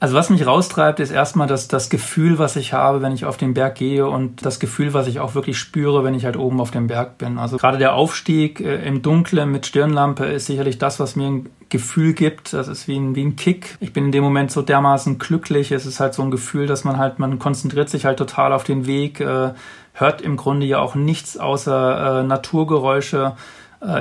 Also 0.00 0.14
was 0.14 0.30
mich 0.30 0.46
raustreibt, 0.46 1.00
ist 1.00 1.10
erstmal 1.10 1.48
das, 1.48 1.66
das 1.66 1.90
Gefühl, 1.90 2.38
was 2.38 2.54
ich 2.54 2.72
habe, 2.72 3.02
wenn 3.02 3.12
ich 3.12 3.24
auf 3.24 3.36
den 3.36 3.52
Berg 3.52 3.74
gehe 3.74 4.06
und 4.06 4.46
das 4.46 4.60
Gefühl, 4.60 4.94
was 4.94 5.08
ich 5.08 5.18
auch 5.18 5.34
wirklich 5.34 5.58
spüre, 5.58 6.04
wenn 6.04 6.14
ich 6.14 6.24
halt 6.24 6.36
oben 6.36 6.60
auf 6.60 6.70
dem 6.70 6.86
Berg 6.86 7.18
bin. 7.18 7.36
Also 7.36 7.56
gerade 7.56 7.78
der 7.78 7.94
Aufstieg 7.94 8.60
äh, 8.60 8.86
im 8.86 9.02
Dunkeln 9.02 9.50
mit 9.50 9.66
Stirnlampe 9.66 10.26
ist 10.26 10.46
sicherlich 10.46 10.78
das, 10.78 11.00
was 11.00 11.16
mir 11.16 11.26
ein 11.26 11.50
Gefühl 11.68 12.12
gibt. 12.12 12.52
Das 12.52 12.68
ist 12.68 12.86
wie 12.86 12.96
ein, 12.96 13.16
wie 13.16 13.24
ein 13.24 13.34
Kick. 13.34 13.76
Ich 13.80 13.92
bin 13.92 14.04
in 14.04 14.12
dem 14.12 14.22
Moment 14.22 14.52
so 14.52 14.62
dermaßen 14.62 15.18
glücklich. 15.18 15.72
Es 15.72 15.84
ist 15.84 15.98
halt 15.98 16.14
so 16.14 16.22
ein 16.22 16.30
Gefühl, 16.30 16.68
dass 16.68 16.84
man 16.84 16.96
halt, 16.96 17.18
man 17.18 17.40
konzentriert 17.40 17.88
sich 17.88 18.04
halt 18.04 18.18
total 18.18 18.52
auf 18.52 18.62
den 18.62 18.86
Weg, 18.86 19.18
äh, 19.18 19.50
hört 19.94 20.22
im 20.22 20.36
Grunde 20.36 20.66
ja 20.66 20.78
auch 20.78 20.94
nichts 20.94 21.36
außer 21.36 22.20
äh, 22.20 22.22
Naturgeräusche 22.22 23.32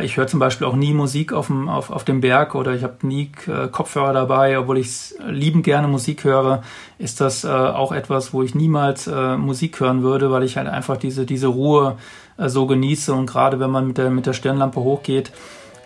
ich 0.03 0.17
höre 0.17 0.25
zum 0.25 0.39
Beispiel 0.39 0.65
auch 0.65 0.75
nie 0.75 0.93
Musik 0.93 1.33
auf 1.33 1.47
dem, 1.47 1.69
auf, 1.69 1.91
auf 1.91 2.03
dem 2.03 2.19
Berg 2.19 2.55
oder 2.55 2.73
ich 2.73 2.83
habe 2.83 3.05
nie 3.05 3.31
äh, 3.45 3.67
Kopfhörer 3.67 4.11
dabei, 4.11 4.57
obwohl 4.57 4.79
ich 4.79 5.13
liebend 5.27 5.63
gerne 5.63 5.87
Musik 5.87 6.23
höre, 6.23 6.63
ist 6.97 7.21
das 7.21 7.43
äh, 7.43 7.47
auch 7.47 7.91
etwas, 7.91 8.33
wo 8.33 8.41
ich 8.41 8.55
niemals 8.55 9.05
äh, 9.05 9.37
Musik 9.37 9.79
hören 9.79 10.01
würde, 10.01 10.31
weil 10.31 10.41
ich 10.43 10.57
halt 10.57 10.67
einfach 10.67 10.97
diese, 10.97 11.27
diese 11.27 11.47
Ruhe 11.47 11.97
äh, 12.37 12.49
so 12.49 12.65
genieße 12.65 13.13
und 13.13 13.27
gerade 13.27 13.59
wenn 13.59 13.69
man 13.69 13.85
mit 13.85 13.99
der, 13.99 14.09
mit 14.09 14.25
der 14.25 14.33
Stirnlampe 14.33 14.79
hochgeht, 14.79 15.31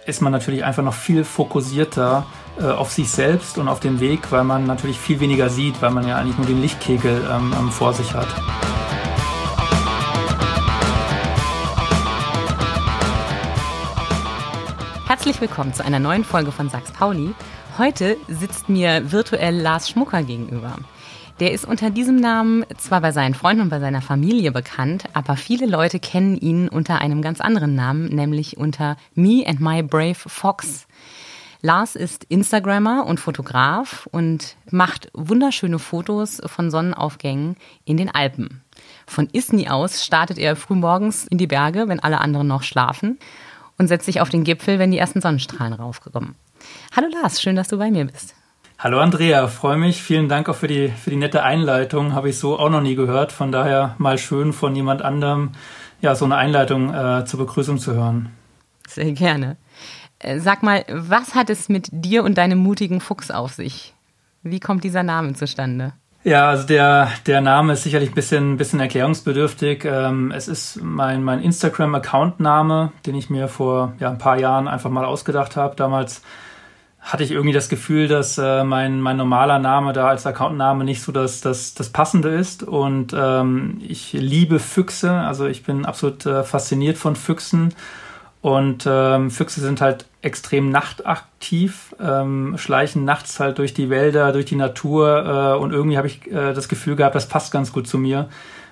ist 0.05 0.21
man 0.21 0.31
natürlich 0.31 0.63
einfach 0.63 0.83
noch 0.83 0.93
viel 0.93 1.23
fokussierter 1.23 2.25
äh, 2.59 2.65
auf 2.65 2.91
sich 2.91 3.09
selbst 3.09 3.57
und 3.57 3.67
auf 3.67 3.81
den 3.81 3.99
Weg, 3.99 4.31
weil 4.31 4.43
man 4.43 4.65
natürlich 4.65 4.99
viel 4.99 5.19
weniger 5.19 5.49
sieht, 5.49 5.81
weil 5.81 5.91
man 5.91 6.07
ja 6.07 6.17
eigentlich 6.17 6.37
nur 6.37 6.47
den 6.47 6.61
Lichtkegel 6.61 7.21
ähm, 7.29 7.53
ähm 7.59 7.69
vor 7.71 7.93
sich 7.93 8.13
hat. 8.13 8.27
Herzlich 15.11 15.41
willkommen 15.41 15.73
zu 15.73 15.83
einer 15.83 15.99
neuen 15.99 16.23
Folge 16.23 16.53
von 16.53 16.69
Sachs 16.69 16.93
Pauli. 16.93 17.35
Heute 17.77 18.15
sitzt 18.29 18.69
mir 18.69 19.11
virtuell 19.11 19.59
Lars 19.59 19.89
Schmucker 19.89 20.23
gegenüber. 20.23 20.77
Der 21.41 21.51
ist 21.51 21.65
unter 21.65 21.89
diesem 21.89 22.15
Namen 22.15 22.63
zwar 22.77 23.01
bei 23.01 23.11
seinen 23.11 23.33
Freunden 23.33 23.63
und 23.63 23.69
bei 23.69 23.81
seiner 23.81 24.01
Familie 24.01 24.53
bekannt, 24.53 25.03
aber 25.11 25.35
viele 25.35 25.65
Leute 25.65 25.99
kennen 25.99 26.37
ihn 26.37 26.69
unter 26.69 27.01
einem 27.01 27.21
ganz 27.21 27.41
anderen 27.41 27.75
Namen, 27.75 28.05
nämlich 28.05 28.55
unter 28.55 28.95
Me 29.13 29.43
and 29.45 29.59
My 29.59 29.83
Brave 29.83 30.15
Fox. 30.15 30.87
Lars 31.61 31.97
ist 31.97 32.23
Instagrammer 32.29 33.05
und 33.05 33.19
Fotograf 33.19 34.07
und 34.13 34.55
macht 34.69 35.09
wunderschöne 35.13 35.79
Fotos 35.79 36.41
von 36.45 36.71
Sonnenaufgängen 36.71 37.57
in 37.83 37.97
den 37.97 38.09
Alpen. 38.09 38.61
Von 39.05 39.27
Isny 39.33 39.67
aus 39.67 40.05
startet 40.05 40.37
er 40.37 40.55
frühmorgens 40.55 41.27
in 41.27 41.37
die 41.37 41.47
Berge, 41.47 41.89
wenn 41.89 41.99
alle 41.99 42.21
anderen 42.21 42.47
noch 42.47 42.63
schlafen 42.63 43.19
und 43.81 43.87
setzt 43.87 44.05
sich 44.05 44.21
auf 44.21 44.29
den 44.29 44.43
Gipfel, 44.43 44.77
wenn 44.77 44.91
die 44.91 44.99
ersten 44.99 45.21
Sonnenstrahlen 45.21 45.73
raufkommen. 45.73 46.35
Hallo 46.95 47.07
Lars, 47.11 47.41
schön, 47.41 47.55
dass 47.55 47.67
du 47.67 47.79
bei 47.79 47.89
mir 47.89 48.05
bist. 48.05 48.35
Hallo 48.77 48.99
Andrea, 48.99 49.47
freue 49.47 49.77
mich. 49.77 50.03
Vielen 50.03 50.29
Dank 50.29 50.47
auch 50.49 50.55
für 50.55 50.67
die, 50.67 50.89
für 50.89 51.09
die 51.09 51.15
nette 51.15 51.41
Einleitung. 51.41 52.13
Habe 52.13 52.29
ich 52.29 52.37
so 52.37 52.59
auch 52.59 52.69
noch 52.69 52.81
nie 52.81 52.93
gehört. 52.93 53.31
Von 53.31 53.51
daher 53.51 53.95
mal 53.97 54.19
schön 54.19 54.53
von 54.53 54.75
jemand 54.75 55.01
anderem 55.01 55.53
ja, 55.99 56.13
so 56.13 56.25
eine 56.25 56.35
Einleitung 56.35 56.93
äh, 56.93 57.25
zur 57.25 57.39
Begrüßung 57.39 57.79
zu 57.79 57.93
hören. 57.93 58.29
Sehr 58.87 59.13
gerne. 59.13 59.57
Äh, 60.19 60.39
sag 60.39 60.61
mal, 60.61 60.85
was 60.87 61.33
hat 61.33 61.49
es 61.49 61.67
mit 61.67 61.89
dir 61.91 62.23
und 62.23 62.37
deinem 62.37 62.59
mutigen 62.59 63.01
Fuchs 63.01 63.31
auf 63.31 63.53
sich? 63.53 63.95
Wie 64.43 64.59
kommt 64.59 64.83
dieser 64.83 65.01
Name 65.03 65.33
zustande? 65.33 65.93
Ja, 66.23 66.49
also 66.49 66.67
der, 66.67 67.09
der 67.25 67.41
Name 67.41 67.73
ist 67.73 67.81
sicherlich 67.81 68.11
ein 68.11 68.15
bisschen, 68.15 68.57
bisschen 68.57 68.79
erklärungsbedürftig. 68.79 69.85
Ähm, 69.85 70.31
es 70.31 70.47
ist 70.47 70.79
mein, 70.79 71.23
mein 71.23 71.41
Instagram-Account-Name, 71.41 72.91
den 73.07 73.15
ich 73.15 73.31
mir 73.31 73.47
vor 73.47 73.93
ja, 73.99 74.11
ein 74.11 74.19
paar 74.19 74.37
Jahren 74.39 74.67
einfach 74.67 74.91
mal 74.91 75.03
ausgedacht 75.03 75.55
habe. 75.55 75.75
Damals 75.75 76.21
hatte 76.99 77.23
ich 77.23 77.31
irgendwie 77.31 77.53
das 77.53 77.69
Gefühl, 77.69 78.07
dass 78.07 78.37
äh, 78.37 78.63
mein, 78.63 79.01
mein 79.01 79.17
normaler 79.17 79.57
Name 79.57 79.93
da 79.93 80.09
als 80.09 80.27
Accountname 80.27 80.83
nicht 80.83 81.01
so 81.01 81.11
das, 81.11 81.41
das, 81.41 81.73
das 81.73 81.89
Passende 81.89 82.29
ist. 82.29 82.61
Und 82.61 83.15
ähm, 83.17 83.81
ich 83.81 84.13
liebe 84.13 84.59
Füchse, 84.59 85.11
also 85.11 85.47
ich 85.47 85.63
bin 85.63 85.85
absolut 85.85 86.27
äh, 86.27 86.43
fasziniert 86.43 86.99
von 86.99 87.15
Füchsen. 87.15 87.73
Und 88.41 88.85
ähm, 88.87 89.29
Füchse 89.29 89.61
sind 89.61 89.81
halt 89.81 90.05
extrem 90.23 90.71
nachtaktiv, 90.71 91.95
ähm, 91.99 92.55
schleichen 92.57 93.05
nachts 93.05 93.39
halt 93.39 93.59
durch 93.59 93.73
die 93.75 93.91
Wälder, 93.91 94.31
durch 94.31 94.45
die 94.45 94.55
Natur 94.55 95.53
äh, 95.55 95.59
und 95.59 95.71
irgendwie 95.71 95.97
habe 95.97 96.07
ich 96.07 96.25
äh, 96.27 96.53
das 96.53 96.67
Gefühl 96.67 96.95
gehabt, 96.95 97.13
das 97.13 97.27
passt 97.27 97.51
ganz 97.51 97.71
gut 97.71 97.87
zu 97.87 97.99
mir, 97.99 98.29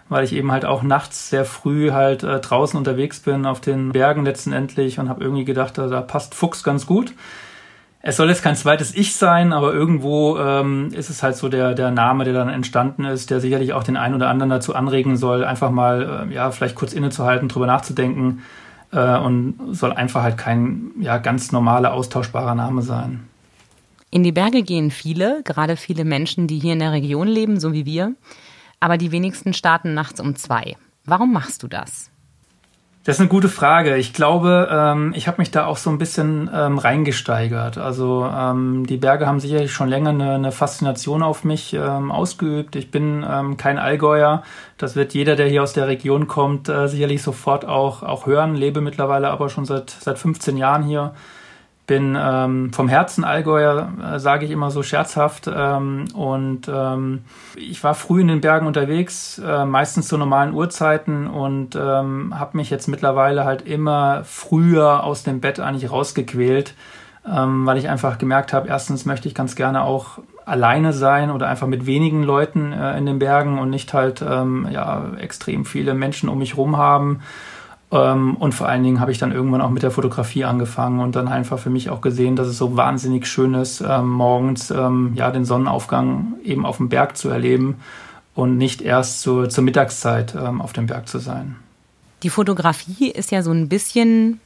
weil 0.09 0.23
ich 0.23 0.33
eben 0.33 0.51
halt 0.51 0.65
auch 0.65 0.81
nachts 0.81 1.29
sehr 1.29 1.45
früh 1.45 1.91
halt 1.91 2.23
äh, 2.23 2.39
draußen 2.39 2.77
unterwegs 2.77 3.19
bin, 3.19 3.45
auf 3.45 3.61
den 3.61 3.91
Bergen 3.91 4.25
letztendlich 4.25 4.99
und 4.99 5.07
habe 5.07 5.23
irgendwie 5.23 5.45
gedacht, 5.45 5.77
da, 5.77 5.85
da 5.85 6.01
passt 6.01 6.33
Fuchs 6.33 6.63
ganz 6.63 6.87
gut. 6.87 7.13
Es 8.01 8.15
soll 8.15 8.29
jetzt 8.29 8.43
kein 8.43 8.55
zweites 8.55 8.95
Ich 8.95 9.15
sein, 9.15 9.53
aber 9.53 9.73
irgendwo 9.73 10.37
ähm, 10.37 10.89
ist 10.93 11.09
es 11.09 11.21
halt 11.21 11.35
so 11.35 11.49
der, 11.49 11.75
der 11.75 11.91
Name, 11.91 12.23
der 12.23 12.33
dann 12.33 12.49
entstanden 12.49 13.03
ist, 13.05 13.29
der 13.29 13.39
sicherlich 13.39 13.73
auch 13.73 13.83
den 13.83 13.97
einen 13.97 14.15
oder 14.15 14.29
anderen 14.29 14.49
dazu 14.49 14.73
anregen 14.73 15.17
soll, 15.17 15.43
einfach 15.43 15.69
mal, 15.69 16.27
äh, 16.29 16.33
ja, 16.33 16.49
vielleicht 16.49 16.75
kurz 16.75 16.93
innezuhalten, 16.93 17.49
drüber 17.49 17.67
nachzudenken, 17.67 18.41
äh, 18.91 19.17
und 19.17 19.75
soll 19.75 19.93
einfach 19.93 20.23
halt 20.23 20.37
kein 20.37 20.91
ja, 20.99 21.17
ganz 21.17 21.51
normaler, 21.51 21.93
austauschbarer 21.93 22.55
Name 22.55 22.81
sein. 22.81 23.27
In 24.11 24.23
die 24.23 24.31
Berge 24.31 24.63
gehen 24.63 24.89
viele, 24.89 25.43
gerade 25.43 25.77
viele 25.77 26.03
Menschen, 26.03 26.47
die 26.47 26.59
hier 26.59 26.73
in 26.73 26.79
der 26.79 26.91
Region 26.91 27.27
leben, 27.27 27.59
so 27.59 27.73
wie 27.73 27.85
wir. 27.85 28.15
Aber 28.79 28.97
die 28.97 29.11
wenigsten 29.11 29.53
starten 29.53 29.93
nachts 29.93 30.19
um 30.19 30.35
zwei. 30.35 30.77
Warum 31.05 31.31
machst 31.31 31.61
du 31.63 31.67
das? 31.67 32.08
Das 33.05 33.15
ist 33.15 33.21
eine 33.21 33.29
gute 33.29 33.47
Frage. 33.47 33.95
Ich 33.95 34.11
glaube, 34.11 34.67
ähm, 34.69 35.13
ich 35.15 35.27
habe 35.29 35.39
mich 35.39 35.51
da 35.51 35.65
auch 35.65 35.77
so 35.77 35.89
ein 35.89 35.97
bisschen 35.97 36.49
ähm, 36.53 36.77
reingesteigert. 36.77 37.77
Also 37.77 38.29
ähm, 38.31 38.85
die 38.85 38.97
Berge 38.97 39.25
haben 39.25 39.39
sicherlich 39.39 39.71
schon 39.71 39.87
länger 39.87 40.09
eine, 40.09 40.33
eine 40.33 40.51
Faszination 40.51 41.23
auf 41.23 41.45
mich 41.45 41.73
ähm, 41.73 42.11
ausgeübt. 42.11 42.75
Ich 42.75 42.91
bin 42.91 43.25
ähm, 43.27 43.55
kein 43.55 43.77
Allgäuer. 43.77 44.43
Das 44.77 44.97
wird 44.97 45.13
jeder, 45.13 45.37
der 45.37 45.47
hier 45.47 45.63
aus 45.63 45.71
der 45.71 45.87
Region 45.87 46.27
kommt, 46.27 46.67
äh, 46.67 46.87
sicherlich 46.89 47.23
sofort 47.23 47.63
auch, 47.63 48.03
auch 48.03 48.25
hören. 48.25 48.55
Lebe 48.55 48.81
mittlerweile 48.81 49.29
aber 49.29 49.47
schon 49.47 49.63
seit, 49.63 49.89
seit 49.89 50.19
15 50.19 50.57
Jahren 50.57 50.83
hier 50.83 51.13
bin 51.89 52.15
ähm, 52.21 52.71
vom 52.71 52.87
Herzen 52.87 53.23
Allgäuer, 53.23 53.91
äh, 54.13 54.19
sage 54.19 54.45
ich 54.45 54.51
immer 54.51 54.69
so 54.69 54.83
scherzhaft. 54.83 55.49
Ähm, 55.51 56.05
und 56.13 56.69
ähm, 56.71 57.23
ich 57.55 57.83
war 57.83 57.95
früh 57.95 58.21
in 58.21 58.27
den 58.27 58.41
Bergen 58.41 58.67
unterwegs, 58.67 59.41
äh, 59.43 59.65
meistens 59.65 60.07
zu 60.07 60.15
normalen 60.15 60.53
Uhrzeiten 60.53 61.25
und 61.25 61.75
ähm, 61.75 62.39
habe 62.39 62.57
mich 62.57 62.69
jetzt 62.69 62.87
mittlerweile 62.89 63.43
halt 63.43 63.63
immer 63.63 64.23
früher 64.23 65.03
aus 65.03 65.23
dem 65.23 65.41
Bett 65.41 65.59
eigentlich 65.59 65.89
rausgequält, 65.89 66.75
ähm, 67.27 67.65
weil 67.65 67.79
ich 67.79 67.89
einfach 67.89 68.19
gemerkt 68.19 68.53
habe, 68.53 68.67
erstens 68.67 69.05
möchte 69.05 69.27
ich 69.27 69.33
ganz 69.33 69.55
gerne 69.55 69.81
auch 69.81 70.19
alleine 70.45 70.93
sein 70.93 71.31
oder 71.31 71.47
einfach 71.47 71.67
mit 71.67 71.87
wenigen 71.87 72.21
Leuten 72.21 72.71
äh, 72.71 72.99
in 72.99 73.07
den 73.07 73.17
Bergen 73.17 73.57
und 73.57 73.71
nicht 73.71 73.95
halt 73.95 74.21
ähm, 74.21 74.67
ja, 74.69 75.13
extrem 75.17 75.65
viele 75.65 75.95
Menschen 75.95 76.29
um 76.29 76.37
mich 76.37 76.55
rum 76.55 76.77
haben. 76.77 77.21
Ähm, 77.91 78.35
und 78.37 78.53
vor 78.53 78.67
allen 78.67 78.83
Dingen 78.83 78.99
habe 78.99 79.11
ich 79.11 79.17
dann 79.17 79.31
irgendwann 79.31 79.61
auch 79.61 79.69
mit 79.69 79.83
der 79.83 79.91
Fotografie 79.91 80.45
angefangen 80.45 80.99
und 80.99 81.15
dann 81.15 81.27
einfach 81.27 81.59
für 81.59 81.69
mich 81.69 81.89
auch 81.89 82.01
gesehen, 82.01 82.35
dass 82.35 82.47
es 82.47 82.57
so 82.57 82.77
wahnsinnig 82.77 83.25
schön 83.27 83.53
ist, 83.53 83.81
ähm, 83.81 84.09
morgens 84.09 84.69
ähm, 84.71 85.13
ja 85.15 85.31
den 85.31 85.45
Sonnenaufgang 85.45 86.33
eben 86.43 86.65
auf 86.65 86.77
dem 86.77 86.89
Berg 86.89 87.17
zu 87.17 87.29
erleben 87.29 87.77
und 88.35 88.57
nicht 88.57 88.81
erst 88.81 89.21
zur, 89.21 89.49
zur 89.49 89.63
Mittagszeit 89.63 90.35
auf 90.35 90.71
dem 90.71 90.85
Berg 90.85 91.09
zu 91.09 91.17
sein. 91.17 91.57
Die 92.23 92.29
Fotografie 92.29 93.09
ist 93.09 93.31
ja 93.31 93.43
so 93.43 93.51
ein 93.51 93.67
bisschen 93.67 94.39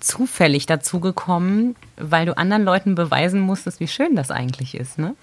zufällig 0.00 0.66
dazugekommen, 0.66 1.76
weil 1.96 2.26
du 2.26 2.36
anderen 2.36 2.64
Leuten 2.64 2.94
beweisen 2.94 3.40
musstest, 3.40 3.80
wie 3.80 3.88
schön 3.88 4.16
das 4.16 4.30
eigentlich 4.30 4.74
ist, 4.74 4.98
ne? 4.98 5.14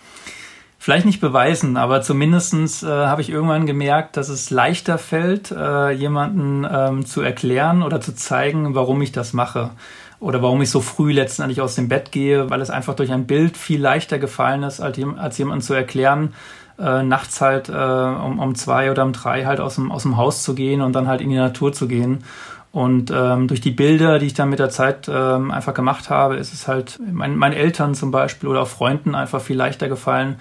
Vielleicht 0.77 1.05
nicht 1.05 1.21
beweisen, 1.21 1.77
aber 1.77 2.01
zumindestens 2.01 2.83
äh, 2.83 2.87
habe 2.87 3.21
ich 3.21 3.29
irgendwann 3.29 3.65
gemerkt, 3.65 4.17
dass 4.17 4.29
es 4.29 4.49
leichter 4.49 4.97
fällt, 4.97 5.51
äh, 5.51 5.91
jemanden 5.91 6.67
ähm, 6.69 7.05
zu 7.05 7.21
erklären 7.21 7.83
oder 7.83 8.01
zu 8.01 8.15
zeigen, 8.15 8.75
warum 8.75 9.01
ich 9.01 9.11
das 9.11 9.33
mache. 9.33 9.71
Oder 10.19 10.41
warum 10.41 10.61
ich 10.61 10.69
so 10.69 10.81
früh 10.81 11.11
letztendlich 11.11 11.61
aus 11.61 11.75
dem 11.75 11.89
Bett 11.89 12.11
gehe, 12.11 12.49
weil 12.49 12.61
es 12.61 12.69
einfach 12.69 12.95
durch 12.95 13.11
ein 13.11 13.27
Bild 13.27 13.57
viel 13.57 13.81
leichter 13.81 14.17
gefallen 14.17 14.63
ist, 14.63 14.79
als, 14.79 14.97
als 15.17 15.37
jemandem 15.37 15.61
zu 15.61 15.73
erklären, 15.73 16.33
äh, 16.79 17.03
nachts 17.03 17.41
halt 17.41 17.69
äh, 17.69 17.73
um, 17.73 18.39
um 18.39 18.55
zwei 18.55 18.91
oder 18.91 19.03
um 19.03 19.13
drei 19.13 19.45
halt 19.45 19.59
aus 19.59 19.75
dem, 19.75 19.91
aus 19.91 20.03
dem 20.03 20.17
Haus 20.17 20.43
zu 20.43 20.55
gehen 20.55 20.81
und 20.81 20.93
dann 20.93 21.07
halt 21.07 21.21
in 21.21 21.29
die 21.29 21.35
Natur 21.35 21.73
zu 21.73 21.87
gehen. 21.87 22.23
Und 22.71 23.09
ähm, 23.15 23.47
durch 23.47 23.61
die 23.61 23.71
Bilder, 23.71 24.19
die 24.19 24.25
ich 24.25 24.33
dann 24.33 24.49
mit 24.49 24.59
der 24.59 24.69
Zeit 24.69 25.07
ähm, 25.07 25.49
einfach 25.51 25.73
gemacht 25.73 26.09
habe, 26.09 26.35
ist 26.35 26.53
es 26.53 26.67
halt 26.67 26.99
mein, 27.09 27.37
meinen 27.37 27.53
Eltern 27.53 27.95
zum 27.95 28.11
Beispiel 28.11 28.49
oder 28.49 28.63
auch 28.63 28.67
Freunden 28.67 29.15
einfach 29.15 29.39
viel 29.41 29.55
leichter 29.55 29.87
gefallen, 29.87 30.35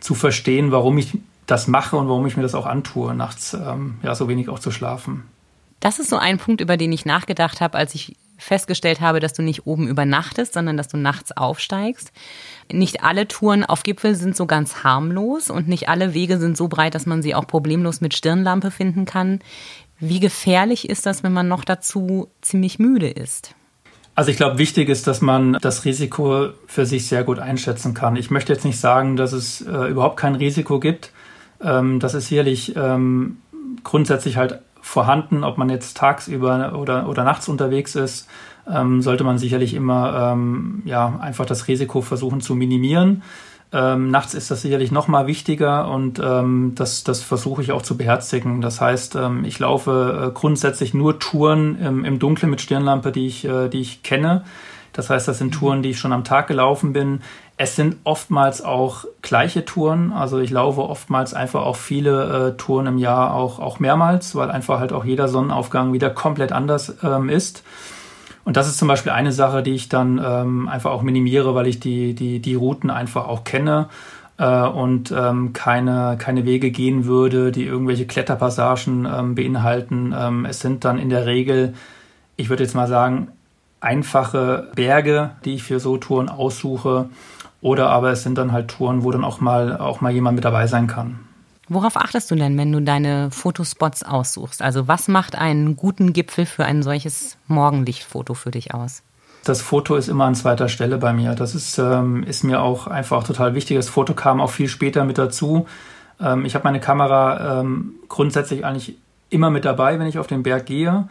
zu 0.00 0.14
verstehen, 0.14 0.72
warum 0.72 0.98
ich 0.98 1.18
das 1.46 1.66
mache 1.66 1.96
und 1.96 2.08
warum 2.08 2.26
ich 2.26 2.36
mir 2.36 2.42
das 2.42 2.54
auch 2.54 2.66
antue, 2.66 3.14
nachts 3.14 3.54
ähm, 3.54 3.98
ja 4.02 4.14
so 4.14 4.28
wenig 4.28 4.48
auch 4.48 4.58
zu 4.58 4.70
schlafen. 4.70 5.24
Das 5.80 5.98
ist 5.98 6.10
so 6.10 6.16
ein 6.16 6.38
Punkt, 6.38 6.60
über 6.60 6.76
den 6.76 6.92
ich 6.92 7.06
nachgedacht 7.06 7.60
habe, 7.60 7.78
als 7.78 7.94
ich 7.94 8.16
festgestellt 8.36 9.00
habe, 9.00 9.20
dass 9.20 9.32
du 9.32 9.42
nicht 9.42 9.66
oben 9.66 9.88
übernachtest, 9.88 10.54
sondern 10.54 10.76
dass 10.76 10.88
du 10.88 10.96
nachts 10.96 11.36
aufsteigst. 11.36 12.12
Nicht 12.72 13.02
alle 13.02 13.26
Touren 13.26 13.64
auf 13.64 13.82
Gipfel 13.82 14.14
sind 14.14 14.36
so 14.36 14.46
ganz 14.46 14.84
harmlos 14.84 15.50
und 15.50 15.68
nicht 15.68 15.88
alle 15.88 16.14
Wege 16.14 16.38
sind 16.38 16.56
so 16.56 16.68
breit, 16.68 16.94
dass 16.94 17.06
man 17.06 17.22
sie 17.22 17.34
auch 17.34 17.46
problemlos 17.46 18.00
mit 18.00 18.14
Stirnlampe 18.14 18.70
finden 18.70 19.04
kann. 19.04 19.40
Wie 19.98 20.20
gefährlich 20.20 20.88
ist 20.88 21.06
das, 21.06 21.24
wenn 21.24 21.32
man 21.32 21.48
noch 21.48 21.64
dazu 21.64 22.28
ziemlich 22.40 22.78
müde 22.78 23.08
ist? 23.08 23.54
Also 24.18 24.32
ich 24.32 24.36
glaube, 24.36 24.58
wichtig 24.58 24.88
ist, 24.88 25.06
dass 25.06 25.20
man 25.20 25.52
das 25.60 25.84
Risiko 25.84 26.48
für 26.66 26.86
sich 26.86 27.06
sehr 27.06 27.22
gut 27.22 27.38
einschätzen 27.38 27.94
kann. 27.94 28.16
Ich 28.16 28.32
möchte 28.32 28.52
jetzt 28.52 28.64
nicht 28.64 28.80
sagen, 28.80 29.14
dass 29.14 29.32
es 29.32 29.60
äh, 29.60 29.86
überhaupt 29.88 30.16
kein 30.16 30.34
Risiko 30.34 30.80
gibt. 30.80 31.12
Ähm, 31.62 32.00
das 32.00 32.14
ist 32.14 32.26
sicherlich 32.26 32.74
ähm, 32.74 33.36
grundsätzlich 33.84 34.36
halt 34.36 34.58
vorhanden, 34.80 35.44
ob 35.44 35.56
man 35.56 35.70
jetzt 35.70 35.96
tagsüber 35.96 36.76
oder, 36.76 37.08
oder 37.08 37.22
nachts 37.22 37.48
unterwegs 37.48 37.94
ist, 37.94 38.28
ähm, 38.68 39.02
sollte 39.02 39.22
man 39.22 39.38
sicherlich 39.38 39.72
immer 39.72 40.32
ähm, 40.32 40.82
ja, 40.84 41.16
einfach 41.20 41.46
das 41.46 41.68
Risiko 41.68 42.00
versuchen 42.00 42.40
zu 42.40 42.56
minimieren. 42.56 43.22
Ähm, 43.70 44.10
nachts 44.10 44.32
ist 44.32 44.50
das 44.50 44.62
sicherlich 44.62 44.92
noch 44.92 45.08
mal 45.08 45.26
wichtiger 45.26 45.90
und 45.90 46.18
ähm, 46.24 46.72
das, 46.74 47.04
das 47.04 47.22
versuche 47.22 47.60
ich 47.60 47.72
auch 47.72 47.82
zu 47.82 47.98
beherzigen. 47.98 48.62
Das 48.62 48.80
heißt, 48.80 49.16
ähm, 49.16 49.44
ich 49.44 49.58
laufe 49.58 50.28
äh, 50.28 50.32
grundsätzlich 50.32 50.94
nur 50.94 51.18
Touren 51.18 51.78
im, 51.78 52.04
im 52.04 52.18
Dunkeln 52.18 52.50
mit 52.50 52.62
Stirnlampe, 52.62 53.12
die 53.12 53.26
ich, 53.26 53.44
äh, 53.44 53.68
die 53.68 53.80
ich 53.80 54.02
kenne. 54.02 54.44
Das 54.94 55.10
heißt, 55.10 55.28
das 55.28 55.38
sind 55.38 55.48
mhm. 55.54 55.58
Touren, 55.58 55.82
die 55.82 55.90
ich 55.90 55.98
schon 55.98 56.12
am 56.12 56.24
Tag 56.24 56.48
gelaufen 56.48 56.94
bin. 56.94 57.20
Es 57.58 57.76
sind 57.76 57.96
oftmals 58.04 58.64
auch 58.64 59.04
gleiche 59.20 59.64
Touren. 59.64 60.12
Also 60.12 60.38
ich 60.38 60.50
laufe 60.50 60.80
oftmals 60.80 61.34
einfach 61.34 61.62
auch 61.62 61.76
viele 61.76 62.48
äh, 62.48 62.56
Touren 62.56 62.86
im 62.86 62.98
Jahr 62.98 63.34
auch, 63.34 63.58
auch 63.58 63.80
mehrmals, 63.80 64.34
weil 64.34 64.50
einfach 64.50 64.80
halt 64.80 64.92
auch 64.92 65.04
jeder 65.04 65.28
Sonnenaufgang 65.28 65.92
wieder 65.92 66.08
komplett 66.08 66.52
anders 66.52 66.94
ähm, 67.02 67.28
ist. 67.28 67.64
Und 68.48 68.56
das 68.56 68.66
ist 68.66 68.78
zum 68.78 68.88
Beispiel 68.88 69.12
eine 69.12 69.30
Sache, 69.30 69.62
die 69.62 69.74
ich 69.74 69.90
dann 69.90 70.18
ähm, 70.24 70.68
einfach 70.68 70.90
auch 70.90 71.02
minimiere, 71.02 71.54
weil 71.54 71.66
ich 71.66 71.80
die, 71.80 72.14
die, 72.14 72.38
die 72.38 72.54
Routen 72.54 72.88
einfach 72.88 73.28
auch 73.28 73.44
kenne 73.44 73.90
äh, 74.38 74.62
und 74.62 75.12
ähm, 75.12 75.52
keine, 75.52 76.16
keine 76.18 76.46
Wege 76.46 76.70
gehen 76.70 77.04
würde, 77.04 77.52
die 77.52 77.66
irgendwelche 77.66 78.06
Kletterpassagen 78.06 79.04
ähm, 79.04 79.34
beinhalten. 79.34 80.14
Ähm, 80.18 80.46
es 80.46 80.60
sind 80.60 80.86
dann 80.86 80.98
in 80.98 81.10
der 81.10 81.26
Regel, 81.26 81.74
ich 82.38 82.48
würde 82.48 82.62
jetzt 82.62 82.74
mal 82.74 82.88
sagen, 82.88 83.28
einfache 83.80 84.68
Berge, 84.74 85.32
die 85.44 85.56
ich 85.56 85.62
für 85.62 85.78
so 85.78 85.98
Touren 85.98 86.30
aussuche. 86.30 87.10
Oder 87.60 87.90
aber 87.90 88.12
es 88.12 88.22
sind 88.22 88.38
dann 88.38 88.52
halt 88.52 88.68
Touren, 88.68 89.04
wo 89.04 89.10
dann 89.10 89.24
auch 89.24 89.42
mal, 89.42 89.76
auch 89.76 90.00
mal 90.00 90.10
jemand 90.10 90.36
mit 90.36 90.46
dabei 90.46 90.66
sein 90.66 90.86
kann. 90.86 91.27
Worauf 91.68 91.96
achtest 91.96 92.30
du 92.30 92.34
denn, 92.34 92.56
wenn 92.56 92.72
du 92.72 92.80
deine 92.80 93.30
Fotospots 93.30 94.02
aussuchst? 94.02 94.62
Also 94.62 94.88
was 94.88 95.08
macht 95.08 95.36
einen 95.36 95.76
guten 95.76 96.12
Gipfel 96.12 96.46
für 96.46 96.64
ein 96.64 96.82
solches 96.82 97.36
Morgenlichtfoto 97.46 98.34
für 98.34 98.50
dich 98.50 98.74
aus? 98.74 99.02
Das 99.44 99.62
Foto 99.62 99.96
ist 99.96 100.08
immer 100.08 100.24
an 100.24 100.34
zweiter 100.34 100.68
Stelle 100.68 100.98
bei 100.98 101.12
mir. 101.12 101.34
Das 101.34 101.54
ist, 101.54 101.78
ähm, 101.78 102.22
ist 102.24 102.42
mir 102.42 102.60
auch 102.60 102.86
einfach 102.86 103.24
total 103.24 103.54
wichtig. 103.54 103.76
Das 103.76 103.88
Foto 103.88 104.14
kam 104.14 104.40
auch 104.40 104.50
viel 104.50 104.68
später 104.68 105.04
mit 105.04 105.18
dazu. 105.18 105.66
Ähm, 106.20 106.44
ich 106.44 106.54
habe 106.54 106.64
meine 106.64 106.80
Kamera 106.80 107.60
ähm, 107.60 107.94
grundsätzlich 108.08 108.64
eigentlich 108.64 108.96
immer 109.30 109.50
mit 109.50 109.64
dabei, 109.64 109.98
wenn 109.98 110.06
ich 110.06 110.18
auf 110.18 110.26
den 110.26 110.42
Berg 110.42 110.66
gehe. 110.66 111.08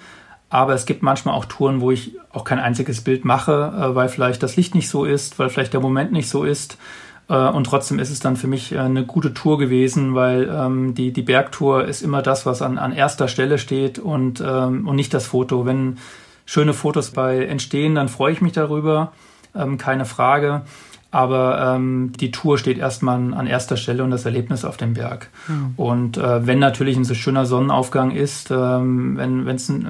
Aber 0.49 0.73
es 0.73 0.85
gibt 0.85 1.03
manchmal 1.03 1.35
auch 1.35 1.45
Touren, 1.45 1.81
wo 1.81 1.91
ich 1.91 2.15
auch 2.31 2.45
kein 2.45 2.59
einziges 2.59 3.01
Bild 3.01 3.25
mache, 3.25 3.73
äh, 3.75 3.95
weil 3.95 4.09
vielleicht 4.09 4.41
das 4.43 4.55
Licht 4.55 4.75
nicht 4.75 4.89
so 4.89 5.05
ist, 5.05 5.39
weil 5.39 5.49
vielleicht 5.49 5.73
der 5.73 5.81
Moment 5.81 6.11
nicht 6.11 6.29
so 6.29 6.43
ist. 6.43 6.77
Äh, 7.29 7.49
und 7.49 7.65
trotzdem 7.65 7.99
ist 7.99 8.09
es 8.09 8.19
dann 8.19 8.35
für 8.37 8.47
mich 8.47 8.71
äh, 8.71 8.79
eine 8.79 9.05
gute 9.05 9.33
Tour 9.33 9.57
gewesen, 9.57 10.15
weil 10.15 10.49
ähm, 10.49 10.95
die, 10.95 11.11
die 11.11 11.21
Bergtour 11.21 11.85
ist 11.85 12.01
immer 12.01 12.21
das, 12.21 12.45
was 12.45 12.61
an, 12.61 12.77
an 12.77 12.93
erster 12.93 13.27
Stelle 13.27 13.57
steht 13.57 13.99
und, 13.99 14.43
ähm, 14.45 14.87
und 14.87 14.95
nicht 14.95 15.13
das 15.13 15.27
Foto. 15.27 15.65
Wenn 15.65 15.97
schöne 16.45 16.73
Fotos 16.73 17.11
bei 17.11 17.45
entstehen, 17.45 17.95
dann 17.95 18.09
freue 18.09 18.33
ich 18.33 18.41
mich 18.41 18.53
darüber, 18.53 19.11
ähm, 19.55 19.77
keine 19.77 20.05
Frage. 20.05 20.63
Aber 21.09 21.75
ähm, 21.75 22.11
die 22.19 22.31
Tour 22.31 22.57
steht 22.57 22.77
erstmal 22.77 23.33
an 23.33 23.47
erster 23.47 23.77
Stelle 23.77 24.03
und 24.03 24.11
das 24.11 24.25
Erlebnis 24.25 24.65
auf 24.65 24.75
dem 24.75 24.93
Berg. 24.93 25.29
Mhm. 25.47 25.73
Und 25.77 26.17
äh, 26.17 26.45
wenn 26.45 26.59
natürlich 26.59 26.97
ein 26.97 27.05
so 27.05 27.13
schöner 27.13 27.45
Sonnenaufgang 27.45 28.11
ist, 28.11 28.51
ähm, 28.51 29.15
wenn 29.17 29.47
es 29.47 29.69
ein, 29.69 29.85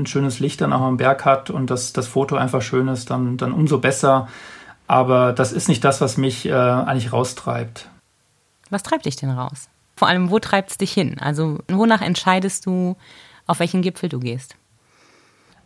ein, 0.00 0.06
schönes 0.06 0.40
Licht 0.40 0.62
dann 0.62 0.72
auch 0.72 0.80
am 0.80 0.96
Berg 0.96 1.26
hat 1.26 1.50
und 1.50 1.68
das, 1.68 1.92
das 1.92 2.08
Foto 2.08 2.36
einfach 2.36 2.62
schön 2.62 2.88
ist, 2.88 3.10
dann, 3.10 3.36
dann 3.36 3.52
umso 3.52 3.78
besser. 3.78 4.28
Aber 4.92 5.32
das 5.32 5.52
ist 5.52 5.68
nicht 5.68 5.82
das, 5.84 6.02
was 6.02 6.18
mich 6.18 6.44
äh, 6.44 6.52
eigentlich 6.52 7.14
raustreibt. 7.14 7.88
Was 8.68 8.82
treibt 8.82 9.06
dich 9.06 9.16
denn 9.16 9.30
raus? 9.30 9.70
Vor 9.96 10.06
allem, 10.06 10.30
wo 10.30 10.38
treibt 10.38 10.70
es 10.70 10.76
dich 10.76 10.92
hin? 10.92 11.16
Also, 11.18 11.60
wonach 11.66 12.02
entscheidest 12.02 12.66
du, 12.66 12.96
auf 13.46 13.60
welchen 13.60 13.80
Gipfel 13.80 14.10
du 14.10 14.20
gehst? 14.20 14.54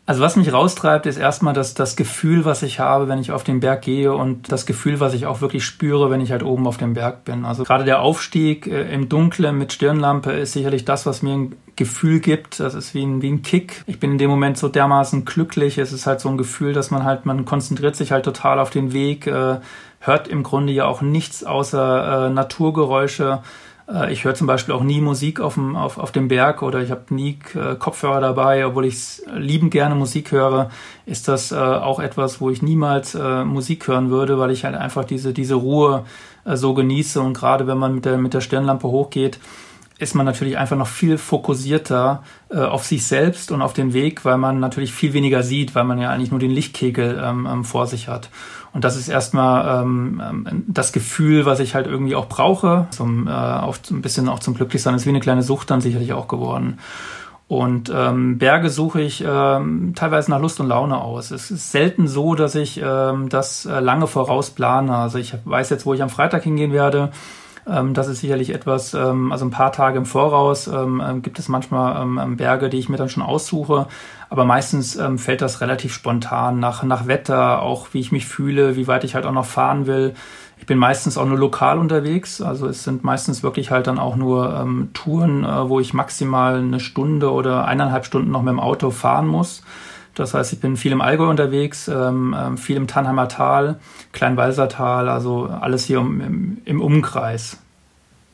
Also 0.09 0.23
was 0.23 0.37
mich 0.37 0.53
raustreibt, 0.53 1.05
ist 1.07 1.19
erstmal 1.19 1.53
das, 1.53 1.75
das 1.75 1.97
Gefühl, 1.97 2.45
was 2.45 2.63
ich 2.63 2.79
habe, 2.79 3.09
wenn 3.09 3.19
ich 3.19 3.33
auf 3.33 3.43
den 3.43 3.59
Berg 3.59 3.83
gehe 3.83 4.15
und 4.15 4.53
das 4.53 4.65
Gefühl, 4.65 5.01
was 5.01 5.15
ich 5.15 5.27
auch 5.27 5.41
wirklich 5.41 5.65
spüre, 5.65 6.11
wenn 6.11 6.21
ich 6.21 6.31
halt 6.31 6.45
oben 6.45 6.69
auf 6.69 6.77
dem 6.77 6.95
Berg 6.95 7.25
bin. 7.25 7.45
Also 7.45 7.65
gerade 7.65 7.85
der 7.85 8.01
Aufstieg 8.01 8.69
äh, 8.69 8.95
im 8.95 9.09
Dunkeln 9.09 9.59
mit 9.59 9.73
Stirnlampe 9.73 10.31
ist 10.31 10.53
sicherlich 10.53 10.85
das, 10.85 11.07
was 11.07 11.23
mir 11.23 11.35
ein 11.35 11.57
Gefühl 11.75 12.21
gibt. 12.21 12.61
Das 12.61 12.75
ist 12.75 12.95
wie 12.95 13.03
ein, 13.03 13.21
wie 13.21 13.33
ein 13.33 13.43
Kick. 13.43 13.83
Ich 13.89 13.99
bin 13.99 14.13
in 14.13 14.19
dem 14.19 14.31
Moment 14.31 14.59
so 14.59 14.69
dermaßen 14.69 15.25
glücklich. 15.25 15.77
Es 15.77 15.93
ist 15.93 16.07
halt 16.07 16.21
so 16.21 16.29
ein 16.29 16.39
Gefühl, 16.39 16.73
dass 16.73 16.93
man 16.93 17.03
halt, 17.03 17.27
man 17.27 17.45
konzentriert 17.45 17.97
sich 17.97 18.13
halt 18.13 18.25
total 18.25 18.61
auf 18.61 18.71
den 18.71 18.93
Weg, 18.93 19.27
äh, 19.27 19.57
hört 19.99 20.29
im 20.29 20.45
Grunde 20.45 20.73
ja 20.73 20.85
auch 20.85 21.01
nichts 21.01 21.43
außer 21.43 22.27
äh, 22.27 22.31
Naturgeräusche 22.31 23.41
ich 24.11 24.25
höre 24.25 24.35
zum 24.35 24.49
Beispiel 24.49 24.75
auch 24.75 24.83
nie 24.83 25.01
Musik 25.01 25.41
auf 25.41 25.55
dem, 25.55 25.77
auf, 25.77 25.99
auf 25.99 26.11
dem 26.11 26.27
Berg 26.27 26.63
oder 26.63 26.83
ich 26.83 26.91
habe 26.91 27.15
nie 27.15 27.39
äh, 27.55 27.77
Kopfhörer 27.77 28.21
dabei, 28.21 28.67
obwohl 28.67 28.85
ich 28.85 29.23
liebend 29.33 29.71
gerne 29.71 29.95
Musik 29.95 30.33
höre, 30.33 30.71
ist 31.05 31.29
das 31.29 31.53
äh, 31.53 31.57
auch 31.57 32.01
etwas, 32.01 32.41
wo 32.41 32.51
ich 32.51 32.63
niemals 32.63 33.15
äh, 33.15 33.45
Musik 33.45 33.87
hören 33.87 34.11
würde, 34.11 34.39
weil 34.39 34.51
ich 34.51 34.65
halt 34.65 34.75
einfach 34.75 35.05
diese, 35.05 35.33
diese 35.33 35.55
Ruhe 35.55 36.05
äh, 36.45 36.57
so 36.57 36.75
genieße 36.75 37.21
und 37.21 37.35
gerade 37.35 37.69
wenn 37.69 37.79
man 37.79 37.95
mit 37.95 38.05
der, 38.05 38.19
mit 38.19 38.35
der 38.35 38.41
Stirnlampe 38.41 38.89
hochgeht, 38.89 39.39
ist 39.99 40.15
man 40.15 40.27
natürlich 40.27 40.59
einfach 40.59 40.77
noch 40.77 40.89
viel 40.89 41.17
fokussierter 41.17 42.23
äh, 42.51 42.59
auf 42.59 42.85
sich 42.85 43.07
selbst 43.07 43.51
und 43.51 43.63
auf 43.63 43.73
den 43.73 43.95
Weg, 43.95 44.25
weil 44.25 44.37
man 44.37 44.61
natürlich 44.61 44.93
viel 44.93 45.15
weniger 45.15 45.43
sieht, 45.43 45.75
weil 45.75 45.85
man 45.85 45.99
ja 45.99 46.11
eigentlich 46.11 46.31
nur 46.31 46.41
den 46.41 46.51
Lichtkegel 46.51 47.21
ähm, 47.23 47.49
ähm, 47.51 47.65
vor 47.65 47.87
sich 47.87 48.09
hat. 48.09 48.29
Und 48.73 48.85
das 48.85 48.97
ist 48.97 49.09
erstmal 49.09 49.83
ähm, 49.83 50.23
ähm, 50.25 50.65
das 50.67 50.93
Gefühl, 50.93 51.47
was 51.47 51.61
ich 51.61 51.75
halt 51.75 51.87
irgendwie 51.87 52.15
auch 52.15 52.27
brauche. 52.27 52.87
Zum, 52.91 53.27
äh, 53.27 53.31
auch 53.31 53.77
ein 53.91 54.03
bisschen 54.03 54.29
auch 54.29 54.39
zum 54.39 54.55
Glücklichsein 54.55 54.95
ist 54.95 55.07
wie 55.07 55.11
eine 55.11 55.21
kleine 55.21 55.43
Sucht 55.43 55.71
dann 55.71 55.81
sicherlich 55.81 56.13
auch 56.13 56.29
geworden. 56.29 56.79
Und 57.49 57.93
ähm, 57.95 58.39
Berge 58.39 58.71
suche 58.71 59.01
ich 59.01 59.25
ähm, 59.25 59.93
teilweise 59.95 60.31
nach 60.31 60.41
Lust 60.41 60.59
und 60.59 60.67
Laune 60.67 61.01
aus. 61.01 61.31
Es 61.31 61.51
ist 61.53 61.71
selten 61.71 62.09
so, 62.09 62.35
dass 62.35 62.57
ich 62.57 62.81
ähm, 62.85 63.29
das 63.29 63.67
äh, 63.67 63.79
lange 63.79 64.09
voraus 64.09 64.51
plane. 64.51 64.95
Also 64.97 65.19
ich 65.19 65.35
weiß 65.45 65.71
jetzt, 65.71 65.87
wo 65.87 65.95
ich 65.95 66.03
am 66.03 66.11
Freitag 66.11 66.43
hingehen 66.43 66.73
werde. 66.73 67.13
Ähm, 67.69 67.95
das 67.95 68.09
ist 68.09 68.21
sicherlich 68.21 68.51
etwas, 68.51 68.95
ähm, 68.95 69.33
also 69.33 69.45
ein 69.45 69.51
paar 69.51 69.73
Tage 69.73 69.99
im 69.99 70.07
Voraus 70.07 70.69
ähm, 70.69 71.03
ähm 71.05 71.23
gibt 71.23 71.39
es 71.39 71.49
manchmal 71.49 72.01
ähm, 72.03 72.21
ähm, 72.23 72.37
Berge, 72.37 72.69
die 72.69 72.79
ich 72.79 72.89
mir 72.89 72.97
dann 72.97 73.09
schon 73.09 73.23
aussuche. 73.23 73.87
Aber 74.29 74.45
meistens 74.45 74.99
fällt 75.19 75.41
das 75.41 75.61
relativ 75.61 75.95
spontan 75.95 76.59
nach, 76.59 76.83
nach 76.83 77.07
Wetter, 77.07 77.63
auch 77.63 77.89
wie 77.93 78.01
ich 78.01 78.11
mich 78.11 78.27
fühle, 78.27 78.75
wie 78.75 78.89
weit 78.89 79.05
ich 79.05 79.15
halt 79.15 79.25
auch 79.25 79.33
noch 79.33 79.45
fahren 79.45 79.87
will. 79.87 80.15
Ich 80.59 80.67
bin 80.67 80.79
meistens 80.79 81.17
auch 81.17 81.27
nur 81.27 81.39
lokal 81.39 81.79
unterwegs. 81.79 82.41
Also 82.41 82.67
es 82.67 82.83
sind 82.83 83.05
meistens 83.05 83.45
wirklich 83.45 83.71
halt 83.71 83.87
dann 83.87 84.01
auch 84.01 84.17
nur 84.17 84.67
Touren, 84.95 85.45
äh, 85.45 85.69
wo 85.69 85.79
ich 85.79 85.95
maximal 85.95 86.57
eine 86.57 86.81
Stunde 86.81 87.31
oder 87.31 87.67
eineinhalb 87.67 88.05
Stunden 88.05 88.33
noch 88.33 88.43
mit 88.43 88.51
dem 88.51 88.59
Auto 88.59 88.91
fahren 88.91 89.29
muss. 89.29 89.63
Das 90.17 90.33
heißt, 90.33 90.53
ich 90.55 90.61
bin 90.61 90.77
viel 90.77 90.93
im 90.93 91.03
Allgäu 91.03 91.29
unterwegs, 91.29 91.89
ähm, 91.89 92.35
ähm 92.37 92.59
viel 92.59 92.77
im 92.77 92.87
Tannheimer 92.89 93.29
Tal, 93.29 93.79
Kleinwalsertal, 94.13 95.09
also 95.09 95.45
alles 95.47 95.85
hier 95.85 96.01
um, 96.01 96.21
im, 96.21 96.59
im, 96.65 96.81
Umkreis. 96.81 97.59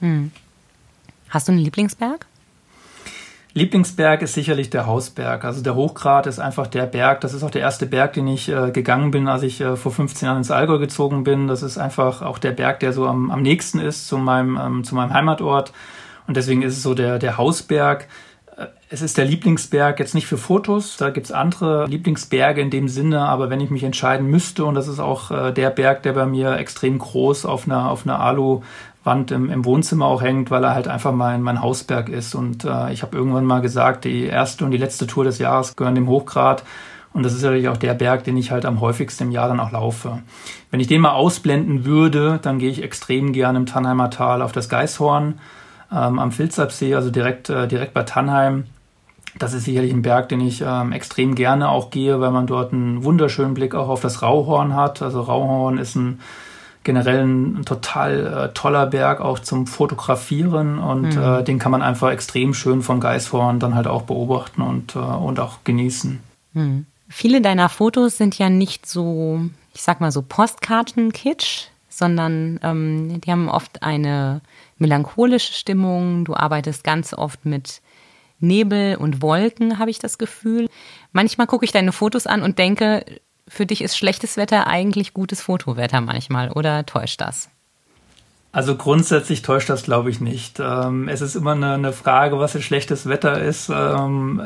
Hm. 0.01 0.31
Hast 1.29 1.49
du 1.49 1.53
einen 1.53 1.61
Lieblingsberg? 1.61 2.27
Lieblingsberg 3.55 4.23
ist 4.23 4.35
sicherlich 4.35 4.71
der 4.71 4.87
Hausberg. 4.87 5.45
Also 5.45 5.61
der 5.61 5.75
Hochgrat 5.75 6.27
ist 6.27 6.39
einfach 6.39 6.69
der 6.69 6.87
Berg. 6.87 7.21
Das 7.21 7.35
ist 7.35 7.43
auch 7.43 7.51
der 7.51 7.61
erste 7.61 7.85
Berg, 7.85 8.12
den 8.15 8.29
ich 8.29 8.49
äh, 8.49 8.71
gegangen 8.71 9.11
bin, 9.11 9.27
als 9.29 9.43
ich 9.43 9.61
äh, 9.61 9.77
vor 9.77 9.93
15 9.93 10.27
Jahren 10.27 10.39
ins 10.39 10.51
Allgäu 10.53 10.79
gezogen 10.79 11.25
bin. 11.25 11.49
Das 11.49 11.62
ist 11.62 11.79
einfach 11.79 12.23
auch 12.23 12.39
der 12.39 12.53
Berg, 12.53 12.81
der 12.81 12.93
so 12.93 13.07
am, 13.07 13.31
am 13.31 13.43
nächsten 13.43 13.81
ist 13.81 14.07
zu 14.07 14.19
meinem, 14.19 14.57
ähm, 14.57 14.85
zu 14.85 14.95
meinem 14.95 15.12
Heimatort. 15.12 15.73
Und 16.27 16.37
deswegen 16.37 16.62
ist 16.62 16.77
es 16.77 16.83
so 16.83 16.95
der, 16.95 17.19
der 17.19 17.37
Hausberg. 17.37 18.09
Es 18.90 19.00
ist 19.00 19.16
der 19.16 19.25
Lieblingsberg 19.25 19.99
jetzt 19.99 20.14
nicht 20.14 20.26
für 20.26 20.37
Fotos, 20.37 20.99
da 20.99 21.09
gibt's 21.09 21.32
andere 21.32 21.87
Lieblingsberge 21.87 22.61
in 22.61 22.68
dem 22.68 22.88
Sinne, 22.88 23.21
aber 23.21 23.49
wenn 23.49 23.61
ich 23.61 23.71
mich 23.71 23.85
entscheiden 23.85 24.26
müsste, 24.26 24.66
und 24.66 24.75
das 24.75 24.88
ist 24.88 25.00
auch 25.00 25.30
äh, 25.30 25.52
der 25.52 25.71
Berg, 25.71 26.02
der 26.02 26.12
bei 26.12 26.26
mir 26.26 26.59
extrem 26.59 26.99
groß 26.99 27.47
auf 27.47 27.66
einer, 27.66 27.90
auf 27.90 28.06
einer 28.06 28.21
Alu 28.21 28.61
Wand 29.04 29.30
im, 29.30 29.50
im 29.50 29.64
Wohnzimmer 29.64 30.06
auch 30.06 30.23
hängt, 30.23 30.50
weil 30.50 30.64
er 30.64 30.75
halt 30.75 30.88
einfach 30.88 31.12
mein, 31.12 31.42
mein 31.42 31.61
Hausberg 31.61 32.09
ist. 32.09 32.35
Und 32.35 32.64
äh, 32.64 32.92
ich 32.92 33.02
habe 33.02 33.16
irgendwann 33.16 33.44
mal 33.44 33.61
gesagt, 33.61 34.04
die 34.04 34.25
erste 34.25 34.64
und 34.64 34.71
die 34.71 34.78
letzte 34.78 35.06
Tour 35.06 35.25
des 35.25 35.38
Jahres 35.38 35.75
gehören 35.75 35.94
dem 35.94 36.09
Hochgrad. 36.09 36.62
Und 37.12 37.25
das 37.25 37.35
ist 37.35 37.42
natürlich 37.42 37.68
auch 37.68 37.76
der 37.76 37.94
Berg, 37.94 38.25
den 38.25 38.37
ich 38.37 38.50
halt 38.50 38.64
am 38.64 38.80
häufigsten 38.80 39.25
im 39.25 39.30
Jahr 39.32 39.49
dann 39.49 39.61
auch 39.61 39.73
laufe. 39.73 40.23
Wenn 40.71 40.80
ich 40.80 40.87
den 40.87 41.00
mal 41.00 41.12
ausblenden 41.12 41.85
würde, 41.85 42.38
dann 42.40 42.59
gehe 42.59 42.71
ich 42.71 42.82
extrem 42.82 43.32
gerne 43.32 43.59
im 43.59 43.66
Tannheimer 43.66 44.09
Tal 44.09 44.40
auf 44.40 44.52
das 44.52 44.68
Geißhorn 44.68 45.38
ähm, 45.93 46.19
am 46.19 46.33
Filzabsee, 46.33 46.95
also 46.95 47.11
direkt, 47.11 47.51
äh, 47.51 47.69
direkt 47.69 47.95
bei 47.95 48.03
Tannheim. 48.03 48.65
Das 49.39 49.55
ist 49.55 49.65
sicherlich 49.65 49.93
ein 49.93 50.03
Berg, 50.03 50.29
den 50.29 50.41
ich 50.41 50.63
ähm, 50.67 50.93
extrem 50.93 51.35
gerne 51.35 51.69
auch 51.69 51.91
gehe, 51.91 52.21
weil 52.21 52.31
man 52.31 52.47
dort 52.47 52.73
einen 52.73 53.03
wunderschönen 53.05 53.55
Blick 53.55 53.75
auch 53.75 53.89
auf 53.89 54.01
das 54.01 54.23
Rauhorn 54.23 54.77
hat. 54.77 55.01
Also 55.01 55.23
Rauhorn 55.23 55.79
ist 55.79 55.95
ein 55.97 56.21
generell 56.85 57.25
ein 57.25 57.65
total 57.65 58.27
äh, 58.27 58.55
toller 58.55 58.87
Berg 58.87 59.21
auch 59.21 59.39
zum 59.39 59.67
Fotografieren 59.67 60.79
und 60.79 61.15
mhm. 61.15 61.23
äh, 61.23 61.45
den 61.45 61.59
kann 61.59 61.71
man 61.73 61.83
einfach 61.83 62.11
extrem 62.11 62.55
schön 62.55 62.83
vom 62.83 63.01
Geißhorn 63.01 63.61
dann 63.61 63.75
halt 63.75 63.87
auch 63.87 64.03
beobachten 64.03 64.63
und, 64.63 64.97
äh, 64.97 64.99
und 64.99 65.39
auch 65.39 65.59
genießen. 65.65 66.21
Mhm. 66.55 66.87
Viele 67.09 67.41
deiner 67.41 67.69
Fotos 67.69 68.17
sind 68.17 68.39
ja 68.39 68.49
nicht 68.49 68.87
so, 68.87 69.41
ich 69.75 69.83
sag 69.83 70.01
mal 70.01 70.11
so 70.11 70.23
Postkarten-Kitsch, 70.23 71.69
sondern 71.89 72.59
ähm, 72.63 73.21
die 73.21 73.31
haben 73.31 73.49
oft 73.49 73.83
eine 73.83 74.41
melancholische 74.83 75.55
Stimmung. 75.55 76.27
Du 76.27 76.35
arbeitest 76.35 76.85
ganz 76.85 77.15
oft 77.15 77.47
mit 77.47 77.81
Nebel 78.39 78.97
und 78.97 79.23
Wolken, 79.23 79.79
habe 79.79 79.91
ich 79.91 79.99
das 79.99 80.19
Gefühl. 80.19 80.69
Manchmal 81.12 81.47
gucke 81.47 81.65
ich 81.65 81.73
deine 81.73 81.93
Fotos 81.93 82.27
an 82.27 82.43
und 82.43 82.59
denke, 82.59 83.05
für 83.49 83.67
dich 83.67 83.83
ist 83.83 83.97
schlechtes 83.97 84.37
Wetter 84.37 84.67
eigentlich 84.67 85.15
gutes 85.15 85.41
Fotowetter 85.41 86.01
manchmal, 86.01 86.51
oder 86.51 86.85
täuscht 86.85 87.21
das? 87.21 87.49
Also 88.51 88.77
grundsätzlich 88.77 89.41
täuscht 89.41 89.71
das, 89.71 89.83
glaube 89.83 90.11
ich, 90.11 90.21
nicht. 90.21 90.61
Ähm, 90.61 91.09
es 91.09 91.23
ist 91.23 91.37
immer 91.37 91.53
eine, 91.53 91.93
Frage, 91.95 92.39
was 92.39 92.53
jetzt 92.53 92.65
schlechtes 92.65 93.09
Wetter 93.09 93.41
ist. 93.41 93.71
Ähm, 93.71 94.43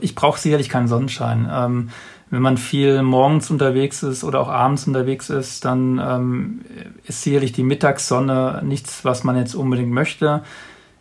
ich 0.00 0.14
brauche 0.14 0.38
sicherlich 0.38 0.68
keinen 0.68 0.86
Sonnenschein. 0.86 1.90
Wenn 2.30 2.42
man 2.42 2.56
viel 2.58 3.02
morgens 3.02 3.50
unterwegs 3.50 4.04
ist 4.04 4.22
oder 4.22 4.40
auch 4.40 4.48
abends 4.48 4.86
unterwegs 4.86 5.30
ist, 5.30 5.64
dann 5.64 5.98
ähm, 5.98 6.60
ist 7.04 7.22
sicherlich 7.22 7.52
die 7.52 7.64
Mittagssonne 7.64 8.62
nichts, 8.64 9.04
was 9.04 9.24
man 9.24 9.36
jetzt 9.36 9.56
unbedingt 9.56 9.90
möchte. 9.90 10.42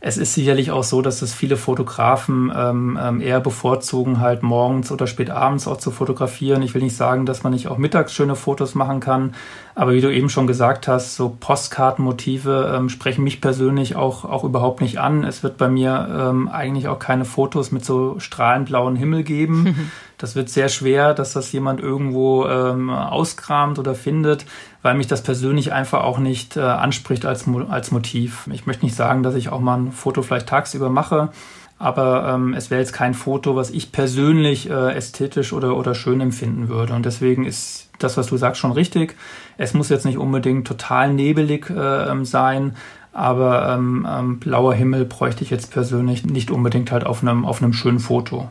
Es 0.01 0.15
ist 0.17 0.33
sicherlich 0.33 0.71
auch 0.71 0.85
so, 0.85 1.01
dass 1.01 1.21
es 1.21 1.33
viele 1.33 1.57
Fotografen 1.57 2.53
ähm, 2.55 2.97
ähm, 3.01 3.19
eher 3.19 3.41
bevorzugen, 3.41 4.21
halt 4.21 4.43
morgens 4.43 4.93
oder 4.93 5.07
spät 5.07 5.29
abends 5.29 5.67
auch 5.67 5.75
zu 5.75 5.91
fotografieren. 5.91 6.61
Ich 6.61 6.73
will 6.73 6.81
nicht 6.81 6.95
sagen, 6.95 7.25
dass 7.25 7.43
man 7.43 7.51
nicht 7.51 7.67
auch 7.67 7.77
mittags 7.77 8.13
schöne 8.13 8.35
Fotos 8.35 8.75
machen 8.75 9.01
kann, 9.01 9.35
aber 9.75 9.91
wie 9.91 9.99
du 9.99 10.11
eben 10.11 10.29
schon 10.29 10.47
gesagt 10.47 10.87
hast, 10.87 11.15
so 11.15 11.35
Postkartenmotive 11.37 12.73
ähm, 12.77 12.87
sprechen 12.87 13.25
mich 13.25 13.41
persönlich 13.41 13.97
auch, 13.97 14.23
auch 14.23 14.45
überhaupt 14.45 14.79
nicht 14.79 15.01
an. 15.01 15.25
Es 15.25 15.43
wird 15.43 15.57
bei 15.57 15.67
mir 15.67 16.07
ähm, 16.09 16.47
eigentlich 16.47 16.87
auch 16.87 16.99
keine 16.99 17.25
Fotos 17.25 17.73
mit 17.73 17.83
so 17.83 18.19
strahlend 18.19 18.69
blauen 18.69 18.95
Himmel 18.95 19.23
geben. 19.23 19.91
Das 20.19 20.35
wird 20.35 20.49
sehr 20.49 20.67
schwer, 20.67 21.13
dass 21.13 21.31
das 21.31 21.49
jemand 21.53 21.79
irgendwo 21.79 22.45
ähm, 22.45 22.89
auskramt 22.89 23.79
oder 23.79 23.95
findet, 23.95 24.45
weil 24.81 24.95
mich 24.95 25.07
das 25.07 25.23
persönlich 25.23 25.71
einfach 25.71 26.03
auch 26.03 26.19
nicht 26.19 26.57
äh, 26.57 26.59
anspricht 26.59 27.25
als, 27.25 27.45
als 27.69 27.91
Motiv. 27.91 28.49
Ich 28.51 28.67
möchte 28.67 28.85
nicht 28.85 28.95
sagen, 28.95 29.23
dass 29.23 29.35
ich 29.35 29.47
auch 29.47 29.61
mal 29.61 29.77
ein 29.77 29.91
Foto 29.93 30.21
vielleicht 30.21 30.49
tagsüber 30.49 30.89
mache, 30.89 31.29
aber 31.77 32.33
ähm, 32.33 32.53
es 32.53 32.69
wäre 32.69 32.81
jetzt 32.81 32.91
kein 32.91 33.13
Foto, 33.13 33.55
was 33.55 33.69
ich 33.69 33.93
persönlich 33.93 34.69
äh, 34.69 34.93
ästhetisch 34.93 35.53
oder, 35.53 35.77
oder 35.77 35.95
schön 35.95 36.19
empfinden 36.19 36.67
würde. 36.67 36.95
Und 36.95 37.05
deswegen 37.05 37.45
ist 37.45 37.89
das, 37.97 38.17
was 38.17 38.27
du 38.27 38.35
sagst, 38.35 38.59
schon 38.59 38.73
richtig. 38.73 39.15
Es 39.57 39.73
muss 39.73 39.87
jetzt 39.87 40.05
nicht 40.05 40.17
unbedingt 40.17 40.67
total 40.67 41.13
nebelig 41.13 41.69
äh, 41.69 42.25
sein, 42.25 42.75
aber 43.13 43.69
ähm, 43.69 44.05
ähm, 44.09 44.39
blauer 44.39 44.73
Himmel 44.73 45.05
bräuchte 45.05 45.45
ich 45.45 45.49
jetzt 45.49 45.71
persönlich 45.71 46.25
nicht 46.25 46.51
unbedingt 46.51 46.91
halt 46.91 47.05
auf 47.05 47.21
einem, 47.21 47.45
auf 47.45 47.63
einem 47.63 47.71
schönen 47.71 47.99
Foto. 47.99 48.49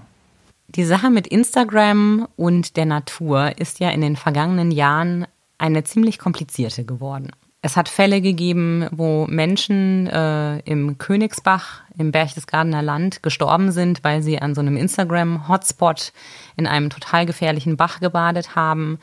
Die 0.70 0.84
Sache 0.84 1.08
mit 1.08 1.26
Instagram 1.26 2.28
und 2.36 2.76
der 2.76 2.84
Natur 2.84 3.58
ist 3.58 3.80
ja 3.80 3.88
in 3.88 4.02
den 4.02 4.16
vergangenen 4.16 4.70
Jahren 4.70 5.26
eine 5.56 5.82
ziemlich 5.82 6.18
komplizierte 6.18 6.84
geworden. 6.84 7.30
Es 7.62 7.76
hat 7.76 7.88
Fälle 7.88 8.20
gegeben, 8.20 8.86
wo 8.92 9.26
Menschen 9.26 10.06
äh, 10.06 10.58
im 10.60 10.98
Königsbach 10.98 11.80
im 11.96 12.12
Berchtesgadener 12.12 12.82
Land 12.82 13.22
gestorben 13.22 13.72
sind, 13.72 14.04
weil 14.04 14.22
sie 14.22 14.40
an 14.40 14.54
so 14.54 14.60
einem 14.60 14.76
Instagram-Hotspot 14.76 16.12
in 16.56 16.66
einem 16.66 16.90
total 16.90 17.24
gefährlichen 17.24 17.76
Bach 17.76 17.98
gebadet 17.98 18.54
haben. 18.54 18.98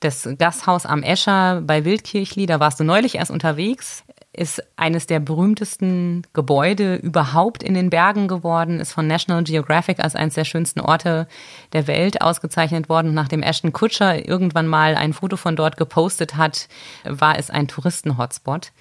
Das 0.00 0.28
Gasthaus 0.36 0.84
am 0.84 1.02
Escher 1.02 1.62
bei 1.62 1.84
Wildkirchli, 1.84 2.44
da 2.44 2.60
warst 2.60 2.78
du 2.80 2.84
neulich 2.84 3.14
erst 3.14 3.30
unterwegs 3.30 4.04
ist 4.36 4.62
eines 4.76 5.06
der 5.06 5.20
berühmtesten 5.20 6.22
Gebäude 6.32 6.96
überhaupt 6.96 7.62
in 7.62 7.74
den 7.74 7.90
Bergen 7.90 8.28
geworden, 8.28 8.80
ist 8.80 8.92
von 8.92 9.06
National 9.06 9.44
Geographic 9.44 10.00
als 10.00 10.16
eines 10.16 10.34
der 10.34 10.44
schönsten 10.44 10.80
Orte 10.80 11.26
der 11.72 11.86
Welt 11.86 12.20
ausgezeichnet 12.20 12.88
worden. 12.88 13.14
nachdem 13.14 13.42
Ashton 13.42 13.72
Kutscher 13.72 14.28
irgendwann 14.28 14.66
mal 14.66 14.96
ein 14.96 15.12
Foto 15.12 15.36
von 15.36 15.56
dort 15.56 15.76
gepostet 15.76 16.36
hat, 16.36 16.68
war 17.04 17.38
es 17.38 17.50
ein 17.50 17.68
Touristen-Hotspot. 17.68 18.72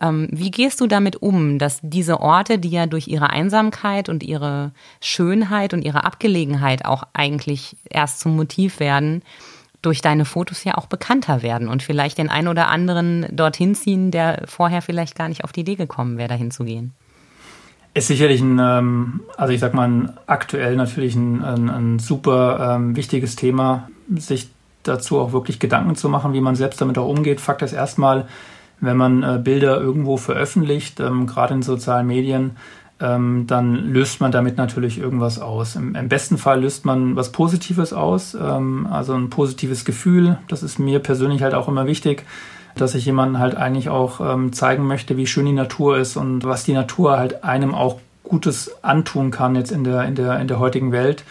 Ähm, 0.00 0.28
wie 0.30 0.50
gehst 0.50 0.80
du 0.80 0.86
damit 0.86 1.16
um, 1.16 1.58
dass 1.58 1.80
diese 1.82 2.20
Orte, 2.20 2.58
die 2.58 2.70
ja 2.70 2.86
durch 2.86 3.08
ihre 3.08 3.30
Einsamkeit 3.30 4.08
und 4.08 4.22
ihre 4.22 4.72
Schönheit 5.00 5.74
und 5.74 5.82
ihre 5.82 6.04
Abgelegenheit 6.04 6.84
auch 6.84 7.04
eigentlich 7.12 7.76
erst 7.88 8.20
zum 8.20 8.36
Motiv 8.36 8.80
werden, 8.80 9.22
durch 9.82 10.02
deine 10.02 10.24
Fotos 10.24 10.64
ja 10.64 10.76
auch 10.76 10.86
bekannter 10.86 11.42
werden 11.42 11.68
und 11.68 11.82
vielleicht 11.82 12.18
den 12.18 12.28
einen 12.28 12.48
oder 12.48 12.68
anderen 12.68 13.26
dorthin 13.30 13.74
ziehen, 13.74 14.10
der 14.10 14.42
vorher 14.46 14.82
vielleicht 14.82 15.16
gar 15.16 15.28
nicht 15.28 15.44
auf 15.44 15.52
die 15.52 15.60
Idee 15.60 15.76
gekommen 15.76 16.18
wäre, 16.18 16.28
dahin 16.28 16.50
zu 16.50 16.64
gehen. 16.64 16.92
Ist 17.92 18.06
sicherlich 18.06 18.40
ein, 18.40 18.58
ähm, 18.60 19.20
also 19.36 19.52
ich 19.52 19.60
sag 19.60 19.74
mal, 19.74 20.14
aktuell 20.26 20.76
natürlich 20.76 21.16
ein, 21.16 21.42
ein, 21.42 21.68
ein 21.68 21.98
super 21.98 22.76
ähm, 22.76 22.94
wichtiges 22.94 23.34
Thema, 23.34 23.88
sich 24.14 24.48
dazu 24.82 25.18
auch 25.18 25.32
wirklich 25.32 25.58
Gedanken 25.58 25.96
zu 25.96 26.08
machen, 26.08 26.32
wie 26.32 26.40
man 26.40 26.54
selbst 26.54 26.80
damit 26.80 26.98
auch 26.98 27.08
umgeht. 27.08 27.40
Fakt 27.40 27.62
ist 27.62 27.72
erstmal, 27.72 28.28
wenn 28.80 28.96
man 28.96 29.22
äh, 29.22 29.40
Bilder 29.42 29.80
irgendwo 29.80 30.16
veröffentlicht, 30.16 31.00
ähm, 31.00 31.26
gerade 31.26 31.54
in 31.54 31.62
sozialen 31.62 32.06
Medien, 32.06 32.56
ähm, 33.00 33.46
dann 33.46 33.74
löst 33.74 34.20
man 34.20 34.30
damit 34.30 34.56
natürlich 34.56 34.98
irgendwas 34.98 35.38
aus. 35.38 35.76
Im, 35.76 35.94
Im, 35.94 36.08
besten 36.08 36.38
Fall 36.38 36.60
löst 36.60 36.84
man 36.84 37.16
was 37.16 37.32
Positives 37.32 37.92
aus, 37.92 38.34
ähm, 38.34 38.86
also 38.90 39.14
ein 39.14 39.30
positives 39.30 39.84
Gefühl. 39.84 40.38
Das 40.48 40.62
ist 40.62 40.78
mir 40.78 40.98
persönlich 40.98 41.42
halt 41.42 41.54
auch 41.54 41.68
immer 41.68 41.86
wichtig, 41.86 42.24
dass 42.76 42.94
ich 42.94 43.06
jemandem 43.06 43.38
halt 43.38 43.56
eigentlich 43.56 43.88
auch 43.88 44.20
ähm, 44.20 44.52
zeigen 44.52 44.86
möchte, 44.86 45.16
wie 45.16 45.26
schön 45.26 45.46
die 45.46 45.52
Natur 45.52 45.98
ist 45.98 46.16
und 46.16 46.44
was 46.44 46.64
die 46.64 46.74
Natur 46.74 47.18
halt 47.18 47.42
einem 47.42 47.74
auch 47.74 48.00
Gutes 48.22 48.84
antun 48.84 49.30
kann 49.30 49.56
jetzt 49.56 49.72
in 49.72 49.82
der, 49.82 50.04
in 50.04 50.14
der, 50.14 50.38
in 50.38 50.46
der 50.46 50.58
heutigen 50.58 50.92
Welt. 50.92 51.24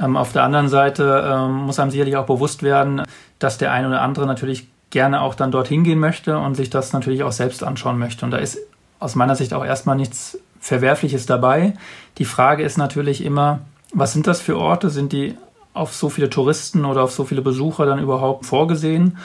Ähm, 0.00 0.16
auf 0.16 0.32
der 0.32 0.42
anderen 0.42 0.68
Seite 0.68 1.24
ähm, 1.26 1.52
muss 1.66 1.78
einem 1.78 1.90
sicherlich 1.90 2.16
auch 2.16 2.26
bewusst 2.26 2.62
werden, 2.62 3.02
dass 3.38 3.58
der 3.58 3.72
eine 3.72 3.88
oder 3.88 4.02
andere 4.02 4.26
natürlich 4.26 4.68
gerne 4.88 5.20
auch 5.20 5.34
dann 5.34 5.52
dorthin 5.52 5.84
gehen 5.84 5.98
möchte 5.98 6.38
und 6.38 6.56
sich 6.56 6.70
das 6.70 6.92
natürlich 6.92 7.22
auch 7.22 7.32
selbst 7.32 7.62
anschauen 7.62 7.98
möchte. 7.98 8.24
Und 8.24 8.32
da 8.32 8.38
ist 8.38 8.58
aus 8.98 9.14
meiner 9.14 9.36
Sicht 9.36 9.54
auch 9.54 9.64
erstmal 9.64 9.96
nichts 9.96 10.38
Verwerfliches 10.60 11.26
dabei. 11.26 11.74
Die 12.18 12.24
Frage 12.24 12.62
ist 12.62 12.78
natürlich 12.78 13.24
immer, 13.24 13.60
was 13.92 14.12
sind 14.12 14.26
das 14.26 14.40
für 14.40 14.56
Orte? 14.56 14.90
Sind 14.90 15.12
die 15.12 15.34
auf 15.72 15.94
so 15.94 16.08
viele 16.08 16.30
Touristen 16.30 16.84
oder 16.84 17.02
auf 17.02 17.12
so 17.12 17.24
viele 17.24 17.42
Besucher 17.42 17.86
dann 17.86 17.98
überhaupt 17.98 18.46
vorgesehen? 18.46 19.16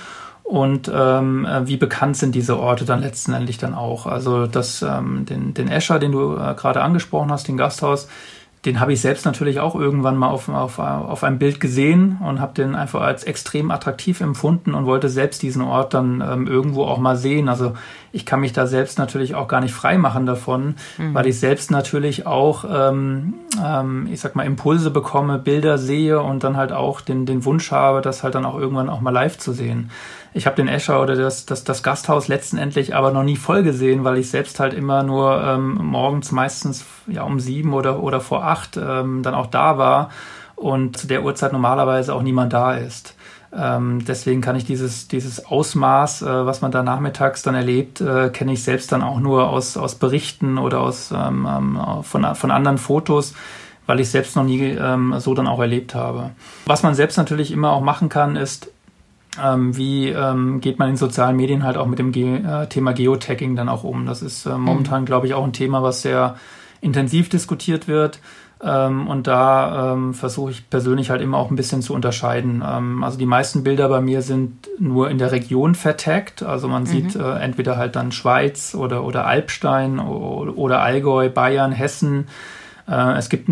Und 0.43 0.91
ähm, 0.93 1.45
äh, 1.45 1.67
wie 1.67 1.77
bekannt 1.77 2.17
sind 2.17 2.35
diese 2.35 2.59
Orte 2.59 2.85
dann 2.85 3.01
letztendlich 3.01 3.57
dann 3.57 3.73
auch? 3.73 4.05
Also 4.05 4.45
das, 4.45 4.83
ähm, 4.83 5.25
den, 5.25 5.55
den 5.55 5.67
Escher, 5.67 5.97
den 5.97 6.11
du 6.11 6.35
äh, 6.35 6.53
gerade 6.53 6.83
angesprochen 6.83 7.31
hast, 7.31 7.47
den 7.47 7.57
Gasthaus, 7.57 8.07
den 8.65 8.79
habe 8.79 8.93
ich 8.93 9.01
selbst 9.01 9.25
natürlich 9.25 9.59
auch 9.59 9.75
irgendwann 9.75 10.17
mal 10.17 10.29
auf, 10.29 10.49
auf, 10.49 10.79
auf 10.79 11.23
einem 11.23 11.39
Bild 11.39 11.59
gesehen 11.59 12.19
und 12.23 12.39
habe 12.39 12.53
den 12.53 12.75
einfach 12.75 13.01
als 13.01 13.23
extrem 13.23 13.69
attraktiv 13.69 14.21
empfunden 14.21 14.73
und 14.73 14.85
wollte 14.85 15.09
selbst 15.09 15.41
diesen 15.43 15.61
Ort 15.61 15.93
dann 15.93 16.21
ähm, 16.21 16.47
irgendwo 16.47 16.85
auch 16.85 16.97
mal 16.97 17.15
sehen. 17.15 17.47
Also 17.47 17.73
ich 18.15 18.25
kann 18.25 18.39
mich 18.39 18.53
da 18.53 18.65
selbst 18.65 18.97
natürlich 18.97 19.35
auch 19.35 19.49
gar 19.49 19.59
nicht 19.59 19.73
frei 19.73 19.97
machen 19.97 20.25
davon, 20.25 20.75
mhm. 20.97 21.13
weil 21.13 21.27
ich 21.27 21.37
selbst 21.37 21.69
natürlich 21.69 22.25
auch, 22.25 22.63
ähm, 22.63 23.33
ähm, 23.61 24.07
ich 24.09 24.21
sag 24.21 24.37
mal, 24.37 24.45
Impulse 24.45 24.89
bekomme, 24.89 25.37
Bilder 25.37 25.77
sehe 25.77 26.21
und 26.21 26.45
dann 26.45 26.55
halt 26.55 26.71
auch 26.71 27.01
den, 27.01 27.25
den 27.25 27.43
Wunsch 27.43 27.71
habe, 27.71 27.99
das 27.99 28.23
halt 28.23 28.33
dann 28.33 28.45
auch 28.45 28.57
irgendwann 28.57 28.87
auch 28.87 29.01
mal 29.01 29.09
live 29.09 29.37
zu 29.37 29.51
sehen. 29.51 29.91
Ich 30.33 30.45
habe 30.45 30.55
den 30.55 30.69
Escher 30.69 31.01
oder 31.01 31.17
das, 31.17 31.45
das, 31.45 31.65
das 31.65 31.83
Gasthaus 31.83 32.29
letztendlich 32.29 32.95
aber 32.95 33.11
noch 33.11 33.23
nie 33.23 33.35
voll 33.35 33.63
gesehen, 33.63 34.05
weil 34.05 34.17
ich 34.17 34.29
selbst 34.29 34.61
halt 34.61 34.73
immer 34.73 35.03
nur 35.03 35.43
ähm, 35.43 35.73
morgens 35.81 36.31
meistens 36.31 36.85
ja 37.07 37.23
um 37.23 37.41
sieben 37.41 37.73
oder, 37.73 38.01
oder 38.01 38.21
vor 38.21 38.45
acht 38.45 38.77
ähm, 38.77 39.23
dann 39.23 39.33
auch 39.33 39.47
da 39.47 39.77
war 39.77 40.09
und 40.55 40.97
zu 40.97 41.07
der 41.07 41.25
Uhrzeit 41.25 41.51
normalerweise 41.51 42.15
auch 42.15 42.21
niemand 42.21 42.53
da 42.53 42.75
ist. 42.75 43.13
Ähm, 43.57 44.03
deswegen 44.05 44.41
kann 44.41 44.55
ich 44.55 44.65
dieses, 44.65 45.07
dieses 45.07 45.45
Ausmaß, 45.45 46.23
äh, 46.23 46.45
was 46.45 46.61
man 46.61 46.71
da 46.71 46.83
nachmittags 46.83 47.41
dann 47.41 47.55
erlebt, 47.55 48.01
äh, 48.01 48.29
kenne 48.29 48.53
ich 48.53 48.63
selbst 48.63 48.91
dann 48.91 49.01
auch 49.01 49.19
nur 49.19 49.49
aus, 49.49 49.77
aus 49.77 49.95
Berichten 49.95 50.57
oder 50.57 50.81
aus, 50.81 51.11
ähm, 51.11 51.47
ähm 51.49 51.79
von, 52.03 52.35
von 52.35 52.51
anderen 52.51 52.77
Fotos 52.77 53.33
weil 53.87 53.99
ich 53.99 54.09
selbst 54.09 54.35
noch 54.35 54.43
nie 54.43 54.61
ähm, 54.61 55.13
so 55.19 55.35
dann 55.35 55.45
auch 55.45 55.59
erlebt 55.59 55.93
habe. 55.93 56.31
Was 56.65 56.81
man 56.81 56.95
selbst 56.95 57.17
natürlich 57.17 57.51
immer 57.51 57.71
auch 57.71 57.81
machen 57.81 58.09
kann, 58.09 58.35
ist 58.35 58.71
ähm, 59.41 59.75
wie 59.75 60.09
ähm, 60.09 60.61
geht 60.61 60.79
man 60.79 60.89
in 60.89 60.97
sozialen 60.97 61.35
Medien 61.35 61.63
halt 61.63 61.77
auch 61.77 61.87
mit 61.87 61.99
dem 61.99 62.11
Ge 62.11 62.37
äh, 62.37 62.67
Thema 62.67 62.93
Geotagging 62.93 63.55
dann 63.55 63.69
auch 63.69 63.83
um? 63.83 64.05
Das 64.05 64.21
ist 64.21 64.45
äh, 64.45 64.57
momentan, 64.57 65.01
mhm. 65.01 65.05
glaube 65.05 65.27
ich, 65.27 65.33
auch 65.33 65.43
ein 65.43 65.53
Thema, 65.53 65.83
was 65.83 66.01
sehr 66.01 66.37
intensiv 66.81 67.29
diskutiert 67.29 67.87
wird. 67.87 68.19
Ähm, 68.63 69.07
und 69.07 69.27
da 69.27 69.93
ähm, 69.93 70.13
versuche 70.13 70.51
ich 70.51 70.69
persönlich 70.69 71.09
halt 71.09 71.21
immer 71.21 71.37
auch 71.37 71.49
ein 71.49 71.55
bisschen 71.55 71.81
zu 71.81 71.93
unterscheiden. 71.93 72.63
Ähm, 72.65 73.03
also 73.03 73.17
die 73.17 73.25
meisten 73.25 73.63
Bilder 73.63 73.89
bei 73.89 74.01
mir 74.01 74.21
sind 74.21 74.69
nur 74.79 75.09
in 75.09 75.17
der 75.17 75.31
Region 75.31 75.75
vertaggt. 75.75 76.41
Also 76.43 76.67
man 76.67 76.83
mhm. 76.83 76.87
sieht 76.87 77.15
äh, 77.15 77.37
entweder 77.39 77.77
halt 77.77 77.95
dann 77.95 78.11
Schweiz 78.11 78.75
oder, 78.75 79.03
oder 79.03 79.25
Alpstein 79.25 79.99
oder, 79.99 80.57
oder 80.57 80.81
Allgäu, 80.81 81.29
Bayern, 81.29 81.71
Hessen. 81.71 82.27
Äh, 82.87 83.17
es 83.17 83.29
gibt 83.29 83.49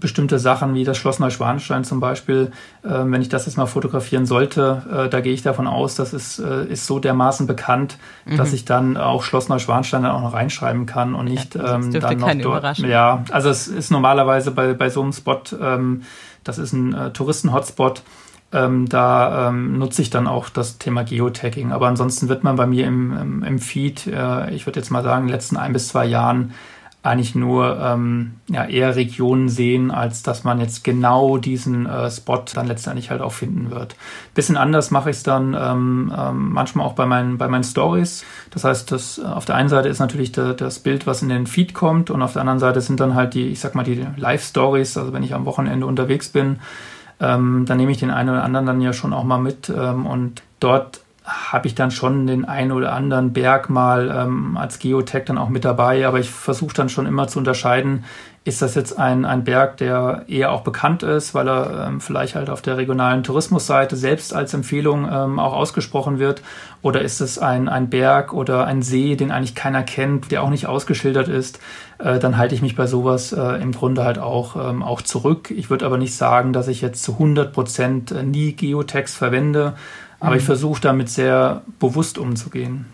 bestimmte 0.00 0.38
Sachen 0.38 0.74
wie 0.74 0.84
das 0.84 0.96
Schloss 0.96 1.18
Neuschwanstein 1.18 1.84
zum 1.84 2.00
Beispiel. 2.00 2.52
Äh, 2.82 2.88
wenn 2.88 3.20
ich 3.20 3.28
das 3.28 3.46
jetzt 3.46 3.56
mal 3.56 3.66
fotografieren 3.66 4.26
sollte, 4.26 4.82
äh, 4.90 5.08
da 5.08 5.20
gehe 5.20 5.32
ich 5.32 5.42
davon 5.42 5.66
aus, 5.66 5.94
das 5.94 6.12
ist, 6.12 6.38
ist 6.38 6.86
so 6.86 6.98
dermaßen 6.98 7.46
bekannt, 7.46 7.98
mhm. 8.24 8.36
dass 8.36 8.52
ich 8.52 8.64
dann 8.64 8.96
auch 8.96 9.22
Schloss 9.22 9.48
Neuschwanstein 9.48 10.02
dann 10.02 10.12
auch 10.12 10.22
noch 10.22 10.32
reinschreiben 10.32 10.86
kann 10.86 11.14
und 11.14 11.26
nicht 11.26 11.54
ja, 11.54 11.76
ähm, 11.76 11.92
dann 11.92 12.18
noch 12.18 12.34
dort. 12.34 12.78
Ja, 12.78 13.24
also 13.30 13.50
es 13.50 13.68
ist 13.68 13.90
normalerweise 13.90 14.50
bei, 14.50 14.72
bei 14.74 14.88
so 14.88 15.02
einem 15.02 15.12
Spot, 15.12 15.42
ähm, 15.60 16.02
das 16.44 16.58
ist 16.58 16.72
ein 16.72 17.12
Touristen-Hotspot, 17.12 18.02
ähm, 18.52 18.88
da 18.88 19.48
ähm, 19.48 19.78
nutze 19.78 20.02
ich 20.02 20.10
dann 20.10 20.26
auch 20.26 20.48
das 20.48 20.78
Thema 20.78 21.04
Geotagging. 21.04 21.70
Aber 21.70 21.86
ansonsten 21.86 22.28
wird 22.28 22.42
man 22.42 22.56
bei 22.56 22.66
mir 22.66 22.86
im, 22.86 23.16
im, 23.16 23.42
im 23.42 23.58
Feed, 23.58 24.06
äh, 24.06 24.50
ich 24.52 24.66
würde 24.66 24.80
jetzt 24.80 24.90
mal 24.90 25.02
sagen, 25.02 25.22
in 25.22 25.28
den 25.28 25.34
letzten 25.34 25.56
ein 25.56 25.72
bis 25.72 25.88
zwei 25.88 26.06
Jahren 26.06 26.54
eigentlich 27.02 27.34
nur 27.34 27.78
ähm, 27.80 28.34
ja, 28.48 28.66
eher 28.66 28.94
Regionen 28.94 29.48
sehen, 29.48 29.90
als 29.90 30.22
dass 30.22 30.44
man 30.44 30.60
jetzt 30.60 30.84
genau 30.84 31.38
diesen 31.38 31.86
äh, 31.86 32.10
Spot 32.10 32.42
dann 32.54 32.66
letztendlich 32.66 33.10
halt 33.10 33.22
auch 33.22 33.32
finden 33.32 33.70
wird. 33.70 33.96
Bisschen 34.34 34.58
anders 34.58 34.90
mache 34.90 35.08
ich 35.08 35.16
es 35.16 35.22
dann 35.22 35.56
ähm, 35.58 36.12
ähm, 36.16 36.52
manchmal 36.52 36.84
auch 36.84 36.92
bei 36.92 37.06
meinen, 37.06 37.38
bei 37.38 37.48
meinen 37.48 37.64
Stories. 37.64 38.22
Das 38.50 38.64
heißt, 38.64 38.92
das, 38.92 39.16
äh, 39.16 39.22
auf 39.22 39.46
der 39.46 39.54
einen 39.54 39.70
Seite 39.70 39.88
ist 39.88 39.98
natürlich 39.98 40.32
de, 40.32 40.54
das 40.54 40.78
Bild, 40.80 41.06
was 41.06 41.22
in 41.22 41.30
den 41.30 41.46
Feed 41.46 41.72
kommt 41.72 42.10
und 42.10 42.20
auf 42.20 42.34
der 42.34 42.42
anderen 42.42 42.58
Seite 42.58 42.82
sind 42.82 43.00
dann 43.00 43.14
halt 43.14 43.32
die, 43.32 43.46
ich 43.46 43.60
sag 43.60 43.74
mal, 43.74 43.84
die 43.84 44.06
Live-Stories, 44.16 44.98
also 44.98 45.14
wenn 45.14 45.22
ich 45.22 45.32
am 45.32 45.46
Wochenende 45.46 45.86
unterwegs 45.86 46.28
bin, 46.28 46.58
ähm, 47.18 47.64
dann 47.66 47.78
nehme 47.78 47.92
ich 47.92 47.98
den 47.98 48.10
einen 48.10 48.28
oder 48.28 48.44
anderen 48.44 48.66
dann 48.66 48.80
ja 48.82 48.92
schon 48.92 49.14
auch 49.14 49.24
mal 49.24 49.38
mit 49.38 49.72
ähm, 49.74 50.04
und 50.04 50.42
dort 50.58 51.00
habe 51.30 51.66
ich 51.66 51.74
dann 51.74 51.90
schon 51.90 52.26
den 52.26 52.44
einen 52.44 52.72
oder 52.72 52.92
anderen 52.92 53.32
Berg 53.32 53.70
mal 53.70 54.10
ähm, 54.14 54.56
als 54.56 54.78
Geotech 54.78 55.24
dann 55.24 55.38
auch 55.38 55.48
mit 55.48 55.64
dabei, 55.64 56.06
aber 56.06 56.18
ich 56.18 56.30
versuche 56.30 56.74
dann 56.74 56.88
schon 56.88 57.06
immer 57.06 57.28
zu 57.28 57.38
unterscheiden, 57.38 58.04
ist 58.42 58.62
das 58.62 58.74
jetzt 58.74 58.98
ein, 58.98 59.26
ein 59.26 59.44
Berg, 59.44 59.76
der 59.76 60.24
eher 60.26 60.50
auch 60.50 60.62
bekannt 60.62 61.02
ist, 61.02 61.34
weil 61.34 61.46
er 61.46 61.86
ähm, 61.86 62.00
vielleicht 62.00 62.34
halt 62.34 62.48
auf 62.48 62.62
der 62.62 62.78
regionalen 62.78 63.22
Tourismusseite 63.22 63.96
selbst 63.96 64.34
als 64.34 64.54
Empfehlung 64.54 65.06
ähm, 65.10 65.38
auch 65.38 65.52
ausgesprochen 65.52 66.18
wird, 66.18 66.42
oder 66.80 67.02
ist 67.02 67.20
es 67.20 67.38
ein, 67.38 67.68
ein 67.68 67.90
Berg 67.90 68.32
oder 68.32 68.64
ein 68.64 68.80
See, 68.80 69.14
den 69.14 69.30
eigentlich 69.30 69.54
keiner 69.54 69.82
kennt, 69.82 70.30
der 70.30 70.42
auch 70.42 70.48
nicht 70.48 70.66
ausgeschildert 70.66 71.28
ist, 71.28 71.60
äh, 71.98 72.18
dann 72.18 72.38
halte 72.38 72.54
ich 72.54 72.62
mich 72.62 72.76
bei 72.76 72.86
sowas 72.86 73.32
äh, 73.32 73.60
im 73.60 73.72
Grunde 73.72 74.04
halt 74.04 74.18
auch, 74.18 74.56
ähm, 74.56 74.82
auch 74.82 75.02
zurück. 75.02 75.50
Ich 75.50 75.68
würde 75.68 75.84
aber 75.84 75.98
nicht 75.98 76.14
sagen, 76.14 76.54
dass 76.54 76.68
ich 76.68 76.80
jetzt 76.80 77.02
zu 77.02 77.12
100 77.12 77.52
Prozent 77.52 78.10
äh, 78.10 78.22
nie 78.22 78.54
Geotext 78.54 79.18
verwende, 79.18 79.74
aber 80.20 80.36
ich 80.36 80.44
versuche 80.44 80.80
damit 80.80 81.08
sehr 81.08 81.62
bewusst 81.78 82.18
umzugehen. 82.18 82.86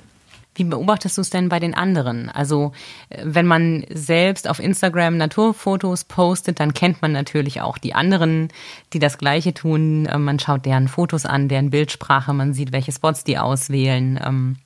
Wie 0.56 0.64
beobachtest 0.64 1.18
du 1.18 1.20
es 1.20 1.28
denn 1.28 1.50
bei 1.50 1.60
den 1.60 1.74
anderen? 1.74 2.30
Also, 2.30 2.72
äh, 3.10 3.22
wenn 3.24 3.46
man 3.46 3.84
selbst 3.90 4.48
auf 4.48 4.58
Instagram 4.58 5.18
Naturfotos 5.18 6.04
postet, 6.04 6.60
dann 6.60 6.72
kennt 6.72 7.02
man 7.02 7.12
natürlich 7.12 7.60
auch 7.60 7.78
die 7.78 7.94
anderen, 7.94 8.48
die 8.92 8.98
das 8.98 9.18
Gleiche 9.18 9.52
tun. 9.52 10.06
Äh, 10.06 10.18
man 10.18 10.38
schaut 10.38 10.64
deren 10.64 10.88
Fotos 10.88 11.26
an, 11.26 11.48
deren 11.48 11.70
Bildsprache, 11.70 12.32
man 12.32 12.54
sieht, 12.54 12.72
welche 12.72 12.92
Spots 12.92 13.22
die 13.22 13.36
auswählen. 13.36 14.18
Ähm, 14.24 14.56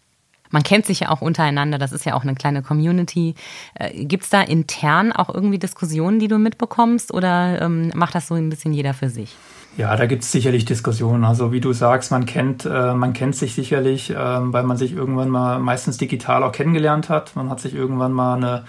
man 0.50 0.62
kennt 0.62 0.86
sich 0.86 1.00
ja 1.00 1.10
auch 1.10 1.22
untereinander, 1.22 1.78
das 1.78 1.92
ist 1.92 2.04
ja 2.04 2.14
auch 2.14 2.22
eine 2.22 2.34
kleine 2.34 2.62
Community. 2.62 3.34
Äh, 3.74 4.04
Gibt 4.04 4.24
es 4.24 4.30
da 4.30 4.42
intern 4.42 5.12
auch 5.12 5.32
irgendwie 5.32 5.58
Diskussionen, 5.58 6.20
die 6.20 6.28
du 6.28 6.38
mitbekommst 6.38 7.12
oder 7.12 7.62
ähm, 7.62 7.90
macht 7.94 8.14
das 8.14 8.28
so 8.28 8.34
ein 8.34 8.48
bisschen 8.48 8.72
jeder 8.72 8.94
für 8.94 9.10
sich? 9.10 9.34
Ja, 9.76 9.96
da 9.96 10.06
gibt 10.06 10.24
es 10.24 10.32
sicherlich 10.32 10.64
Diskussionen. 10.64 11.24
Also 11.24 11.52
wie 11.52 11.60
du 11.60 11.72
sagst, 11.72 12.10
man 12.10 12.26
kennt, 12.26 12.64
äh, 12.66 12.92
man 12.92 13.12
kennt 13.12 13.36
sich 13.36 13.54
sicherlich, 13.54 14.10
äh, 14.10 14.16
weil 14.16 14.64
man 14.64 14.76
sich 14.76 14.92
irgendwann 14.92 15.30
mal 15.30 15.60
meistens 15.60 15.96
digital 15.96 16.42
auch 16.42 16.52
kennengelernt 16.52 17.08
hat. 17.08 17.36
Man 17.36 17.48
hat 17.50 17.60
sich 17.60 17.74
irgendwann 17.74 18.12
mal 18.12 18.34
eine 18.34 18.64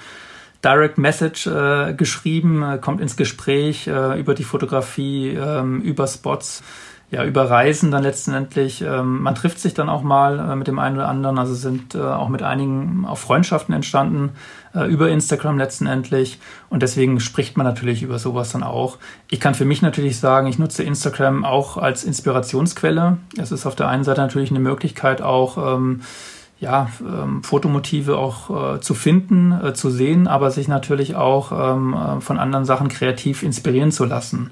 Direct 0.63 1.00
Message 1.00 1.48
äh, 1.48 1.93
geschrieben, 1.96 2.62
äh, 2.63 2.77
kommt 2.77 3.01
ins 3.01 3.17
Gespräch 3.17 3.88
äh, 3.88 4.20
über 4.20 4.36
die 4.36 4.43
Fotografie, 4.43 5.29
ähm, 5.29 5.81
über 5.81 6.05
Spots 6.05 6.62
ja, 7.12 7.25
über 7.25 7.50
Reisen 7.50 7.91
dann 7.91 8.03
letztendlich. 8.03 8.82
Ähm, 8.82 9.22
man 9.22 9.36
trifft 9.36 9.60
sich 9.60 9.74
dann 9.74 9.89
auch 9.89 10.01
mal 10.01 10.39
äh, 10.39 10.56
mit 10.56 10.68
dem 10.68 10.80
einen 10.80 10.96
oder 10.96 11.10
anderen. 11.10 11.38
Also 11.38 11.53
sind 11.53 11.94
äh, 11.94 12.00
auch 12.00 12.30
mit 12.30 12.41
einigen 12.41 13.06
auch 13.06 13.18
Freundschaften 13.18 13.75
entstanden 13.75 14.30
äh, 14.74 14.86
über 14.86 15.10
Instagram 15.10 15.58
letztendlich. 15.58 16.39
Und 16.70 16.84
deswegen 16.84 17.20
spricht 17.20 17.58
man 17.58 17.65
natürlich 17.65 18.01
über 18.01 18.18
sowas 18.18 18.53
dann 18.53 18.63
auch. 18.63 18.98
Ich 19.30 19.41
kann 19.41 19.56
für 19.56 19.65
mich 19.65 19.82
natürlich 19.82 20.20
sagen, 20.20 20.48
ich 20.48 20.58
nutze 20.58 20.84
Instagram 20.84 21.44
auch 21.44 21.75
als 21.75 22.06
Inspirationsquelle. 22.06 23.18
Es 23.38 23.51
ist 23.51 23.65
auf 23.65 23.75
der 23.75 23.89
einen 23.89 24.06
Seite 24.06 24.22
natürlich 24.22 24.50
eine 24.50 24.60
Möglichkeit 24.60 25.22
auch, 25.22 25.75
ähm, 25.75 26.01
ja, 26.62 26.89
ähm, 27.01 27.44
Fotomotive 27.44 28.18
auch 28.18 28.75
äh, 28.75 28.80
zu 28.80 28.94
finden, 28.94 29.51
äh, 29.51 29.74
zu 29.74 29.89
sehen, 29.89 30.27
aber 30.27 30.51
sich 30.51 30.70
natürlich 30.70 31.15
auch 31.15 31.51
ähm, 31.51 31.94
äh, 31.94 32.22
von 32.22 32.38
anderen 32.38 32.65
Sachen 32.65 32.88
kreativ 32.88 33.44
inspirieren 33.44 33.91
zu 33.91 34.06
lassen. 34.06 34.52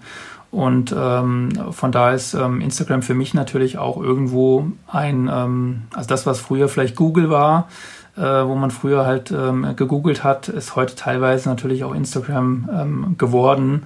Und 0.51 0.95
ähm, 0.97 1.51
von 1.71 1.91
da 1.91 2.11
ist 2.11 2.33
ähm, 2.33 2.61
Instagram 2.61 3.03
für 3.03 3.13
mich 3.13 3.33
natürlich 3.33 3.77
auch 3.77 4.01
irgendwo 4.01 4.65
ein, 4.87 5.29
ähm, 5.31 5.83
also 5.93 6.07
das, 6.07 6.25
was 6.25 6.39
früher 6.39 6.69
vielleicht 6.69 6.95
Google 6.95 7.29
war, 7.29 7.67
äh, 8.17 8.21
wo 8.21 8.55
man 8.55 8.71
früher 8.71 9.05
halt 9.05 9.31
ähm, 9.31 9.75
gegoogelt 9.75 10.23
hat, 10.23 10.49
ist 10.49 10.75
heute 10.75 10.95
teilweise 10.95 11.49
natürlich 11.49 11.83
auch 11.83 11.93
Instagram 11.93 12.69
ähm, 12.73 13.15
geworden. 13.17 13.83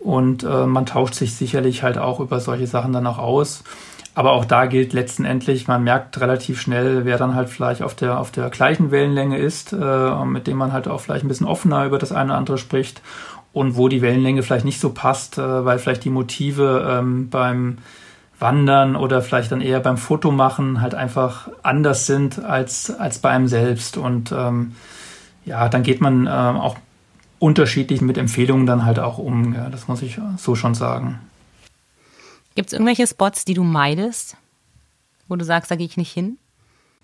Und 0.00 0.42
äh, 0.42 0.66
man 0.66 0.86
tauscht 0.86 1.14
sich 1.14 1.36
sicherlich 1.36 1.82
halt 1.82 1.98
auch 1.98 2.20
über 2.20 2.40
solche 2.40 2.66
Sachen 2.66 2.92
dann 2.92 3.06
auch 3.06 3.18
aus. 3.18 3.62
Aber 4.14 4.32
auch 4.32 4.44
da 4.44 4.66
gilt 4.66 4.92
letztendlich, 4.92 5.68
man 5.68 5.84
merkt 5.84 6.20
relativ 6.20 6.60
schnell, 6.60 7.04
wer 7.04 7.16
dann 7.16 7.36
halt 7.36 7.48
vielleicht 7.48 7.82
auf 7.82 7.94
der, 7.94 8.18
auf 8.18 8.32
der 8.32 8.50
gleichen 8.50 8.90
Wellenlänge 8.90 9.38
ist, 9.38 9.72
äh, 9.72 10.24
mit 10.24 10.48
dem 10.48 10.56
man 10.56 10.72
halt 10.72 10.88
auch 10.88 11.00
vielleicht 11.00 11.24
ein 11.24 11.28
bisschen 11.28 11.46
offener 11.46 11.86
über 11.86 11.98
das 11.98 12.10
eine 12.10 12.30
oder 12.30 12.38
andere 12.38 12.58
spricht 12.58 13.00
und 13.52 13.76
wo 13.76 13.88
die 13.88 14.02
Wellenlänge 14.02 14.42
vielleicht 14.42 14.64
nicht 14.64 14.80
so 14.80 14.90
passt, 14.90 15.38
äh, 15.38 15.64
weil 15.64 15.78
vielleicht 15.78 16.04
die 16.04 16.10
Motive 16.10 16.86
ähm, 16.88 17.28
beim 17.30 17.78
Wandern 18.38 18.96
oder 18.96 19.22
vielleicht 19.22 19.52
dann 19.52 19.60
eher 19.60 19.80
beim 19.80 19.98
Fotomachen 19.98 20.80
halt 20.80 20.94
einfach 20.94 21.48
anders 21.62 22.06
sind 22.06 22.42
als, 22.42 22.90
als 22.90 23.18
bei 23.18 23.30
einem 23.30 23.48
selbst. 23.48 23.96
Und 23.96 24.32
ähm, 24.32 24.74
ja, 25.44 25.68
dann 25.68 25.82
geht 25.82 26.00
man 26.00 26.26
äh, 26.26 26.30
auch 26.30 26.76
unterschiedlich 27.38 28.00
mit 28.00 28.18
Empfehlungen 28.18 28.66
dann 28.66 28.84
halt 28.84 28.98
auch 28.98 29.18
um. 29.18 29.54
Ja, 29.54 29.68
das 29.68 29.88
muss 29.88 30.02
ich 30.02 30.18
so 30.36 30.54
schon 30.54 30.74
sagen. 30.74 31.18
Gibt 32.54 32.68
es 32.68 32.72
irgendwelche 32.72 33.06
Spots, 33.06 33.44
die 33.44 33.54
du 33.54 33.64
meidest, 33.64 34.36
wo 35.28 35.36
du 35.36 35.44
sagst, 35.44 35.70
da 35.70 35.76
gehe 35.76 35.86
ich 35.86 35.96
nicht 35.96 36.12
hin? 36.12 36.38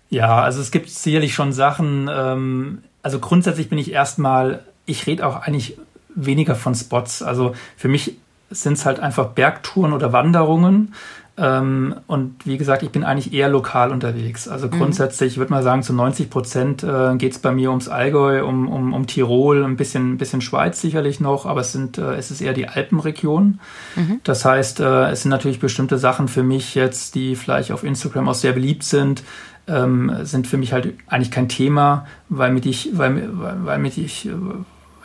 Ja, 0.09 0.41
also 0.41 0.61
es 0.61 0.71
gibt 0.71 0.89
sicherlich 0.89 1.33
schon 1.33 1.53
Sachen. 1.53 2.09
Ähm, 2.11 2.83
also 3.01 3.19
grundsätzlich 3.19 3.69
bin 3.69 3.77
ich 3.77 3.91
erstmal, 3.91 4.63
ich 4.85 5.07
rede 5.07 5.25
auch 5.25 5.35
eigentlich 5.37 5.77
weniger 6.17 6.55
von 6.55 6.75
Spots. 6.75 7.21
Also 7.21 7.53
für 7.77 7.87
mich 7.87 8.17
sind 8.49 8.73
es 8.73 8.85
halt 8.85 8.99
einfach 8.99 9.29
Bergtouren 9.29 9.93
oder 9.93 10.11
Wanderungen. 10.11 10.93
Ähm, 11.39 11.95
und 12.07 12.47
wie 12.47 12.57
gesagt, 12.57 12.81
ich 12.81 12.89
bin 12.89 13.03
eigentlich 13.03 13.31
eher 13.31 13.47
lokal 13.47 13.91
unterwegs. 13.91 14.47
Also 14.47 14.67
mhm. 14.67 14.71
grundsätzlich, 14.71 15.33
ich 15.33 15.37
würde 15.37 15.53
mal 15.53 15.61
sagen, 15.61 15.83
zu 15.83 15.93
90 15.93 16.31
Prozent 16.31 16.83
äh, 16.83 17.15
geht 17.15 17.33
es 17.33 17.39
bei 17.39 17.51
mir 17.51 17.69
ums 17.69 17.87
Allgäu, 17.87 18.43
um, 18.43 18.67
um, 18.67 18.91
um 18.93 19.05
Tirol, 19.05 19.63
ein 19.63 19.77
bisschen, 19.77 20.13
ein 20.13 20.17
bisschen 20.17 20.41
Schweiz 20.41 20.81
sicherlich 20.81 21.19
noch, 21.19 21.45
aber 21.45 21.61
es, 21.61 21.73
sind, 21.73 21.99
äh, 21.99 22.15
es 22.15 22.31
ist 22.31 22.41
eher 22.41 22.53
die 22.53 22.67
Alpenregion. 22.67 23.59
Mhm. 23.95 24.19
Das 24.23 24.45
heißt, 24.45 24.79
äh, 24.79 25.11
es 25.11 25.21
sind 25.21 25.29
natürlich 25.29 25.59
bestimmte 25.59 25.99
Sachen 25.99 26.27
für 26.27 26.43
mich 26.43 26.73
jetzt, 26.73 27.13
die 27.13 27.35
vielleicht 27.35 27.71
auf 27.71 27.83
Instagram 27.83 28.27
auch 28.29 28.33
sehr 28.33 28.53
beliebt 28.53 28.83
sind, 28.83 29.23
ähm, 29.67 30.11
sind 30.23 30.47
für 30.47 30.57
mich 30.57 30.73
halt 30.73 30.95
eigentlich 31.05 31.29
kein 31.29 31.49
Thema, 31.49 32.07
weil 32.29 32.51
mit 32.51 32.65
ich, 32.65 32.97
weil, 32.97 33.29
weil 33.31 33.77
mit 33.77 33.97
ich 33.99 34.27
äh, 34.27 34.31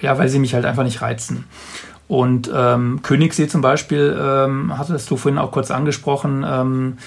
ja, 0.02 0.18
weil 0.18 0.28
sie 0.28 0.38
mich 0.38 0.54
halt 0.54 0.66
einfach 0.66 0.84
nicht 0.84 1.00
reizen. 1.00 1.44
Und 2.08 2.50
ähm, 2.54 3.00
Königssee 3.02 3.48
zum 3.48 3.62
Beispiel, 3.62 4.14
ähm, 4.20 4.76
hattest 4.76 5.10
du 5.10 5.16
vorhin 5.16 5.38
auch 5.38 5.50
kurz 5.50 5.70
angesprochen, 5.70 6.44
ähm, 6.46 6.98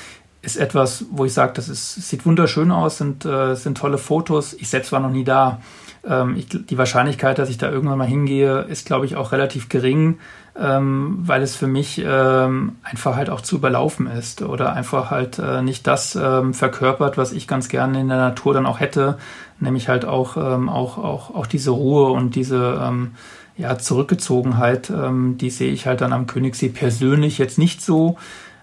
ist 0.41 0.58
etwas, 0.58 1.05
wo 1.12 1.25
ich 1.25 1.34
sage, 1.34 1.53
das 1.53 1.69
ist, 1.69 1.95
sieht 1.95 2.25
wunderschön 2.25 2.71
aus, 2.71 2.97
sind, 2.97 3.25
äh, 3.25 3.55
sind 3.55 3.77
tolle 3.77 3.97
Fotos. 3.97 4.53
Ich 4.53 4.69
selbst 4.69 4.91
war 4.91 4.99
noch 4.99 5.10
nie 5.10 5.23
da. 5.23 5.60
Ähm, 6.08 6.36
ich, 6.38 6.47
die 6.47 6.77
Wahrscheinlichkeit, 6.77 7.38
dass 7.38 7.49
ich 7.49 7.58
da 7.58 7.69
irgendwann 7.69 7.97
mal 7.97 8.08
hingehe, 8.08 8.62
ist, 8.62 8.86
glaube 8.86 9.05
ich, 9.05 9.15
auch 9.15 9.31
relativ 9.31 9.69
gering, 9.69 10.19
ähm, 10.58 11.18
weil 11.22 11.41
es 11.41 11.56
für 11.56 11.68
mich 11.68 12.02
ähm, 12.06 12.78
einfach 12.84 13.15
halt 13.15 13.30
auch 13.30 13.41
zu 13.41 13.58
überlaufen 13.58 14.08
ist 14.08 14.41
oder 14.41 14.74
einfach 14.74 15.12
halt 15.12 15.38
äh, 15.38 15.62
nicht 15.62 15.86
das 15.86 16.15
ähm, 16.15 16.54
verkörpert, 16.54 17.18
was 17.18 17.34
ich 17.34 17.48
ganz 17.48 17.68
gerne 17.68 18.00
in 18.00 18.08
der 18.08 18.18
Natur 18.18 18.54
dann 18.54 18.65
auch 18.65 18.80
hätte, 18.80 19.18
nämlich 19.60 19.89
halt 19.89 20.06
auch, 20.06 20.38
ähm, 20.38 20.70
auch, 20.70 20.98
auch, 20.98 21.36
auch 21.36 21.48
diese 21.48 21.72
Ruhe 21.72 22.12
und 22.12 22.36
diese 22.36 22.80
ähm, 22.82 23.12
ja, 23.58 23.78
Zurückgezogenheit, 23.78 24.89
ähm, 24.89 25.38
die 25.38 25.50
sehe 25.50 25.72
ich 25.72 25.88
halt 25.88 26.02
dann 26.02 26.13
am 26.13 26.28
Königssee 26.28 26.70
persönlich 26.70 27.38
jetzt 27.38 27.58
nicht 27.58 27.82
so, 27.82 28.18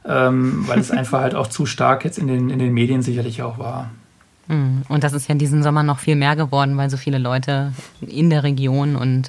weil 0.05 0.81
es 0.81 0.91
einfach 0.91 1.21
halt 1.21 1.37
auch 1.37 1.47
zu 1.47 1.65
stark 1.65 2.05
jetzt 2.05 2.19
in 2.19 2.27
den, 2.27 2.51
in 2.51 2.59
den 2.59 2.75
Medien 2.75 3.03
sicherlich 3.03 3.41
auch 3.45 3.59
war. 3.59 3.89
Mhm. 4.49 4.83
Und 4.89 5.05
das 5.05 5.13
ist 5.13 5.29
ja 5.29 5.35
diesen 5.35 5.63
Sommer 5.63 5.83
noch 5.83 5.99
viel 5.99 6.17
mehr 6.17 6.37
geworden, 6.37 6.77
weil 6.77 6.91
so 6.91 6.97
viele 6.97 7.19
Leute 7.19 7.73
in 8.01 8.31
der 8.31 8.43
Region 8.43 8.97
und 8.97 9.29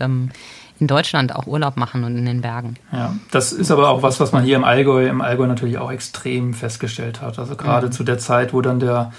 in 0.80 0.88
Deutschland 0.88 1.36
auch 1.36 1.48
Urlaub 1.48 1.78
machen 1.78 2.04
und 2.04 2.18
in 2.18 2.26
den 2.26 2.42
Bergen. 2.42 2.76
Ja, 2.92 3.16
das 3.32 3.54
ist 3.54 3.72
aber 3.72 3.90
auch 3.90 4.02
was, 4.02 4.20
was 4.20 4.32
man 4.32 4.44
hier 4.44 4.56
im 4.56 4.64
Allgäu, 4.64 5.08
im 5.08 5.22
Allgäu 5.22 5.48
natürlich 5.48 5.78
auch 5.78 5.92
extrem 5.92 6.54
festgestellt 6.54 7.22
hat. 7.22 7.40
Also 7.40 7.56
gerade 7.56 7.88
mhm. 7.88 7.92
zu 7.92 8.04
der 8.04 8.18
Zeit, 8.18 8.54
wo 8.54 8.62
dann 8.62 8.80
der 8.80 9.12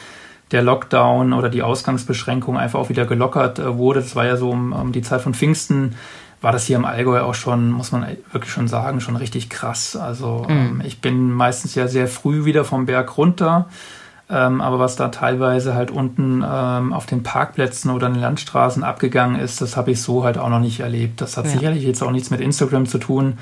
der 0.50 0.62
Lockdown 0.62 1.32
oder 1.32 1.48
die 1.48 1.62
Ausgangsbeschränkung 1.62 2.58
einfach 2.58 2.78
auch 2.78 2.88
wieder 2.88 3.06
gelockert 3.06 3.58
äh, 3.58 3.76
wurde. 3.76 4.00
Das 4.00 4.14
war 4.14 4.26
ja 4.26 4.36
so 4.36 4.50
um, 4.50 4.72
um 4.72 4.92
die 4.92 5.02
Zeit 5.02 5.22
von 5.22 5.34
Pfingsten 5.34 5.94
war 6.44 6.52
das 6.52 6.66
hier 6.66 6.76
im 6.76 6.84
Allgäu 6.84 7.22
auch 7.22 7.34
schon, 7.34 7.70
muss 7.70 7.90
man 7.90 8.06
wirklich 8.30 8.52
schon 8.52 8.68
sagen, 8.68 9.00
schon 9.00 9.16
richtig 9.16 9.48
krass. 9.48 9.96
Also 9.96 10.44
mhm. 10.46 10.50
ähm, 10.50 10.82
ich 10.84 11.00
bin 11.00 11.32
meistens 11.32 11.74
ja 11.74 11.88
sehr 11.88 12.06
früh 12.06 12.44
wieder 12.44 12.64
vom 12.64 12.84
Berg 12.84 13.16
runter. 13.16 13.66
Ähm, 14.34 14.60
aber 14.60 14.80
was 14.80 14.96
da 14.96 15.08
teilweise 15.08 15.74
halt 15.74 15.92
unten 15.92 16.44
ähm, 16.44 16.92
auf 16.92 17.06
den 17.06 17.22
Parkplätzen 17.22 17.92
oder 17.92 18.08
in 18.08 18.14
den 18.14 18.22
Landstraßen 18.22 18.82
abgegangen 18.82 19.38
ist, 19.40 19.60
das 19.60 19.76
habe 19.76 19.92
ich 19.92 20.02
so 20.02 20.24
halt 20.24 20.38
auch 20.38 20.48
noch 20.48 20.58
nicht 20.58 20.80
erlebt. 20.80 21.20
Das 21.20 21.36
hat 21.36 21.44
ja. 21.44 21.52
sicherlich 21.52 21.84
jetzt 21.84 22.02
auch 22.02 22.10
nichts 22.10 22.30
mit 22.30 22.40
Instagram 22.40 22.86
zu 22.86 22.98
tun. 22.98 23.38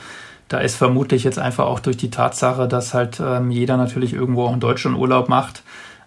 da 0.49 0.59
ist 0.59 0.77
vermutlich 0.77 1.25
jetzt 1.25 1.39
einfach 1.39 1.65
auch 1.65 1.81
durch 1.81 1.97
die 1.97 2.11
Tatsache, 2.11 2.69
dass 2.69 2.93
halt 2.93 3.23
ähm, 3.25 3.51
jeder 3.51 3.79
natürlich 3.79 4.13
irgendwo 4.13 4.45
auch 4.45 4.53
in 4.53 4.61
Deutschland 4.61 4.99
Urlaub 4.99 5.31
macht, 5.31 5.63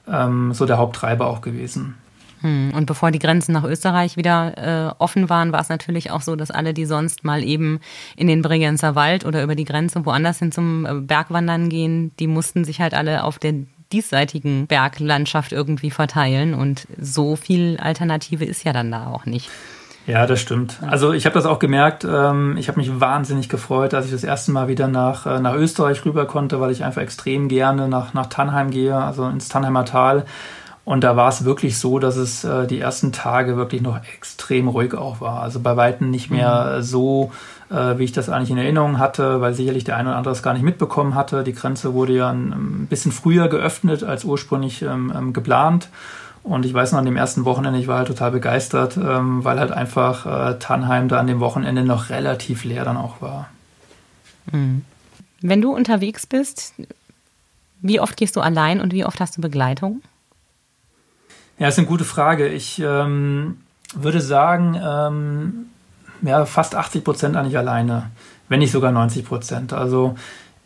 ähm, 0.08 0.54
so 0.54 0.68
der 0.68 0.78
Haupttreiber 0.78 1.26
auch 1.26 1.42
gewesen. 1.42 1.96
Hm, 2.42 2.72
und 2.76 2.86
bevor 2.86 3.10
die 3.10 3.18
Grenzen 3.18 3.54
nach 3.54 3.64
Österreich 3.64 4.18
wieder 4.18 4.92
äh, 4.92 4.94
offen 5.00 5.30
waren, 5.32 5.52
war 5.52 5.62
es 5.62 5.70
natürlich 5.70 6.12
auch 6.12 6.22
so, 6.22 6.36
dass 6.36 6.52
alle, 6.52 6.76
die 6.76 6.86
sonst 6.86 7.24
mal 7.24 7.44
eben 7.44 7.80
in 8.16 8.28
den 8.28 8.44
Bregenzer 8.44 8.94
Wald 8.94 9.26
oder 9.26 9.42
über 9.42 9.56
die 9.56 9.66
Grenze 9.66 10.06
woanders 10.06 10.38
hin 10.38 10.52
zum 10.52 10.86
äh, 10.86 10.94
Bergwandern 10.94 11.70
gehen, 11.70 12.12
die 12.20 12.28
mussten 12.28 12.66
sich 12.66 12.82
halt 12.82 12.94
alle 12.94 13.24
auf 13.24 13.40
der 13.40 13.56
diesseitigen 13.92 14.68
Berglandschaft 14.68 15.52
irgendwie 15.52 15.92
verteilen. 15.92 16.54
Und 16.54 16.88
so 17.00 17.36
viel 17.36 17.78
Alternative 17.82 18.46
ist 18.46 18.64
ja 18.64 18.74
dann 18.74 18.92
da 18.92 19.08
auch 19.08 19.26
nicht. 19.26 19.50
Ja, 20.08 20.28
das 20.28 20.40
stimmt. 20.40 20.78
Also 20.82 21.14
ich 21.14 21.26
habe 21.26 21.34
das 21.34 21.46
auch 21.46 21.58
gemerkt. 21.58 22.06
Ähm, 22.08 22.58
ich 22.58 22.68
habe 22.68 22.80
mich 22.80 23.00
wahnsinnig 23.00 23.50
gefreut, 23.50 23.94
als 23.96 24.06
ich 24.06 24.12
das 24.12 24.24
erste 24.24 24.52
Mal 24.52 24.68
wieder 24.68 24.88
nach, 24.88 25.26
äh, 25.26 25.40
nach 25.40 25.56
Österreich 25.56 26.06
rüber 26.06 26.28
konnte, 26.28 26.60
weil 26.60 26.72
ich 26.72 26.84
einfach 26.84 27.02
extrem 27.02 27.48
gerne 27.48 27.88
nach, 27.88 28.14
nach 28.14 28.28
Tannheim 28.28 28.70
gehe, 28.70 28.96
also 28.96 29.28
ins 29.28 29.50
Tannheimer 29.50 29.86
Tal. 29.86 30.26
Und 30.86 31.04
da 31.04 31.18
war 31.18 31.30
es 31.30 31.44
wirklich 31.44 31.80
so, 31.80 31.98
dass 31.98 32.16
es 32.16 32.44
äh, 32.44 32.68
die 32.68 32.80
ersten 32.80 33.12
Tage 33.12 33.58
wirklich 33.58 33.82
noch 33.82 34.00
extrem 34.16 34.68
ruhig 34.68 34.94
auch 34.94 35.20
war. 35.20 35.42
Also 35.42 35.60
bei 35.60 35.76
Weitem 35.76 36.12
nicht 36.12 36.30
mehr 36.30 36.76
mhm. 36.78 36.82
so, 36.84 37.32
äh, 37.72 37.98
wie 37.98 38.04
ich 38.04 38.12
das 38.12 38.30
eigentlich 38.30 38.52
in 38.52 38.60
Erinnerung 38.60 39.00
hatte, 39.00 39.42
weil 39.42 39.56
sicherlich 39.56 39.84
der 39.84 39.98
eine 39.98 40.10
oder 40.10 40.18
andere 40.18 40.34
es 40.34 40.44
gar 40.44 40.54
nicht 40.54 40.62
mitbekommen 40.62 41.16
hatte. 41.16 41.44
Die 41.44 41.54
Grenze 41.54 41.96
wurde 41.96 42.14
ja 42.14 42.30
ein, 42.30 42.52
ein 42.52 42.88
bisschen 42.88 43.12
früher 43.12 43.48
geöffnet 43.48 44.04
als 44.04 44.24
ursprünglich 44.26 44.84
ähm, 44.84 45.12
ähm, 45.16 45.34
geplant. 45.34 45.90
Und 46.44 46.68
ich 46.68 46.74
weiß 46.76 46.92
noch, 46.92 47.00
an 47.00 47.06
dem 47.06 47.18
ersten 47.18 47.46
Wochenende, 47.46 47.80
ich 47.80 47.88
war 47.88 47.98
halt 47.98 48.08
total 48.08 48.30
begeistert, 48.30 48.96
ähm, 48.98 49.44
weil 49.44 49.60
halt 49.60 49.72
einfach 49.72 50.28
äh, 50.28 50.60
Tannheim 50.60 51.08
da 51.08 51.20
an 51.20 51.26
dem 51.26 51.40
Wochenende 51.40 51.84
noch 51.84 52.12
relativ 52.12 52.64
leer 52.64 52.86
dann 52.86 52.98
auch 52.98 53.20
war. 53.20 53.50
Mhm. 54.52 54.86
Wenn 55.42 55.64
du 55.64 55.74
unterwegs 55.74 56.28
bist, 56.28 56.76
wie 57.82 58.00
oft 58.00 58.18
gehst 58.18 58.36
du 58.36 58.42
allein 58.42 58.80
und 58.80 58.94
wie 58.94 59.04
oft 59.04 59.20
hast 59.20 59.38
du 59.38 59.42
Begleitung? 59.42 60.04
Ja, 61.58 61.70
ist 61.70 61.78
eine 61.78 61.88
gute 61.88 62.04
Frage. 62.04 62.48
Ich 62.50 62.80
ähm, 62.80 63.62
würde 63.94 64.20
sagen, 64.20 64.80
ähm, 64.82 65.66
ja, 66.22 66.46
fast 66.46 66.76
80 66.76 67.04
Prozent 67.04 67.36
eigentlich 67.38 67.58
alleine, 67.58 68.12
wenn 68.50 68.60
nicht 68.60 68.72
sogar 68.72 68.92
90 68.92 69.26
Prozent. 69.26 69.74
Also 69.74 70.16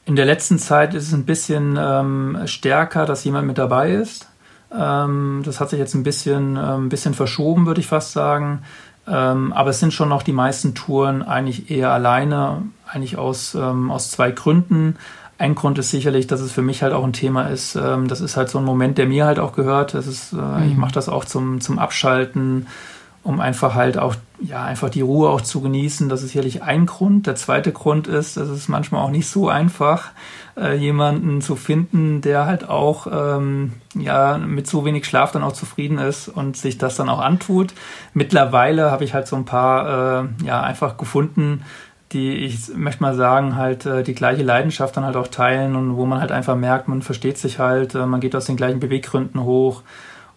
in 0.06 0.16
der 0.16 0.26
letzten 0.26 0.58
Zeit 0.58 0.96
ist 0.96 1.08
es 1.08 1.14
ein 1.14 1.26
bisschen 1.26 1.78
ähm, 1.80 2.40
stärker, 2.46 3.06
dass 3.06 3.24
jemand 3.24 3.46
mit 3.46 3.60
dabei 3.60 3.92
ist. 3.92 4.28
Ähm, 4.76 5.44
das 5.46 5.60
hat 5.60 5.70
sich 5.70 5.80
jetzt 5.80 5.94
ein 5.94 6.04
bisschen, 6.04 6.58
ein 6.58 6.90
bisschen 6.90 7.14
verschoben, 7.14 7.68
würde 7.68 7.82
ich 7.82 7.88
fast 7.88 8.12
sagen. 8.12 8.64
Ähm, 9.08 9.54
aber 9.54 9.70
es 9.70 9.80
sind 9.80 9.94
schon 9.94 10.10
noch 10.10 10.24
die 10.24 10.34
meisten 10.34 10.74
Touren 10.74 11.22
eigentlich 11.22 11.70
eher 11.70 11.92
alleine, 11.92 12.64
eigentlich 12.88 13.18
aus, 13.18 13.54
ähm, 13.54 13.92
aus 13.92 14.10
zwei 14.10 14.32
Gründen. 14.32 14.98
Ein 15.40 15.56
Grund 15.56 15.80
ist 15.80 15.90
sicherlich, 15.90 16.28
dass 16.28 16.42
es 16.42 16.52
für 16.52 16.62
mich 16.62 16.84
halt 16.84 16.92
auch 16.92 17.06
ein 17.06 17.14
Thema 17.14 17.44
ist. 17.44 17.76
Ähm, 17.76 18.10
das 18.10 18.20
ist 18.20 18.36
halt 18.36 18.50
so 18.50 18.58
ein 18.58 18.66
Moment, 18.66 18.98
der 18.98 19.08
mir 19.08 19.26
halt 19.26 19.40
auch 19.40 19.54
gehört. 19.54 19.94
Das 19.94 20.06
ist, 20.06 20.34
äh, 20.34 20.36
mhm. 20.36 20.70
Ich 20.70 20.76
mache 20.76 20.92
das 20.92 21.08
auch 21.08 21.24
zum, 21.24 21.62
zum 21.62 21.80
Abschalten, 21.80 22.68
um 23.24 23.40
einfach 23.40 23.74
halt 23.74 23.98
auch, 23.98 24.16
ja, 24.42 24.66
einfach 24.66 24.90
die 24.90 25.00
Ruhe 25.00 25.30
auch 25.30 25.40
zu 25.40 25.62
genießen. 25.62 26.10
Das 26.10 26.24
ist 26.24 26.32
sicherlich 26.32 26.64
ein 26.64 26.86
Grund. 26.86 27.26
Der 27.26 27.36
zweite 27.36 27.72
Grund 27.72 28.08
ist, 28.08 28.36
dass 28.36 28.50
es 28.50 28.68
manchmal 28.68 29.02
auch 29.02 29.12
nicht 29.12 29.30
so 29.30 29.48
einfach, 29.48 30.12
äh, 30.58 30.76
jemanden 30.76 31.40
zu 31.40 31.56
finden, 31.56 32.20
der 32.20 32.46
halt 32.46 32.68
auch, 32.68 33.08
ähm, 33.10 33.76
ja, 33.96 34.38
mit 34.38 34.68
so 34.68 34.84
wenig 34.84 35.06
Schlaf 35.06 35.32
dann 35.32 35.44
auch 35.44 35.54
zufrieden 35.54 36.00
ist 36.00 36.28
und 36.28 36.58
sich 36.58 36.78
das 36.78 36.98
dann 36.98 37.08
auch 37.08 37.20
antut. 37.20 37.74
Mittlerweile 38.14 38.92
habe 38.92 39.06
ich 39.06 39.14
halt 39.14 39.28
so 39.28 39.38
ein 39.38 39.46
paar, 39.46 40.26
äh, 40.42 40.46
ja, 40.46 40.62
einfach 40.62 40.98
gefunden, 40.98 41.64
die 42.12 42.38
ich 42.38 42.76
möchte 42.76 43.04
mal 43.04 43.16
sagen, 43.16 43.56
halt 43.56 43.86
äh, 43.86 44.04
die 44.04 44.16
gleiche 44.16 44.44
Leidenschaft 44.44 44.98
dann 44.98 45.06
halt 45.06 45.16
auch 45.16 45.28
teilen 45.28 45.76
und 45.76 45.96
wo 45.96 46.06
man 46.06 46.20
halt 46.20 46.32
einfach 46.32 46.56
merkt, 46.56 46.88
man 46.88 47.02
versteht 47.02 47.38
sich 47.38 47.60
halt, 47.60 47.96
äh, 47.96 48.06
man 48.06 48.20
geht 48.20 48.36
aus 48.36 48.46
den 48.46 48.56
gleichen 48.56 48.80
Beweggründen 48.80 49.44
hoch 49.44 49.84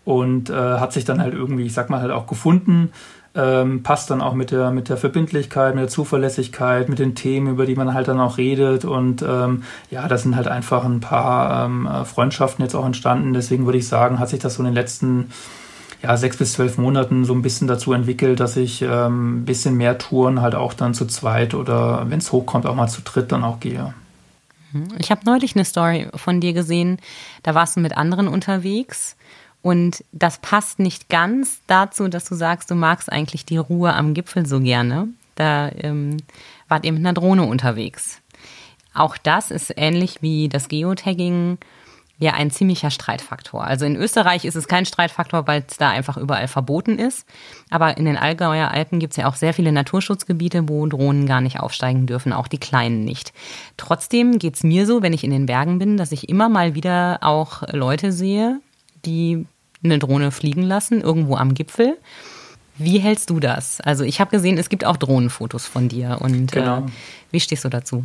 und 0.05 0.51
äh, 0.51 0.55
hat 0.55 0.93
sich 0.93 1.05
dann 1.05 1.21
halt 1.21 1.35
irgendwie, 1.35 1.65
ich 1.65 1.73
sag 1.73 1.91
mal, 1.91 2.01
halt 2.01 2.11
auch 2.11 2.27
gefunden. 2.27 2.93
Ähm, 3.35 3.83
passt 3.83 4.11
dann 4.11 4.21
auch 4.21 4.35
mit 4.35 4.51
der, 4.51 4.71
mit 4.73 4.91
der 4.91 4.99
Verbindlichkeit, 4.99 5.75
mit 5.75 5.81
der 5.81 5.89
Zuverlässigkeit, 5.89 6.91
mit 6.91 6.99
den 6.99 7.15
Themen, 7.15 7.47
über 7.47 7.65
die 7.65 7.77
man 7.77 7.95
halt 7.95 8.09
dann 8.09 8.21
auch 8.21 8.37
redet. 8.37 8.85
Und 8.85 9.23
ähm, 9.23 9.63
ja, 9.91 10.07
das 10.07 10.25
sind 10.25 10.37
halt 10.37 10.49
einfach 10.49 10.85
ein 10.85 11.01
paar 11.01 11.65
ähm, 11.65 11.89
Freundschaften 12.05 12.63
jetzt 12.63 12.75
auch 12.75 12.85
entstanden. 12.85 13.33
Deswegen 13.33 13.65
würde 13.65 13.79
ich 13.79 13.89
sagen, 13.89 14.19
hat 14.19 14.29
sich 14.29 14.41
das 14.41 14.57
so 14.57 14.63
in 14.63 14.67
den 14.67 14.75
letzten 14.75 15.31
ja, 16.03 16.17
sechs 16.17 16.37
bis 16.37 16.55
zwölf 16.55 16.79
Monaten 16.79 17.25
so 17.25 17.33
ein 17.33 17.43
bisschen 17.43 17.69
dazu 17.69 17.93
entwickelt, 17.93 18.41
dass 18.41 18.57
ich 18.57 18.83
ähm, 18.83 19.39
ein 19.39 19.45
bisschen 19.45 19.77
mehr 19.77 19.99
Touren 19.99 20.41
halt 20.41 20.55
auch 20.55 20.75
dann 20.75 20.95
zu 20.95 21.07
zweit 21.07 21.55
oder 21.55 22.11
wenn 22.11 22.19
es 22.19 22.33
hochkommt, 22.33 22.67
auch 22.67 22.75
mal 22.75 22.89
zu 22.89 23.03
dritt 23.03 23.31
dann 23.31 23.45
auch 23.45 23.61
gehe. 23.61 23.95
Mhm. 24.73 24.89
Ich 24.99 25.11
habe 25.11 25.23
neulich 25.25 25.55
eine 25.55 25.65
Story 25.65 26.09
von 26.15 26.41
dir 26.41 26.53
gesehen, 26.53 26.99
da 27.43 27.55
warst 27.55 27.77
du 27.77 27.81
mit 27.81 27.97
anderen 27.97 28.27
unterwegs 28.27 29.17
und 29.63 30.05
das 30.11 30.39
passt 30.39 30.81
nicht 30.81 31.09
ganz 31.09 31.61
dazu, 31.69 32.09
dass 32.09 32.25
du 32.25 32.35
sagst, 32.35 32.71
du 32.71 32.75
magst 32.75 33.11
eigentlich 33.11 33.45
die 33.45 33.59
Ruhe 33.59 33.95
am 33.95 34.13
Gipfel 34.13 34.45
so 34.45 34.59
gerne. 34.59 35.09
Da 35.37 35.71
ähm, 35.79 36.17
wart 36.69 36.85
ihr 36.85 36.93
mit 36.93 37.01
einer 37.01 37.15
Drohne 37.15 37.45
unterwegs. 37.45 38.21
Auch 38.93 39.17
das 39.17 39.51
ist 39.51 39.73
ähnlich 39.77 40.21
wie 40.21 40.49
das 40.49 40.69
Geotagging 40.69 41.59
ja 42.23 42.35
ein 42.35 42.51
ziemlicher 42.51 42.91
Streitfaktor. 42.91 43.65
Also 43.65 43.85
in 43.85 43.97
Österreich 43.97 44.45
ist 44.45 44.55
es 44.55 44.69
kein 44.69 44.87
Streitfaktor, 44.87 45.47
weil 45.49 45.65
es 45.69 45.77
da 45.77 45.91
einfach 45.91 46.17
überall 46.17 46.47
verboten 46.47 46.99
ist. 46.99 47.27
Aber 47.69 47.97
in 47.97 48.05
den 48.05 48.17
Allgäuer 48.17 48.71
Alpen 48.71 49.01
gibt 49.01 49.13
es 49.13 49.17
ja 49.17 49.27
auch 49.27 49.35
sehr 49.35 49.53
viele 49.53 49.73
Naturschutzgebiete, 49.73 50.69
wo 50.69 50.87
Drohnen 50.87 51.27
gar 51.27 51.41
nicht 51.41 51.59
aufsteigen 51.59 52.07
dürfen, 52.07 52.33
auch 52.33 52.47
die 52.47 52.59
kleinen 52.59 53.05
nicht. 53.05 53.33
Trotzdem 53.77 54.39
geht 54.39 54.55
es 54.55 54.63
mir 54.63 54.87
so, 54.87 55.03
wenn 55.03 55.13
ich 55.13 55.25
in 55.25 55.33
den 55.33 55.47
Bergen 55.47 55.81
bin, 55.81 55.97
dass 55.97 56.13
ich 56.13 56.29
immer 56.29 56.49
mal 56.49 56.77
wieder 56.77 57.19
auch 57.23 57.63
Leute 57.73 58.13
sehe, 58.13 58.61
die 59.05 59.45
eine 59.83 59.99
Drohne 59.99 60.31
fliegen 60.31 60.63
lassen, 60.63 61.01
irgendwo 61.01 61.35
am 61.35 61.55
Gipfel. 61.55 61.99
Wie 62.79 63.01
hältst 63.01 63.31
du 63.31 63.41
das? 63.41 63.81
Also 63.81 64.05
ich 64.05 64.21
habe 64.21 64.31
gesehen, 64.31 64.59
es 64.59 64.69
gibt 64.69 64.85
auch 64.85 64.97
Drohnenfotos 64.97 65.67
von 65.67 65.89
dir. 65.89 66.19
Und 66.21 66.53
genau. 66.53 66.79
äh, 66.79 66.83
wie 67.33 67.41
stehst 67.41 67.65
du 67.65 67.69
dazu? 67.69 68.05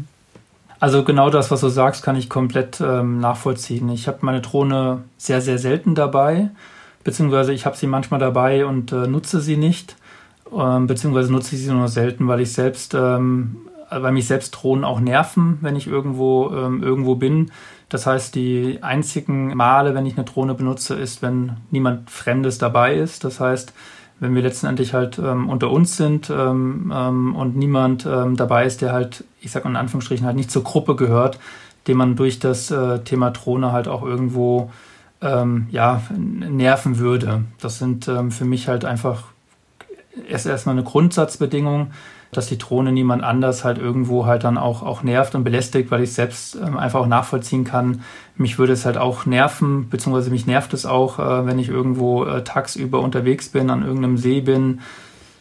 Also 0.79 1.03
genau 1.03 1.29
das, 1.29 1.49
was 1.49 1.61
du 1.61 1.69
sagst, 1.69 2.03
kann 2.03 2.15
ich 2.15 2.29
komplett 2.29 2.79
ähm, 2.81 3.19
nachvollziehen. 3.19 3.89
Ich 3.89 4.07
habe 4.07 4.19
meine 4.21 4.41
Drohne 4.41 5.03
sehr, 5.17 5.41
sehr 5.41 5.57
selten 5.57 5.95
dabei, 5.95 6.49
beziehungsweise 7.03 7.51
ich 7.51 7.65
habe 7.65 7.75
sie 7.75 7.87
manchmal 7.87 8.19
dabei 8.19 8.65
und 8.65 8.91
äh, 8.91 9.07
nutze 9.07 9.41
sie 9.41 9.57
nicht, 9.57 9.95
ähm, 10.55 10.85
beziehungsweise 10.85 11.31
nutze 11.31 11.55
ich 11.55 11.63
sie 11.63 11.71
nur 11.71 11.87
selten, 11.87 12.27
weil 12.27 12.41
ich 12.41 12.53
selbst, 12.53 12.93
ähm, 12.93 13.57
weil 13.89 14.11
mich 14.11 14.27
selbst 14.27 14.51
Drohnen 14.51 14.83
auch 14.83 14.99
nerven, 14.99 15.57
wenn 15.61 15.75
ich 15.75 15.87
irgendwo 15.87 16.51
ähm, 16.51 16.83
irgendwo 16.83 17.15
bin. 17.15 17.51
Das 17.89 18.05
heißt, 18.05 18.35
die 18.35 18.79
einzigen 18.81 19.55
Male, 19.55 19.95
wenn 19.95 20.05
ich 20.05 20.15
eine 20.15 20.25
Drohne 20.25 20.53
benutze, 20.53 20.93
ist, 20.93 21.21
wenn 21.21 21.53
niemand 21.71 22.11
Fremdes 22.11 22.57
dabei 22.57 22.95
ist. 22.95 23.23
Das 23.23 23.39
heißt, 23.39 23.73
wenn 24.19 24.33
wir 24.33 24.41
letztendlich 24.41 24.93
halt 24.93 25.19
ähm, 25.19 25.49
unter 25.49 25.69
uns 25.69 25.97
sind 25.97 26.29
ähm, 26.29 26.91
ähm, 26.95 27.35
und 27.35 27.55
niemand 27.55 28.05
ähm, 28.05 28.35
dabei 28.35 28.65
ist, 28.65 28.81
der 28.81 28.91
halt, 28.91 29.23
ich 29.41 29.51
sag 29.51 29.63
mal 29.63 29.71
in 29.71 29.75
Anführungsstrichen, 29.75 30.25
halt 30.25 30.35
nicht 30.35 30.51
zur 30.51 30.63
Gruppe 30.63 30.95
gehört, 30.95 31.39
den 31.87 31.97
man 31.97 32.15
durch 32.15 32.39
das 32.39 32.71
äh, 32.71 32.99
Thema 32.99 33.31
Drohne 33.31 33.71
halt 33.71 33.87
auch 33.87 34.03
irgendwo 34.03 34.71
ähm, 35.21 35.67
ja, 35.71 36.01
nerven 36.17 36.99
würde. 36.99 37.43
Das 37.61 37.79
sind 37.79 38.07
ähm, 38.07 38.31
für 38.31 38.45
mich 38.45 38.67
halt 38.67 38.85
einfach 38.85 39.23
erst 40.27 40.47
erstmal 40.47 40.75
eine 40.75 40.83
Grundsatzbedingung, 40.83 41.91
dass 42.31 42.47
die 42.47 42.57
Drohne 42.57 42.91
niemand 42.91 43.23
anders 43.23 43.63
halt 43.63 43.77
irgendwo 43.77 44.25
halt 44.25 44.43
dann 44.43 44.57
auch, 44.57 44.83
auch 44.83 45.03
nervt 45.03 45.33
und 45.35 45.43
belästigt, 45.43 45.91
weil 45.91 46.03
ich 46.03 46.13
selbst 46.13 46.59
einfach 46.59 47.01
auch 47.01 47.07
nachvollziehen 47.07 47.63
kann. 47.63 48.01
Mich 48.37 48.59
würde 48.59 48.73
es 48.73 48.85
halt 48.85 48.97
auch 48.97 49.25
nerven, 49.25 49.89
beziehungsweise 49.89 50.29
mich 50.29 50.45
nervt 50.45 50.73
es 50.73 50.85
auch, 50.85 51.19
äh, 51.19 51.45
wenn 51.45 51.59
ich 51.59 51.69
irgendwo 51.69 52.23
äh, 52.23 52.43
tagsüber 52.43 53.01
unterwegs 53.01 53.49
bin, 53.49 53.69
an 53.69 53.83
irgendeinem 53.83 54.17
See 54.17 54.41
bin. 54.41 54.81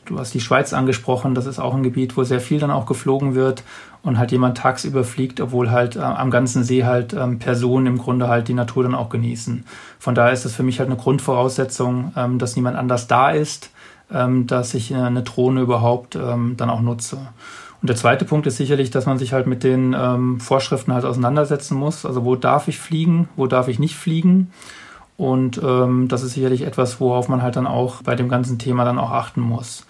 Du 0.07 0.19
hast 0.19 0.33
die 0.35 0.41
Schweiz 0.41 0.73
angesprochen, 0.73 1.35
das 1.35 1.47
ist 1.47 1.59
auch 1.59 1.75
ein 1.75 1.83
Gebiet, 1.83 2.17
wo 2.17 2.23
sehr 2.23 2.41
viel 2.41 2.61
dann 2.61 2.71
auch 2.71 2.87
geflogen 2.87 3.35
wird 3.35 3.65
und 4.03 4.19
halt 4.19 4.31
jemand 4.31 4.57
tagsüber 4.57 5.03
fliegt, 5.03 5.41
obwohl 5.41 5.71
halt 5.71 5.97
äh, 5.97 6.01
am 6.01 6.31
ganzen 6.31 6.63
See 6.63 6.85
halt 6.85 7.13
ähm, 7.13 7.39
Personen 7.39 7.87
im 7.87 7.99
Grunde 7.99 8.29
halt 8.29 8.49
die 8.49 8.55
Natur 8.55 8.85
dann 8.85 8.95
auch 8.95 9.09
genießen. 9.09 9.65
Von 9.99 10.15
daher 10.15 10.33
ist 10.33 10.45
es 10.45 10.55
für 10.55 10.63
mich 10.63 10.79
halt 10.79 10.89
eine 10.89 10.99
Grundvoraussetzung, 10.99 12.13
ähm, 12.17 12.39
dass 12.39 12.55
niemand 12.57 12.77
anders 12.77 13.09
da 13.09 13.31
ist, 13.31 13.71
ähm, 14.13 14.47
dass 14.47 14.75
ich 14.75 14.93
äh, 14.93 14.95
eine 14.95 15.23
Drohne 15.23 15.61
überhaupt 15.61 16.15
ähm, 16.15 16.55
dann 16.57 16.71
auch 16.71 16.81
nutze. 16.81 17.19
Und 17.87 17.91
der 17.91 17.97
zweite 17.97 18.25
Punkt 18.25 18.49
ist 18.49 18.57
sicherlich, 18.57 18.91
dass 18.91 19.07
man 19.07 19.17
sich 19.17 19.33
halt 19.33 19.47
mit 19.47 19.63
den 19.63 19.95
ähm, 19.97 20.41
Vorschriften 20.41 20.93
halt 20.93 21.05
auseinandersetzen 21.05 21.77
muss. 21.77 22.05
Also 22.05 22.25
wo 22.25 22.35
darf 22.35 22.67
ich 22.67 22.81
fliegen, 22.81 23.29
wo 23.37 23.47
darf 23.47 23.69
ich 23.69 23.79
nicht 23.79 23.95
fliegen. 23.95 24.51
Und 25.17 25.61
ähm, 25.63 26.09
das 26.09 26.25
ist 26.25 26.33
sicherlich 26.33 26.63
etwas, 26.63 26.99
worauf 26.99 27.29
man 27.29 27.43
halt 27.43 27.55
dann 27.55 27.69
auch 27.69 28.03
bei 28.03 28.17
dem 28.17 28.29
ganzen 28.29 28.59
Thema 28.59 28.85
dann 28.85 28.99
auch 28.99 29.13
achten 29.13 29.41
muss. 29.41 29.87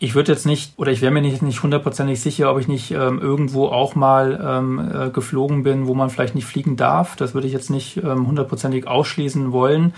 Ich 0.00 0.16
würde 0.16 0.32
jetzt 0.32 0.46
nicht, 0.46 0.72
oder 0.78 0.90
ich 0.90 1.00
wäre 1.00 1.12
mir 1.12 1.20
nicht, 1.20 1.40
nicht 1.40 1.62
hundertprozentig 1.62 2.20
sicher, 2.20 2.50
ob 2.50 2.58
ich 2.58 2.66
nicht 2.66 2.90
ähm, 2.90 3.20
irgendwo 3.20 3.68
auch 3.68 3.94
mal 3.94 4.44
ähm, 4.44 4.90
äh, 4.92 5.10
geflogen 5.10 5.62
bin, 5.62 5.86
wo 5.86 5.94
man 5.94 6.10
vielleicht 6.10 6.34
nicht 6.34 6.46
fliegen 6.46 6.76
darf. 6.76 7.14
Das 7.14 7.34
würde 7.34 7.46
ich 7.46 7.52
jetzt 7.52 7.70
nicht 7.70 7.98
ähm, 7.98 8.26
hundertprozentig 8.26 8.88
ausschließen 8.88 9.52
wollen. 9.52 9.94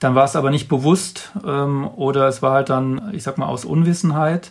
Dann 0.00 0.14
war 0.14 0.24
es 0.24 0.36
aber 0.36 0.50
nicht 0.50 0.68
bewusst 0.68 1.32
ähm, 1.46 1.88
oder 1.96 2.28
es 2.28 2.42
war 2.42 2.52
halt 2.52 2.68
dann, 2.68 3.08
ich 3.14 3.22
sag 3.22 3.38
mal, 3.38 3.46
aus 3.46 3.64
Unwissenheit. 3.64 4.50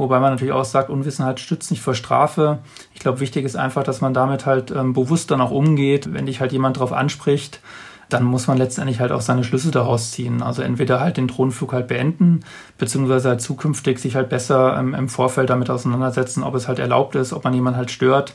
Wobei 0.00 0.18
man 0.18 0.30
natürlich 0.30 0.54
auch 0.54 0.64
sagt, 0.64 0.88
Unwissenheit 0.88 1.40
stützt 1.40 1.70
nicht 1.70 1.82
vor 1.82 1.94
Strafe. 1.94 2.60
Ich 2.94 3.00
glaube, 3.00 3.20
wichtig 3.20 3.44
ist 3.44 3.54
einfach, 3.54 3.82
dass 3.82 4.00
man 4.00 4.14
damit 4.14 4.46
halt 4.46 4.70
ähm, 4.70 4.94
bewusst 4.94 5.30
dann 5.30 5.42
auch 5.42 5.50
umgeht, 5.50 6.14
wenn 6.14 6.24
dich 6.24 6.40
halt 6.40 6.52
jemand 6.52 6.78
darauf 6.78 6.94
anspricht, 6.94 7.60
dann 8.08 8.24
muss 8.24 8.46
man 8.46 8.56
letztendlich 8.56 8.98
halt 8.98 9.12
auch 9.12 9.20
seine 9.20 9.44
Schlüsse 9.44 9.70
daraus 9.70 10.10
ziehen. 10.12 10.42
Also 10.42 10.62
entweder 10.62 11.00
halt 11.00 11.18
den 11.18 11.28
Drohnenflug 11.28 11.74
halt 11.74 11.88
beenden, 11.88 12.40
beziehungsweise 12.78 13.28
halt 13.28 13.42
zukünftig 13.42 13.98
sich 13.98 14.16
halt 14.16 14.30
besser 14.30 14.78
ähm, 14.78 14.94
im 14.94 15.10
Vorfeld 15.10 15.50
damit 15.50 15.68
auseinandersetzen, 15.68 16.44
ob 16.44 16.54
es 16.54 16.66
halt 16.66 16.78
erlaubt 16.78 17.14
ist, 17.14 17.34
ob 17.34 17.44
man 17.44 17.52
jemanden 17.52 17.76
halt 17.76 17.90
stört. 17.90 18.32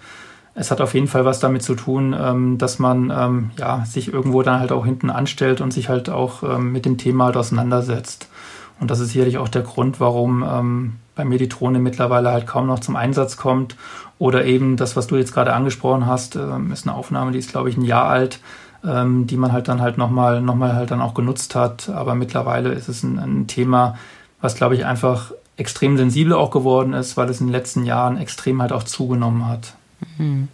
Es 0.53 0.69
hat 0.69 0.81
auf 0.81 0.93
jeden 0.93 1.07
Fall 1.07 1.25
was 1.25 1.39
damit 1.39 1.63
zu 1.63 1.73
tun, 1.73 2.15
ähm, 2.15 2.59
dass 2.59 2.77
man 2.77 3.09
ähm, 3.09 3.49
ja, 3.57 3.83
sich 3.85 4.13
irgendwo 4.13 4.43
dann 4.43 4.59
halt 4.59 4.71
auch 4.71 4.85
hinten 4.85 5.09
anstellt 5.09 5.61
und 5.61 5.73
sich 5.73 5.89
halt 5.89 6.11
auch 6.11 6.43
ähm, 6.43 6.71
mit 6.71 6.85
dem 6.85 6.99
Thema 6.99 7.25
halt 7.25 7.37
auseinandersetzt. 7.37 8.29
Und 8.79 8.91
das 8.91 8.99
ist 8.99 9.13
sicherlich 9.13 9.39
auch 9.39 9.49
der 9.49 9.63
Grund, 9.63 9.99
warum 9.99 10.45
ähm, 10.47 10.93
bei 11.15 11.25
mir 11.25 11.37
die 11.37 11.49
Drohne 11.49 11.79
mittlerweile 11.79 12.31
halt 12.31 12.47
kaum 12.47 12.67
noch 12.67 12.79
zum 12.79 12.95
Einsatz 12.95 13.37
kommt. 13.37 13.75
Oder 14.17 14.45
eben 14.45 14.77
das, 14.77 14.95
was 14.95 15.07
du 15.07 15.15
jetzt 15.17 15.33
gerade 15.33 15.53
angesprochen 15.53 16.05
hast, 16.05 16.35
ähm, 16.35 16.71
ist 16.71 16.87
eine 16.87 16.95
Aufnahme, 16.95 17.31
die 17.31 17.39
ist, 17.39 17.51
glaube 17.51 17.69
ich, 17.69 17.77
ein 17.77 17.83
Jahr 17.83 18.07
alt 18.07 18.39
ähm, 18.85 19.27
die 19.27 19.37
man 19.37 19.51
halt 19.51 19.67
dann 19.67 19.81
halt 19.81 19.97
nochmal 19.97 20.41
noch 20.41 20.55
mal 20.55 20.75
halt 20.75 20.91
dann 20.91 21.01
auch 21.01 21.13
genutzt 21.13 21.55
hat. 21.55 21.89
Aber 21.89 22.15
mittlerweile 22.15 22.71
ist 22.71 22.87
es 22.87 23.03
ein, 23.03 23.19
ein 23.19 23.47
Thema, 23.47 23.97
was 24.41 24.55
glaube 24.55 24.75
ich 24.75 24.85
einfach 24.85 25.31
extrem 25.57 25.97
sensibel 25.97 26.33
auch 26.33 26.51
geworden 26.51 26.93
ist, 26.93 27.17
weil 27.17 27.29
es 27.29 27.39
in 27.39 27.47
den 27.47 27.53
letzten 27.53 27.85
Jahren 27.85 28.17
extrem 28.17 28.61
halt 28.61 28.71
auch 28.71 28.83
zugenommen 28.83 29.47
hat. 29.47 29.73
Mhm. 30.17 30.49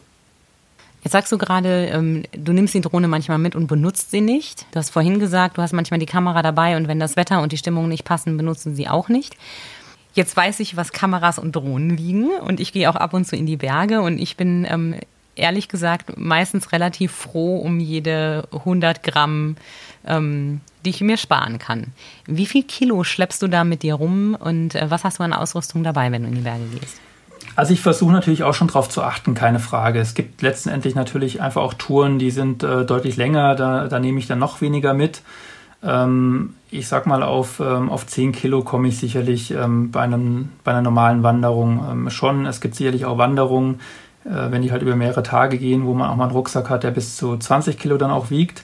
Jetzt 1.03 1.13
sagst 1.13 1.31
du 1.31 1.39
gerade, 1.39 1.87
ähm, 1.87 2.23
du 2.31 2.53
nimmst 2.53 2.75
die 2.75 2.81
Drohne 2.81 3.07
manchmal 3.07 3.39
mit 3.39 3.55
und 3.55 3.65
benutzt 3.65 4.11
sie 4.11 4.21
nicht. 4.21 4.67
Du 4.71 4.77
hast 4.77 4.91
vorhin 4.91 5.19
gesagt, 5.19 5.57
du 5.57 5.63
hast 5.63 5.73
manchmal 5.73 5.99
die 5.99 6.05
Kamera 6.05 6.43
dabei 6.43 6.77
und 6.77 6.87
wenn 6.87 6.99
das 6.99 7.15
Wetter 7.15 7.41
und 7.41 7.51
die 7.51 7.57
Stimmung 7.57 7.89
nicht 7.89 8.05
passen, 8.05 8.37
benutzen 8.37 8.75
sie 8.75 8.87
auch 8.87 9.09
nicht. 9.09 9.35
Jetzt 10.13 10.35
weiß 10.35 10.59
ich, 10.59 10.75
was 10.75 10.91
Kameras 10.91 11.39
und 11.39 11.55
Drohnen 11.55 11.95
liegen 11.95 12.29
und 12.41 12.59
ich 12.59 12.73
gehe 12.73 12.89
auch 12.89 12.95
ab 12.95 13.13
und 13.13 13.25
zu 13.25 13.35
in 13.35 13.45
die 13.45 13.57
Berge 13.57 14.01
und 14.01 14.19
ich 14.19 14.35
bin 14.35 14.67
ähm, 14.69 14.95
ehrlich 15.35 15.69
gesagt 15.69 16.17
meistens 16.17 16.71
relativ 16.71 17.11
froh 17.11 17.57
um 17.57 17.79
jede 17.79 18.47
100 18.51 19.03
Gramm, 19.03 19.55
ähm, 20.05 20.61
die 20.83 20.89
ich 20.89 21.01
mir 21.01 21.17
sparen 21.17 21.59
kann. 21.59 21.87
Wie 22.25 22.45
viel 22.45 22.63
Kilo 22.63 23.03
schleppst 23.03 23.41
du 23.41 23.47
da 23.47 23.63
mit 23.63 23.83
dir 23.83 23.95
rum 23.95 24.35
und 24.37 24.75
äh, 24.75 24.89
was 24.89 25.03
hast 25.03 25.19
du 25.19 25.23
an 25.23 25.33
Ausrüstung 25.33 25.83
dabei, 25.83 26.11
wenn 26.11 26.23
du 26.23 26.29
in 26.29 26.35
die 26.35 26.41
Berge 26.41 26.65
gehst? 26.79 26.99
Also 27.55 27.73
ich 27.73 27.81
versuche 27.81 28.11
natürlich 28.11 28.43
auch 28.43 28.53
schon 28.53 28.67
darauf 28.67 28.89
zu 28.89 29.03
achten, 29.03 29.33
keine 29.33 29.59
Frage. 29.59 29.99
Es 29.99 30.13
gibt 30.13 30.41
letztendlich 30.41 30.95
natürlich 30.95 31.41
einfach 31.41 31.61
auch 31.61 31.73
Touren, 31.73 32.17
die 32.17 32.31
sind 32.31 32.63
äh, 32.63 32.85
deutlich 32.85 33.17
länger, 33.17 33.55
da, 33.55 33.87
da 33.87 33.99
nehme 33.99 34.19
ich 34.19 34.27
dann 34.27 34.39
noch 34.39 34.61
weniger 34.61 34.93
mit. 34.93 35.21
Ähm, 35.83 36.55
ich 36.69 36.87
sag 36.87 37.05
mal, 37.07 37.23
auf, 37.23 37.59
ähm, 37.59 37.89
auf 37.89 38.05
10 38.05 38.31
Kilo 38.31 38.63
komme 38.63 38.87
ich 38.87 38.97
sicherlich 38.97 39.51
ähm, 39.51 39.91
bei, 39.91 40.01
einem, 40.01 40.49
bei 40.63 40.71
einer 40.71 40.81
normalen 40.81 41.23
Wanderung 41.23 41.83
ähm, 41.89 42.09
schon. 42.09 42.45
Es 42.45 42.61
gibt 42.61 42.75
sicherlich 42.75 43.05
auch 43.05 43.17
Wanderungen, 43.17 43.79
äh, 44.25 44.51
wenn 44.51 44.61
die 44.61 44.71
halt 44.71 44.81
über 44.81 44.95
mehrere 44.95 45.23
Tage 45.23 45.57
gehen, 45.57 45.85
wo 45.85 45.93
man 45.93 46.09
auch 46.09 46.15
mal 46.15 46.25
einen 46.25 46.33
Rucksack 46.33 46.69
hat, 46.69 46.83
der 46.83 46.91
bis 46.91 47.17
zu 47.17 47.35
20 47.35 47.77
Kilo 47.77 47.97
dann 47.97 48.11
auch 48.11 48.29
wiegt. 48.29 48.63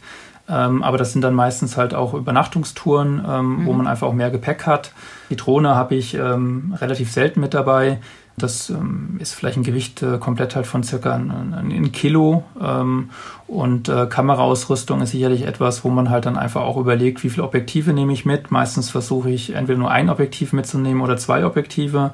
Ähm, 0.49 0.83
aber 0.83 0.97
das 0.97 1.11
sind 1.11 1.21
dann 1.21 1.33
meistens 1.33 1.75
halt 1.75 1.93
auch 1.93 2.13
Übernachtungstouren, 2.13 3.25
ähm, 3.27 3.61
mhm. 3.61 3.65
wo 3.65 3.73
man 3.73 3.87
einfach 3.87 4.07
auch 4.07 4.13
mehr 4.13 4.29
Gepäck 4.31 4.65
hat. 4.65 4.93
Die 5.29 5.35
Drohne 5.35 5.75
habe 5.75 5.95
ich 5.95 6.17
relativ 6.17 7.11
selten 7.11 7.41
mit 7.41 7.53
dabei. 7.53 7.99
Das 8.39 8.69
ähm, 8.69 9.15
ist 9.17 9.33
vielleicht 9.33 9.57
ein 9.57 9.63
Gewicht 9.63 10.03
äh, 10.03 10.19
komplett 10.19 10.55
halt 10.55 10.67
von 10.67 10.83
circa 10.83 11.15
ein, 11.15 11.55
ein 11.55 11.91
Kilo. 11.91 12.43
Ähm, 12.61 13.09
und 13.47 13.89
äh, 13.89 14.05
Kameraausrüstung 14.05 15.01
ist 15.01 15.09
sicherlich 15.09 15.41
etwas, 15.41 15.83
wo 15.83 15.89
man 15.89 16.11
halt 16.11 16.27
dann 16.27 16.37
einfach 16.37 16.61
auch 16.61 16.77
überlegt, 16.77 17.23
wie 17.23 17.31
viele 17.31 17.43
Objektive 17.47 17.93
nehme 17.93 18.13
ich 18.13 18.25
mit. 18.25 18.51
Meistens 18.51 18.91
versuche 18.91 19.31
ich 19.31 19.55
entweder 19.55 19.79
nur 19.79 19.89
ein 19.89 20.11
Objektiv 20.11 20.53
mitzunehmen 20.53 21.01
oder 21.01 21.17
zwei 21.17 21.47
Objektive. 21.47 22.11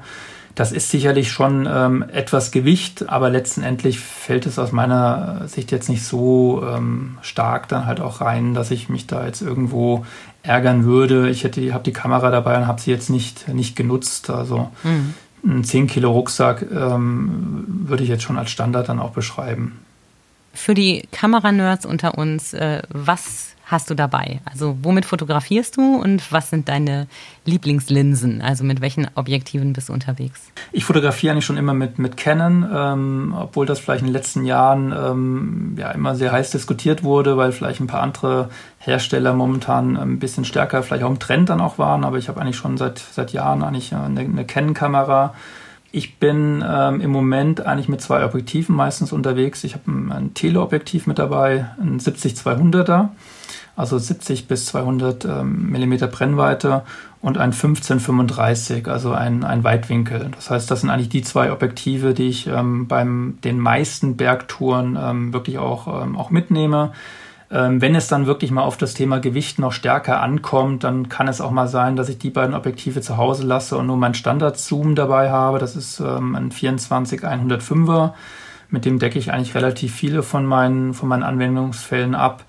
Das 0.54 0.72
ist 0.72 0.88
sicherlich 0.88 1.30
schon 1.30 1.68
ähm, 1.70 2.04
etwas 2.10 2.52
Gewicht, 2.52 3.06
aber 3.08 3.28
letztendlich 3.28 3.98
fällt 3.98 4.46
es 4.46 4.58
aus 4.58 4.72
meiner 4.72 5.46
Sicht 5.46 5.72
jetzt 5.72 5.90
nicht 5.90 6.04
so 6.04 6.64
ähm, 6.66 7.18
stark 7.20 7.68
dann 7.68 7.84
halt 7.84 8.00
auch 8.00 8.22
rein, 8.22 8.54
dass 8.54 8.70
ich 8.70 8.88
mich 8.88 9.06
da 9.06 9.26
jetzt 9.26 9.42
irgendwo 9.42 10.06
ärgern 10.42 10.84
würde. 10.84 11.28
Ich 11.28 11.44
hätte, 11.44 11.74
habe 11.74 11.84
die 11.84 11.92
Kamera 11.92 12.30
dabei 12.30 12.56
und 12.56 12.66
habe 12.66 12.80
sie 12.80 12.92
jetzt 12.92 13.10
nicht, 13.10 13.48
nicht 13.48 13.76
genutzt. 13.76 14.30
Also 14.30 14.70
mhm. 14.84 15.14
Ein 15.44 15.64
10 15.64 15.86
Kilo 15.86 16.10
Rucksack 16.10 16.62
ähm, 16.70 17.64
würde 17.66 18.02
ich 18.02 18.08
jetzt 18.08 18.22
schon 18.22 18.38
als 18.38 18.50
Standard 18.50 18.88
dann 18.88 18.98
auch 18.98 19.12
beschreiben. 19.12 19.80
Für 20.52 20.74
die 20.74 21.06
Kameranerds 21.10 21.84
unter 21.84 22.16
uns, 22.16 22.54
äh, 22.54 22.82
was 22.88 23.53
hast 23.66 23.88
du 23.90 23.94
dabei? 23.94 24.40
Also 24.44 24.76
womit 24.82 25.06
fotografierst 25.06 25.76
du 25.76 25.96
und 25.96 26.30
was 26.32 26.50
sind 26.50 26.68
deine 26.68 27.06
Lieblingslinsen? 27.44 28.42
Also 28.42 28.64
mit 28.64 28.80
welchen 28.80 29.08
Objektiven 29.14 29.72
bist 29.72 29.88
du 29.88 29.92
unterwegs? 29.92 30.52
Ich 30.72 30.84
fotografiere 30.84 31.32
eigentlich 31.32 31.46
schon 31.46 31.56
immer 31.56 31.74
mit, 31.74 31.98
mit 31.98 32.16
Canon, 32.16 32.68
ähm, 32.72 33.34
obwohl 33.38 33.66
das 33.66 33.80
vielleicht 33.80 34.02
in 34.02 34.08
den 34.08 34.12
letzten 34.12 34.44
Jahren 34.44 34.92
ähm, 34.92 35.74
ja 35.78 35.90
immer 35.92 36.14
sehr 36.14 36.32
heiß 36.32 36.50
diskutiert 36.50 37.02
wurde, 37.02 37.36
weil 37.36 37.52
vielleicht 37.52 37.80
ein 37.80 37.86
paar 37.86 38.02
andere 38.02 38.50
Hersteller 38.78 39.32
momentan 39.32 39.96
ein 39.96 40.18
bisschen 40.18 40.44
stärker 40.44 40.82
vielleicht 40.82 41.04
auch 41.04 41.10
im 41.10 41.18
Trend 41.18 41.48
dann 41.48 41.60
auch 41.60 41.78
waren. 41.78 42.04
Aber 42.04 42.18
ich 42.18 42.28
habe 42.28 42.40
eigentlich 42.40 42.56
schon 42.56 42.76
seit, 42.76 42.98
seit 42.98 43.32
Jahren 43.32 43.62
eigentlich 43.62 43.94
eine, 43.94 44.20
eine 44.20 44.44
Canon-Kamera. 44.44 45.34
Ich 45.90 46.18
bin 46.18 46.62
ähm, 46.68 47.00
im 47.00 47.10
Moment 47.10 47.64
eigentlich 47.64 47.88
mit 47.88 48.00
zwei 48.02 48.24
Objektiven 48.24 48.74
meistens 48.74 49.12
unterwegs. 49.12 49.64
Ich 49.64 49.74
habe 49.74 49.90
ein, 49.90 50.12
ein 50.12 50.34
Teleobjektiv 50.34 51.06
mit 51.06 51.18
dabei, 51.18 51.70
ein 51.80 52.00
70-200er 52.00 53.10
also 53.76 53.98
70 53.98 54.46
bis 54.46 54.66
200 54.66 55.24
ähm, 55.24 55.70
Millimeter 55.70 56.06
Brennweite 56.06 56.82
und 57.20 57.38
ein 57.38 57.52
1535, 57.52 58.86
also 58.88 59.12
ein, 59.12 59.44
ein 59.44 59.64
Weitwinkel. 59.64 60.30
Das 60.34 60.50
heißt, 60.50 60.70
das 60.70 60.82
sind 60.82 60.90
eigentlich 60.90 61.08
die 61.08 61.22
zwei 61.22 61.50
Objektive, 61.50 62.14
die 62.14 62.28
ich 62.28 62.46
ähm, 62.46 62.86
beim 62.86 63.38
den 63.42 63.58
meisten 63.58 64.16
Bergtouren 64.16 64.98
ähm, 65.00 65.32
wirklich 65.32 65.58
auch, 65.58 66.02
ähm, 66.02 66.16
auch 66.16 66.30
mitnehme. 66.30 66.92
Ähm, 67.50 67.80
wenn 67.80 67.94
es 67.94 68.08
dann 68.08 68.26
wirklich 68.26 68.50
mal 68.50 68.62
auf 68.62 68.76
das 68.76 68.94
Thema 68.94 69.18
Gewicht 69.18 69.58
noch 69.58 69.72
stärker 69.72 70.20
ankommt, 70.20 70.84
dann 70.84 71.08
kann 71.08 71.28
es 71.28 71.40
auch 71.40 71.50
mal 71.50 71.68
sein, 71.68 71.96
dass 71.96 72.08
ich 72.08 72.18
die 72.18 72.30
beiden 72.30 72.54
Objektive 72.54 73.00
zu 73.00 73.16
Hause 73.16 73.46
lasse 73.46 73.76
und 73.76 73.86
nur 73.86 73.96
mein 73.96 74.14
Standard-Zoom 74.14 74.94
dabei 74.94 75.30
habe. 75.30 75.58
Das 75.58 75.76
ist 75.76 76.00
ein 76.00 76.50
24-105er. 76.50 78.12
Mit 78.70 78.84
dem 78.84 78.98
decke 78.98 79.18
ich 79.18 79.32
eigentlich 79.32 79.54
relativ 79.54 79.94
viele 79.94 80.22
von 80.22 80.44
meinen, 80.44 80.94
von 80.94 81.08
meinen 81.08 81.22
Anwendungsfällen 81.22 82.14
ab. 82.14 82.44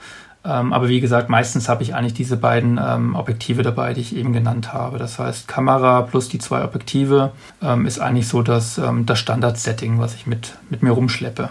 Ähm, 0.45 0.73
aber 0.73 0.89
wie 0.89 0.99
gesagt, 0.99 1.29
meistens 1.29 1.67
habe 1.67 1.81
ich 1.81 1.95
eigentlich 1.95 2.13
diese 2.13 2.37
beiden 2.37 2.79
ähm, 2.81 3.15
Objektive 3.15 3.63
dabei, 3.63 3.93
die 3.93 4.01
ich 4.01 4.15
eben 4.15 4.31
genannt 4.31 4.73
habe. 4.73 4.99
Das 4.99 5.17
heißt, 5.17 5.47
Kamera 5.47 6.03
plus 6.03 6.29
die 6.29 6.37
zwei 6.37 6.63
Objektive 6.63 7.31
ähm, 7.63 7.85
ist 7.85 7.99
eigentlich 7.99 8.27
so 8.27 8.43
das, 8.43 8.77
ähm, 8.77 9.05
das 9.05 9.17
Standard-Setting, 9.19 9.99
was 9.99 10.13
ich 10.13 10.27
mit, 10.27 10.55
mit 10.69 10.83
mir 10.83 10.91
rumschleppe. 10.91 11.49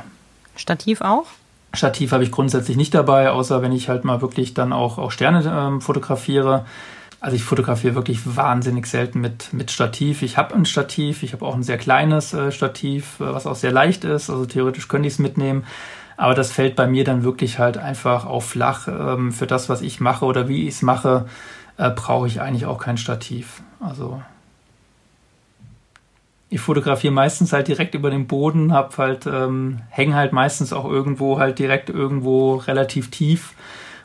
Stativ 0.55 1.01
auch? 1.01 1.27
Stativ 1.73 2.13
habe 2.13 2.23
ich 2.23 2.31
grundsätzlich 2.31 2.77
nicht 2.77 2.95
dabei, 2.95 3.31
außer 3.31 3.63
wenn 3.63 3.73
ich 3.73 3.89
halt 3.89 4.05
mal 4.05 4.23
wirklich 4.23 4.55
dann 4.55 4.73
auch, 4.73 4.99
auch 4.99 5.11
Sterne 5.11 5.43
ähm, 5.45 5.81
fotografiere. 5.81 6.65
Also 7.19 7.37
ich 7.37 7.43
fotografiere 7.43 7.95
wirklich 7.95 8.37
wahnsinnig 8.37 8.87
selten 8.87 9.21
mit, 9.21 9.53
mit 9.53 9.71
Stativ. 9.73 10.23
Ich 10.23 10.37
habe 10.37 10.55
ein 10.55 10.67
Stativ, 10.67 11.23
ich 11.23 11.33
habe 11.33 11.45
auch 11.45 11.55
ein 11.55 11.63
sehr 11.63 11.79
kleines 11.79 12.33
äh, 12.33 12.53
Stativ, 12.53 13.19
äh, 13.19 13.35
was 13.35 13.47
auch 13.47 13.57
sehr 13.57 13.73
leicht 13.73 14.05
ist. 14.05 14.31
Also 14.31 14.47
theoretisch 14.47 14.87
könnte 14.87 15.09
ich 15.09 15.15
es 15.15 15.19
mitnehmen. 15.19 15.65
Aber 16.17 16.35
das 16.35 16.53
fällt 16.53 16.77
bei 16.77 16.87
mir 16.87 17.05
dann 17.05 17.25
wirklich 17.25 17.59
halt 17.59 17.77
einfach 17.77 18.25
auf 18.27 18.47
flach. 18.47 18.89
Ähm, 18.89 19.33
für 19.33 19.47
das, 19.47 19.69
was 19.69 19.83
ich 19.83 20.01
mache 20.01 20.25
oder 20.25 20.49
wie 20.49 20.69
ich 20.69 20.75
es 20.75 20.83
mache, 20.83 21.27
äh, 21.77 21.91
brauche 21.91 22.27
ich 22.27 22.41
eigentlich 22.41 22.67
auch 22.67 22.79
kein 22.79 22.97
Stativ. 22.97 23.63
Also 23.81 24.21
ich 26.55 26.61
fotografiere 26.61 27.13
meistens 27.13 27.53
halt 27.53 27.67
direkt 27.67 27.97
über 27.97 28.11
dem 28.11 28.29
Boden, 28.29 28.73
hab 28.73 28.97
halt, 28.97 29.27
ähm, 29.27 29.81
hänge 29.91 30.15
halt 30.15 30.33
meistens 30.33 30.73
auch 30.73 30.85
irgendwo 30.85 31.41
halt 31.41 31.59
direkt 31.59 31.91
irgendwo 31.91 32.55
relativ 32.55 33.11
tief, 33.11 33.55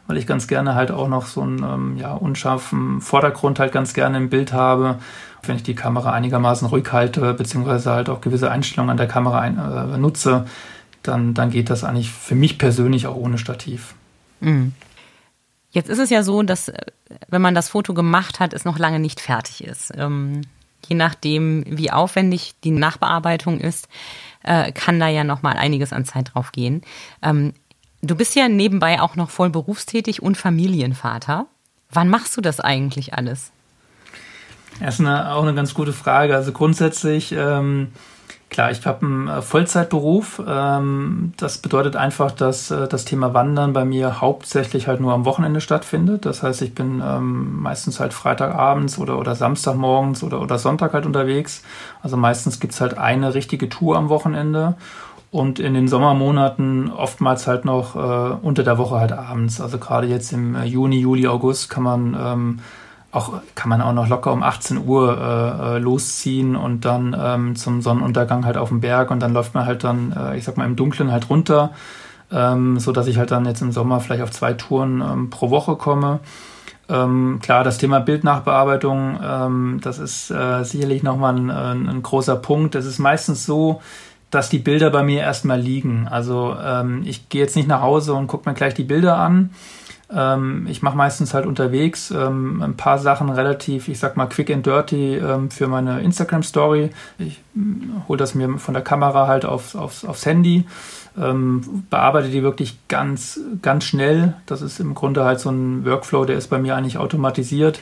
weil 0.08 0.18
ich 0.18 0.26
ganz 0.26 0.48
gerne 0.48 0.74
halt 0.74 0.90
auch 0.90 1.08
noch 1.08 1.28
so 1.28 1.42
einen 1.42 1.62
ähm, 1.62 1.98
ja, 1.98 2.14
unscharfen 2.14 3.02
Vordergrund 3.02 3.60
halt 3.60 3.72
ganz 3.72 3.94
gerne 3.94 4.18
im 4.18 4.32
Bild 4.32 4.52
habe. 4.52 4.98
Wenn 5.44 5.58
ich 5.58 5.64
die 5.64 5.76
Kamera 5.76 6.12
einigermaßen 6.12 6.68
ruhig 6.68 6.92
halte, 6.92 7.36
beziehungsweise 7.36 7.92
halt 7.92 8.10
auch 8.10 8.20
gewisse 8.20 8.50
Einstellungen 8.50 8.90
an 8.90 8.98
der 8.98 9.08
Kamera 9.08 9.40
ein, 9.42 9.60
äh, 9.60 9.98
nutze, 10.00 10.46
dann, 11.04 11.34
dann 11.34 11.52
geht 11.52 11.70
das 11.70 11.84
eigentlich 11.84 12.12
für 12.12 12.36
mich 12.36 12.58
persönlich 12.58 13.08
auch 13.08 13.16
ohne 13.16 13.38
Stativ. 13.38 13.96
Mhm. 14.40 14.74
Jetzt 15.72 15.90
ist 15.90 16.00
es 16.00 16.10
ja 16.10 16.24
so, 16.24 16.42
dass 16.44 16.70
äh, 16.70 16.78
wenn 17.28 17.42
man 17.42 17.56
das 17.56 17.70
Foto 17.70 17.94
gemacht 17.94 18.40
hat, 18.40 18.54
es 18.54 18.66
noch 18.66 18.80
lange 18.80 19.00
nicht 19.00 19.20
fertig 19.20 19.64
ist. 19.64 19.92
Ähm, 19.96 20.42
je 20.88 20.96
nachdem, 20.96 21.64
wie 21.68 21.92
aufwendig 21.92 22.56
die 22.64 22.72
Nachbearbeitung 22.72 23.60
ist, 23.60 23.88
äh, 24.44 24.72
kann 24.72 25.00
da 25.00 25.08
ja 25.08 25.24
noch 25.24 25.42
mal 25.42 25.58
einiges 25.58 25.94
an 25.94 26.06
Zeit 26.06 26.32
drauf 26.34 26.52
gehen. 26.52 26.82
Ähm, 27.22 27.54
du 28.02 28.16
bist 28.16 28.36
ja 28.36 28.48
nebenbei 28.48 29.02
auch 29.02 29.16
noch 29.16 29.30
voll 29.30 29.50
berufstätig 29.50 30.22
und 30.22 30.38
Familienvater. 30.38 31.48
Wann 31.92 32.10
machst 32.10 32.36
du 32.38 32.42
das 32.42 32.60
eigentlich 32.60 33.14
alles? 33.14 33.52
Das 34.80 34.96
ist 34.96 35.00
eine, 35.02 35.34
auch 35.34 35.44
eine 35.44 35.54
ganz 35.54 35.74
gute 35.74 35.94
Frage. 35.94 36.36
Also 36.36 36.52
grundsätzlich 36.52 37.34
ähm, 37.34 37.92
Klar, 38.50 38.72
ich 38.72 38.84
habe 38.88 39.06
einen 39.06 39.28
äh, 39.28 39.42
Vollzeitberuf. 39.44 40.42
Ähm, 40.48 41.34
das 41.38 41.60
bedeutet 41.60 41.96
einfach, 41.96 42.32
dass 42.32 42.72
äh, 42.72 42.88
das 42.88 43.06
Thema 43.06 43.34
Wandern 43.36 43.74
bei 43.74 43.86
mir 43.86 44.22
hauptsächlich 44.22 44.88
halt 44.88 45.02
nur 45.02 45.14
am 45.14 45.24
Wochenende 45.26 45.62
stattfindet. 45.62 46.26
Das 46.26 46.42
heißt, 46.42 46.64
ich 46.64 46.74
bin 46.74 47.02
ähm, 47.06 47.62
meistens 47.62 48.00
halt 48.00 48.12
Freitagabends 48.14 48.98
oder, 48.98 49.20
oder 49.20 49.36
Samstagmorgens 49.36 50.24
oder, 50.24 50.42
oder 50.42 50.58
Sonntag 50.58 50.94
halt 50.94 51.06
unterwegs. 51.06 51.62
Also 52.02 52.18
meistens 52.18 52.60
gibt's 52.60 52.82
halt 52.82 52.98
eine 52.98 53.36
richtige 53.36 53.70
Tour 53.70 53.98
am 53.98 54.10
Wochenende. 54.10 54.76
und 55.32 55.60
in 55.60 55.76
den 55.76 55.88
Sommermonaten 55.88 56.92
oftmals 56.92 57.46
halt 57.46 57.66
noch 57.66 57.96
äh, 57.96 58.36
unter 58.42 58.64
der 58.64 58.78
Woche 58.80 59.00
halt 59.00 59.12
abends. 59.12 59.62
Also 59.62 59.78
gerade 59.78 60.08
jetzt 60.08 60.34
im 60.34 60.62
Juni, 60.64 61.00
Juli, 61.00 61.28
August 61.28 61.70
kann 61.70 61.84
man 61.84 62.18
ähm, 62.20 62.60
auch 63.12 63.42
kann 63.56 63.70
man 63.70 63.82
auch 63.82 63.94
noch 63.94 64.08
locker 64.08 64.32
um 64.32 64.44
18 64.44 64.86
Uhr 64.86 65.18
äh, 65.18 65.76
äh, 65.76 65.80
losziehen 65.80 66.56
und 66.56 66.86
dann 66.86 67.16
ähm, 67.20 67.56
zum 67.56 67.82
Sonnenuntergang 67.82 68.46
halt 68.46 68.58
auf 68.58 68.70
dem 68.70 68.82
Berg 68.82 69.10
und 69.10 69.20
dann 69.20 69.34
läuft 69.34 69.56
man 69.56 69.66
halt 69.66 69.84
dann, 69.84 70.12
äh, 70.12 70.38
ich 70.38 70.44
sag 70.44 70.58
mal, 70.58 70.66
im 70.66 70.76
Dunkeln 70.76 71.12
halt 71.12 71.30
runter, 71.30 71.72
ähm, 72.32 72.80
so 72.80 72.92
dass 72.92 73.08
ich 73.08 73.18
halt 73.18 73.32
dann 73.32 73.46
jetzt 73.46 73.62
im 73.62 73.72
Sommer 73.72 74.00
vielleicht 74.00 74.22
auf 74.22 74.32
zwei 74.32 74.54
Touren 74.54 75.02
ähm, 75.02 75.30
pro 75.32 75.50
Woche 75.50 75.76
komme. 75.76 76.20
Ähm, 76.88 77.40
klar, 77.42 77.64
das 77.64 77.80
Thema 77.80 78.00
Bildnachbearbeitung, 78.00 79.20
ähm, 79.24 79.80
das 79.84 79.98
ist 79.98 80.30
äh, 80.30 80.64
sicherlich 80.64 81.02
nochmal 81.02 81.36
ein, 81.36 81.50
ein 81.50 82.04
großer 82.04 82.36
Punkt. 82.36 82.76
Es 82.76 82.86
ist 82.86 83.00
meistens 83.00 83.46
so, 83.46 83.82
dass 84.32 84.50
die 84.50 84.60
Bilder 84.60 84.90
bei 84.90 85.04
mir 85.04 85.22
erstmal 85.22 85.60
liegen. 85.60 86.08
Also 86.08 86.56
ähm, 86.64 87.04
ich 87.06 87.30
gehe 87.30 87.42
jetzt 87.42 87.56
nicht 87.56 87.68
nach 87.68 87.82
Hause 87.82 88.14
und 88.14 88.28
gucke 88.28 88.50
mir 88.50 88.56
gleich 88.56 88.74
die 88.74 88.84
Bilder 88.84 89.18
an, 89.18 89.52
ähm, 90.12 90.66
ich 90.68 90.82
mache 90.82 90.98
meistens 90.98 91.34
halt 91.34 91.46
unterwegs 91.46 92.10
ähm, 92.10 92.62
ein 92.64 92.76
paar 92.76 92.98
Sachen 92.98 93.30
relativ, 93.30 93.88
ich 93.88 94.00
sag 94.00 94.18
mal, 94.18 94.26
quick 94.26 94.50
and 94.50 94.66
dirty 94.66 95.16
ähm, 95.18 95.52
für 95.52 95.68
meine 95.68 96.02
Instagram-Story. 96.02 96.90
Ich 97.20 97.40
mm, 97.54 98.08
hole 98.08 98.18
das 98.18 98.34
mir 98.34 98.58
von 98.58 98.74
der 98.74 98.84
Kamera 98.84 99.28
halt 99.28 99.46
aufs, 99.46 99.76
aufs, 99.76 100.04
aufs 100.06 100.26
Handy, 100.26 100.66
ähm, 101.16 101.86
bearbeite 101.92 102.30
die 102.30 102.42
wirklich 102.42 102.80
ganz, 102.88 103.40
ganz 103.62 103.84
schnell. 103.84 104.34
Das 104.48 104.64
ist 104.64 104.80
im 104.80 104.96
Grunde 104.96 105.26
halt 105.26 105.40
so 105.40 105.52
ein 105.52 105.86
Workflow, 105.86 106.26
der 106.26 106.38
ist 106.38 106.48
bei 106.48 106.58
mir 106.58 106.76
eigentlich 106.76 106.98
automatisiert. 106.98 107.80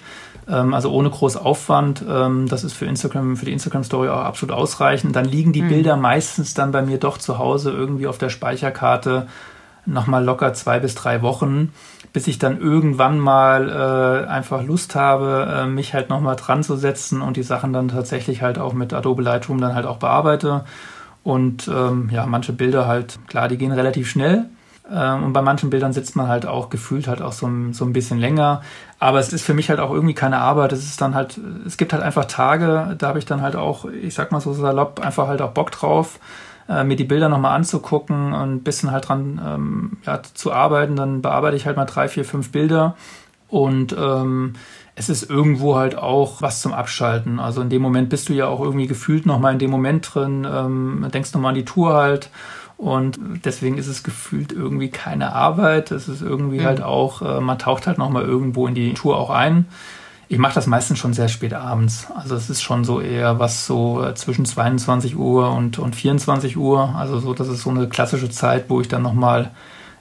Ähm, 0.50 0.74
also 0.74 0.92
ohne 0.92 1.10
groß 1.10 1.38
Aufwand. 1.38 2.04
Ähm, 2.10 2.50
das 2.50 2.66
ist 2.66 2.74
für 2.74 2.86
Instagram, 2.86 3.38
für 3.38 3.46
die 3.46 3.54
Instagram-Story 3.54 4.10
auch 4.10 4.24
absolut 4.24 4.54
ausreichend. 4.54 5.16
Dann 5.16 5.26
liegen 5.26 5.54
die 5.54 5.62
mhm. 5.62 5.70
Bilder 5.70 5.96
meistens 5.96 6.54
dann 6.54 6.74
bei 6.74 6.82
mir 6.82 6.98
doch 6.98 7.18
zu 7.18 7.38
Hause 7.38 7.72
irgendwie 7.72 8.08
auf 8.08 8.18
der 8.18 8.30
Speicherkarte 8.30 9.28
nochmal 9.88 10.24
locker 10.24 10.54
zwei 10.54 10.80
bis 10.80 10.96
drei 10.96 11.22
Wochen 11.22 11.72
bis 12.18 12.26
ich 12.26 12.40
dann 12.40 12.60
irgendwann 12.60 13.20
mal 13.20 13.70
äh, 13.70 14.28
einfach 14.28 14.64
Lust 14.64 14.96
habe, 14.96 15.48
äh, 15.56 15.68
mich 15.68 15.94
halt 15.94 16.10
nochmal 16.10 16.36
dran 16.36 16.64
zu 16.64 16.76
setzen 16.76 17.22
und 17.22 17.38
die 17.38 17.44
Sachen 17.44 17.74
dann 17.74 17.90
tatsächlich 17.90 18.42
halt 18.42 18.58
auch 18.58 18.74
mit 18.74 18.92
Adobe 18.92 19.22
Lightroom 19.22 19.62
dann 19.62 19.76
halt 19.76 19.86
auch 19.86 19.98
bearbeite. 19.98 20.66
Und 21.24 21.68
ähm, 21.68 22.10
ja, 22.12 22.26
manche 22.26 22.54
Bilder 22.54 22.88
halt, 22.88 23.20
klar, 23.28 23.48
die 23.48 23.58
gehen 23.60 23.72
relativ 23.72 24.10
schnell. 24.10 24.46
Ähm, 24.92 25.26
und 25.26 25.34
bei 25.34 25.44
manchen 25.44 25.70
Bildern 25.70 25.94
sitzt 25.94 26.16
man 26.16 26.28
halt 26.28 26.48
auch 26.48 26.72
gefühlt 26.72 27.08
halt 27.08 27.22
auch 27.22 27.34
so, 27.34 27.48
so 27.70 27.86
ein 27.86 27.94
bisschen 27.94 28.18
länger. 28.18 28.64
Aber 28.98 29.20
es 29.20 29.32
ist 29.32 29.46
für 29.46 29.54
mich 29.54 29.70
halt 29.70 29.80
auch 29.80 29.92
irgendwie 29.92 30.16
keine 30.16 30.40
Arbeit. 30.40 30.74
Es 30.74 30.86
ist 30.86 31.00
dann 31.00 31.14
halt, 31.14 31.40
es 31.68 31.78
gibt 31.78 31.94
halt 31.94 32.02
einfach 32.02 32.26
Tage, 32.26 32.96
da 32.98 33.10
habe 33.10 33.20
ich 33.20 33.28
dann 33.28 33.44
halt 33.44 33.56
auch, 33.56 33.86
ich 33.86 34.16
sag 34.16 34.32
mal 34.32 34.42
so 34.42 34.54
salopp, 34.54 35.02
einfach 35.06 35.28
halt 35.28 35.44
auch 35.44 35.52
Bock 35.52 35.70
drauf 35.70 36.20
äh, 36.70 36.84
mir 36.84 36.96
die 36.96 37.04
Bilder 37.04 37.30
nochmal 37.30 37.56
anzugucken 37.56 38.34
und 38.34 38.56
ein 38.56 38.64
bisschen 38.64 38.92
halt 38.92 39.08
dran 39.08 39.42
ähm, 39.44 39.98
ja, 40.06 40.22
zu 40.22 40.52
arbeiten. 40.52 40.96
Dann 40.96 41.22
bearbeite 41.22 41.56
ich 41.56 41.66
halt 41.66 41.78
mal 41.78 41.86
drei, 41.86 42.08
vier, 42.08 42.26
fünf 42.26 42.52
Bilder 42.52 42.96
und 43.50 43.96
ähm, 43.98 44.54
es 44.96 45.10
ist 45.10 45.30
irgendwo 45.30 45.76
halt 45.76 45.96
auch 45.98 46.42
was 46.42 46.62
zum 46.62 46.74
Abschalten. 46.74 47.40
Also 47.40 47.62
in 47.62 47.70
dem 47.70 47.82
Moment 47.82 48.10
bist 48.10 48.30
du 48.30 48.34
ja 48.34 48.48
auch 48.48 48.60
irgendwie 48.60 48.88
gefühlt 48.88 49.26
nochmal 49.26 49.54
in 49.54 49.60
dem 49.60 49.72
Moment 49.72 50.14
drin, 50.14 50.46
ähm, 50.50 51.08
denkst 51.14 51.34
nochmal 51.34 51.50
an 51.50 51.56
die 51.56 51.66
Tour 51.66 51.94
halt. 51.94 52.30
Und 52.78 53.20
deswegen 53.44 53.78
ist 53.78 53.88
es 53.88 54.04
gefühlt 54.04 54.52
irgendwie 54.52 54.90
keine 54.90 55.34
Arbeit. 55.34 55.92
Es 55.92 56.08
ist 56.08 56.22
irgendwie 56.22 56.60
mhm. 56.60 56.66
halt 56.66 56.82
auch, 56.84 57.22
äh, 57.22 57.42
man 57.42 57.58
taucht 57.58 57.88
halt 57.88 57.98
nochmal 57.98 58.24
irgendwo 58.24 58.68
in 58.68 58.76
die 58.76 58.94
Tour 58.94 59.18
auch 59.18 59.30
ein. 59.30 59.68
Ich 60.30 60.38
mache 60.38 60.56
das 60.56 60.68
meistens 60.68 61.00
schon 61.00 61.14
sehr 61.14 61.30
spät 61.30 61.54
abends. 61.54 62.08
Also 62.14 62.36
es 62.36 62.50
ist 62.50 62.62
schon 62.62 62.84
so 62.84 63.00
eher 63.00 63.40
was 63.40 63.66
so 63.66 64.04
äh, 64.04 64.14
zwischen 64.16 64.46
22 64.46 65.16
Uhr 65.16 65.52
und, 65.52 65.80
und 65.80 65.96
24 65.96 66.58
Uhr. 66.58 66.96
Also 66.98 67.20
so, 67.20 67.34
das 67.34 67.48
ist 67.48 67.62
so 67.62 67.70
eine 67.70 67.88
klassische 67.88 68.30
Zeit, 68.30 68.66
wo 68.70 68.82
ich 68.82 68.90
dann 68.90 69.02
nochmal, 69.02 69.52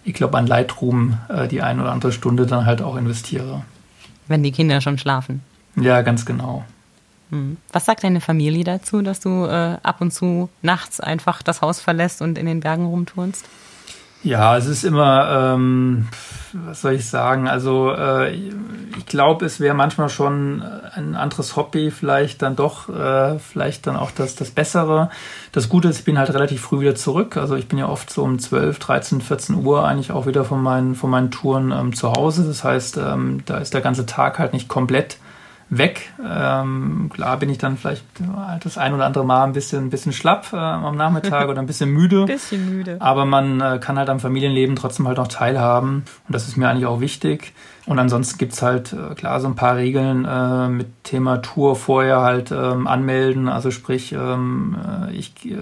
ich 0.05 0.15
glaube, 0.15 0.37
an 0.37 0.47
Lightroom 0.47 1.19
äh, 1.29 1.47
die 1.47 1.63
ein 1.63 1.81
oder 1.81 1.93
andere 1.93 2.11
Stunde 2.11 2.47
dann 2.47 2.67
halt 2.67 2.83
auch 2.83 2.97
investiere. 2.97 3.63
Wenn 4.27 4.43
die 4.43 4.51
Kinder 4.51 4.81
schon 4.81 4.99
schlafen. 4.99 5.43
Ja, 5.77 6.03
ganz 6.03 6.27
genau. 6.27 6.65
Hm. 7.31 7.57
Was 7.73 7.85
sagt 7.85 8.03
deine 8.03 8.21
Familie 8.21 8.65
dazu, 8.65 9.03
dass 9.03 9.21
du 9.21 9.45
äh, 9.47 9.77
ab 9.83 10.01
und 10.01 10.13
zu 10.13 10.49
nachts 10.63 11.01
einfach 11.01 11.43
das 11.43 11.61
Haus 11.61 11.81
verlässt 11.81 12.21
und 12.21 12.37
in 12.39 12.47
den 12.47 12.61
Bergen 12.61 12.87
rumturnst? 12.87 13.45
Ja, 14.27 14.57
es 14.57 14.67
ist 14.67 14.83
immer, 14.83 15.55
ähm, 15.55 16.09
was 16.53 16.81
soll 16.81 16.95
ich 16.95 17.09
sagen? 17.09 17.47
Also 17.47 17.93
äh, 17.93 18.35
ich 18.35 19.07
glaube, 19.07 19.47
es 19.47 19.61
wäre 19.61 19.73
manchmal 19.73 20.09
schon 20.09 20.63
ein 20.63 21.15
anderes 21.15 21.55
Hobby, 21.55 21.93
vielleicht 21.93 22.43
dann 22.43 22.57
doch, 22.57 22.89
äh, 22.89 23.39
vielleicht 23.39 23.87
dann 23.87 23.95
auch 23.95 24.11
das, 24.11 24.35
das 24.35 24.51
Bessere. 24.51 25.11
Das 25.53 25.69
Gute 25.69 25.87
ist, 25.87 26.01
ich 26.01 26.05
bin 26.05 26.19
halt 26.19 26.35
relativ 26.35 26.61
früh 26.61 26.81
wieder 26.81 26.97
zurück. 26.97 27.37
Also 27.37 27.55
ich 27.55 27.69
bin 27.69 27.79
ja 27.79 27.89
oft 27.89 28.11
so 28.11 28.25
um 28.25 28.41
12, 28.41 28.81
13, 28.81 29.21
14 29.21 29.65
Uhr 29.65 29.87
eigentlich 29.87 30.11
auch 30.11 30.27
wieder 30.27 30.45
von 30.45 30.61
meinen, 30.61 30.97
von 30.97 31.09
meinen 31.09 31.31
Touren 31.31 31.71
ähm, 31.71 31.95
zu 31.95 32.11
Hause. 32.11 32.43
Das 32.49 32.65
heißt, 32.65 32.97
ähm, 32.97 33.45
da 33.47 33.59
ist 33.59 33.75
der 33.75 33.81
ganze 33.81 34.07
Tag 34.07 34.41
halt 34.41 34.53
nicht 34.53 34.67
komplett 34.67 35.19
weg. 35.69 36.13
Ähm, 36.25 37.11
klar 37.13 37.39
bin 37.39 37.51
ich 37.51 37.59
dann 37.59 37.77
vielleicht 37.77 38.05
das 38.63 38.79
ein 38.79 38.95
oder 38.95 39.05
andere 39.05 39.25
Mal 39.25 39.45
ein 39.45 39.53
bisschen, 39.53 39.87
ein 39.87 39.91
bisschen 39.91 40.13
schlapp 40.13 40.53
äh, 40.53 40.57
am 40.57 40.97
Nachmittag 40.97 41.49
oder 41.49 41.61
ein 41.61 41.67
bisschen 41.67 41.91
müde. 41.91 42.25
bisschen 42.25 42.71
müde. 42.71 42.97
Aber 43.01 43.25
man 43.25 43.61
äh, 43.61 43.79
kann 43.81 43.99
halt 43.99 44.09
am 44.09 44.21
Familienleben 44.21 44.77
trotzdem 44.77 45.09
halt 45.09 45.19
noch 45.19 45.29
teilhaben. 45.29 46.05
Und 46.27 46.35
das 46.35 46.47
ist 46.47 46.57
mir 46.57 46.69
eigentlich 46.69 46.87
auch 46.87 47.01
wichtig. 47.01 47.53
Und 47.87 48.01
ansonsten 48.01 48.39
gibt's 48.39 48.63
halt 48.63 48.93
äh, 48.93 49.15
klar 49.15 49.41
so 49.41 49.47
ein 49.47 49.55
paar 49.55 49.77
Regeln 49.77 50.25
äh, 50.25 50.69
mit 50.69 51.05
Thema 51.05 51.39
Tour 51.39 51.77
vorher 51.77 52.21
halt 52.21 52.51
ähm, 52.51 52.89
anmelden. 52.89 53.49
Also 53.49 53.71
sprich, 53.71 54.13
ähm, 54.13 54.77
äh, 55.09 55.15
ich 55.15 55.33
äh, 55.47 55.57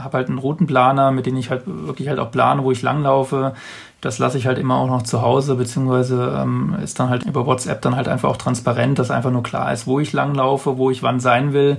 habe 0.00 0.16
halt 0.16 0.28
einen 0.28 0.38
Routenplaner, 0.38 1.12
mit 1.12 1.26
dem 1.26 1.36
ich 1.36 1.50
halt 1.50 1.62
wirklich 1.66 2.08
halt 2.08 2.18
auch 2.18 2.30
plane, 2.30 2.62
wo 2.64 2.72
ich 2.72 2.80
langlaufe. 2.80 3.54
Das 4.00 4.18
lasse 4.18 4.38
ich 4.38 4.46
halt 4.46 4.58
immer 4.58 4.76
auch 4.76 4.88
noch 4.88 5.02
zu 5.02 5.22
Hause, 5.22 5.54
beziehungsweise 5.54 6.38
ähm, 6.38 6.76
ist 6.82 7.00
dann 7.00 7.08
halt 7.08 7.24
über 7.24 7.46
WhatsApp 7.46 7.80
dann 7.82 7.96
halt 7.96 8.08
einfach 8.08 8.28
auch 8.28 8.36
transparent, 8.36 8.98
dass 8.98 9.10
einfach 9.10 9.30
nur 9.30 9.42
klar 9.42 9.72
ist, 9.72 9.86
wo 9.86 10.00
ich 10.00 10.12
langlaufe, 10.12 10.76
wo 10.76 10.90
ich 10.90 11.02
wann 11.02 11.18
sein 11.18 11.52
will. 11.52 11.78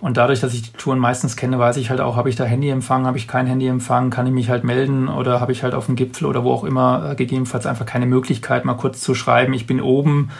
Und 0.00 0.16
dadurch, 0.16 0.40
dass 0.40 0.54
ich 0.54 0.62
die 0.62 0.72
Touren 0.72 0.98
meistens 0.98 1.36
kenne, 1.36 1.58
weiß 1.58 1.76
ich 1.76 1.90
halt 1.90 2.00
auch, 2.00 2.16
habe 2.16 2.30
ich 2.30 2.36
da 2.36 2.44
Handyempfang, 2.44 3.06
habe 3.06 3.18
ich 3.18 3.28
kein 3.28 3.46
Handyempfang, 3.46 4.08
kann 4.08 4.26
ich 4.26 4.32
mich 4.32 4.48
halt 4.48 4.64
melden 4.64 5.08
oder 5.08 5.40
habe 5.40 5.52
ich 5.52 5.62
halt 5.62 5.74
auf 5.74 5.86
dem 5.86 5.96
Gipfel 5.96 6.26
oder 6.26 6.42
wo 6.42 6.52
auch 6.52 6.64
immer 6.64 7.10
äh, 7.10 7.14
gegebenenfalls 7.14 7.66
einfach 7.66 7.84
keine 7.84 8.06
Möglichkeit, 8.06 8.64
mal 8.64 8.74
kurz 8.74 9.00
zu 9.02 9.14
schreiben, 9.14 9.52
ich 9.52 9.66
bin 9.66 9.80
oben 9.82 10.30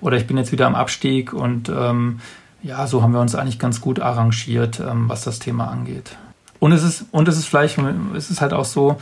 oder 0.00 0.16
ich 0.16 0.28
bin 0.28 0.36
jetzt 0.36 0.52
wieder 0.52 0.68
am 0.68 0.76
Abstieg. 0.76 1.32
Und 1.32 1.68
ähm, 1.68 2.20
ja, 2.62 2.86
so 2.86 3.02
haben 3.02 3.12
wir 3.12 3.20
uns 3.20 3.34
eigentlich 3.34 3.58
ganz 3.58 3.80
gut 3.80 3.98
arrangiert, 3.98 4.78
ähm, 4.78 5.08
was 5.08 5.24
das 5.24 5.40
Thema 5.40 5.66
angeht. 5.66 6.16
Und 6.60 6.70
es 6.70 6.84
ist, 6.84 7.06
und 7.10 7.26
es 7.26 7.36
ist 7.36 7.46
vielleicht, 7.46 7.78
es 8.16 8.30
ist 8.30 8.40
halt 8.40 8.52
auch 8.52 8.64
so, 8.64 8.98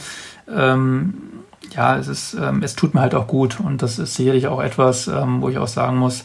ähm, 0.55 1.15
ja, 1.75 1.97
es 1.97 2.09
ist, 2.09 2.35
ähm, 2.35 2.63
es 2.63 2.75
tut 2.77 2.95
mir 2.95 3.01
halt 3.01 3.15
auch 3.15 3.27
gut. 3.27 3.61
Und 3.61 3.83
das 3.83 3.99
ist 3.99 4.15
sicherlich 4.15 4.49
auch 4.49 4.61
etwas, 4.61 5.09
ähm, 5.09 5.41
wo 5.41 5.49
ich 5.49 5.59
auch 5.59 5.69
sagen 5.69 5.97
muss, 5.97 6.25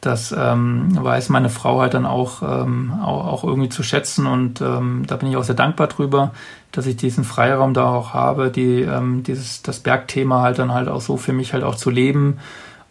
das 0.00 0.34
ähm, 0.36 0.88
weiß 1.00 1.28
meine 1.28 1.48
Frau 1.48 1.80
halt 1.80 1.94
dann 1.94 2.06
auch, 2.06 2.42
ähm, 2.42 2.92
auch, 3.02 3.26
auch 3.26 3.44
irgendwie 3.44 3.68
zu 3.68 3.84
schätzen. 3.84 4.26
Und 4.26 4.60
ähm, 4.60 5.04
da 5.06 5.16
bin 5.16 5.28
ich 5.28 5.36
auch 5.36 5.44
sehr 5.44 5.54
dankbar 5.54 5.86
drüber, 5.86 6.32
dass 6.72 6.86
ich 6.86 6.96
diesen 6.96 7.22
Freiraum 7.22 7.72
da 7.72 7.88
auch 7.90 8.12
habe, 8.12 8.50
die 8.50 8.82
ähm, 8.82 9.22
dieses 9.22 9.62
das 9.62 9.78
Bergthema 9.78 10.42
halt 10.42 10.58
dann 10.58 10.72
halt 10.72 10.88
auch 10.88 11.00
so 11.00 11.16
für 11.16 11.32
mich 11.32 11.52
halt 11.52 11.62
auch 11.62 11.76
zu 11.76 11.88
leben. 11.88 12.38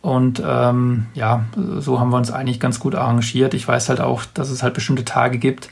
Und 0.02 0.42
ähm, 0.46 1.08
ja, 1.14 1.44
so 1.80 2.00
haben 2.00 2.12
wir 2.12 2.18
uns 2.18 2.32
eigentlich 2.32 2.60
ganz 2.60 2.80
gut 2.80 2.96
arrangiert. 2.96 3.54
Ich 3.54 3.68
weiß 3.68 3.90
halt 3.90 4.00
auch, 4.00 4.24
dass 4.34 4.50
es 4.50 4.64
halt 4.64 4.74
bestimmte 4.74 5.06
Tage 5.06 5.38
gibt, 5.38 5.70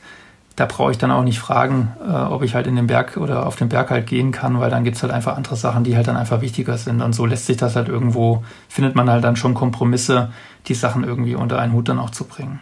da 0.60 0.66
brauche 0.66 0.90
ich 0.90 0.98
dann 0.98 1.10
auch 1.10 1.22
nicht 1.22 1.38
fragen, 1.38 1.94
äh, 2.06 2.12
ob 2.12 2.42
ich 2.42 2.54
halt 2.54 2.66
in 2.66 2.76
den 2.76 2.86
Berg 2.86 3.16
oder 3.16 3.46
auf 3.46 3.56
den 3.56 3.70
Berg 3.70 3.88
halt 3.88 4.06
gehen 4.06 4.30
kann, 4.30 4.60
weil 4.60 4.68
dann 4.68 4.84
gibt 4.84 4.98
es 4.98 5.02
halt 5.02 5.10
einfach 5.10 5.38
andere 5.38 5.56
Sachen, 5.56 5.84
die 5.84 5.96
halt 5.96 6.06
dann 6.06 6.18
einfach 6.18 6.42
wichtiger 6.42 6.76
sind. 6.76 7.00
Und 7.00 7.14
so 7.14 7.24
lässt 7.24 7.46
sich 7.46 7.56
das 7.56 7.76
halt 7.76 7.88
irgendwo, 7.88 8.44
findet 8.68 8.94
man 8.94 9.08
halt 9.08 9.24
dann 9.24 9.36
schon 9.36 9.54
Kompromisse, 9.54 10.30
die 10.66 10.74
Sachen 10.74 11.02
irgendwie 11.02 11.34
unter 11.34 11.58
einen 11.58 11.72
Hut 11.72 11.88
dann 11.88 11.98
auch 11.98 12.10
zu 12.10 12.24
bringen. 12.24 12.60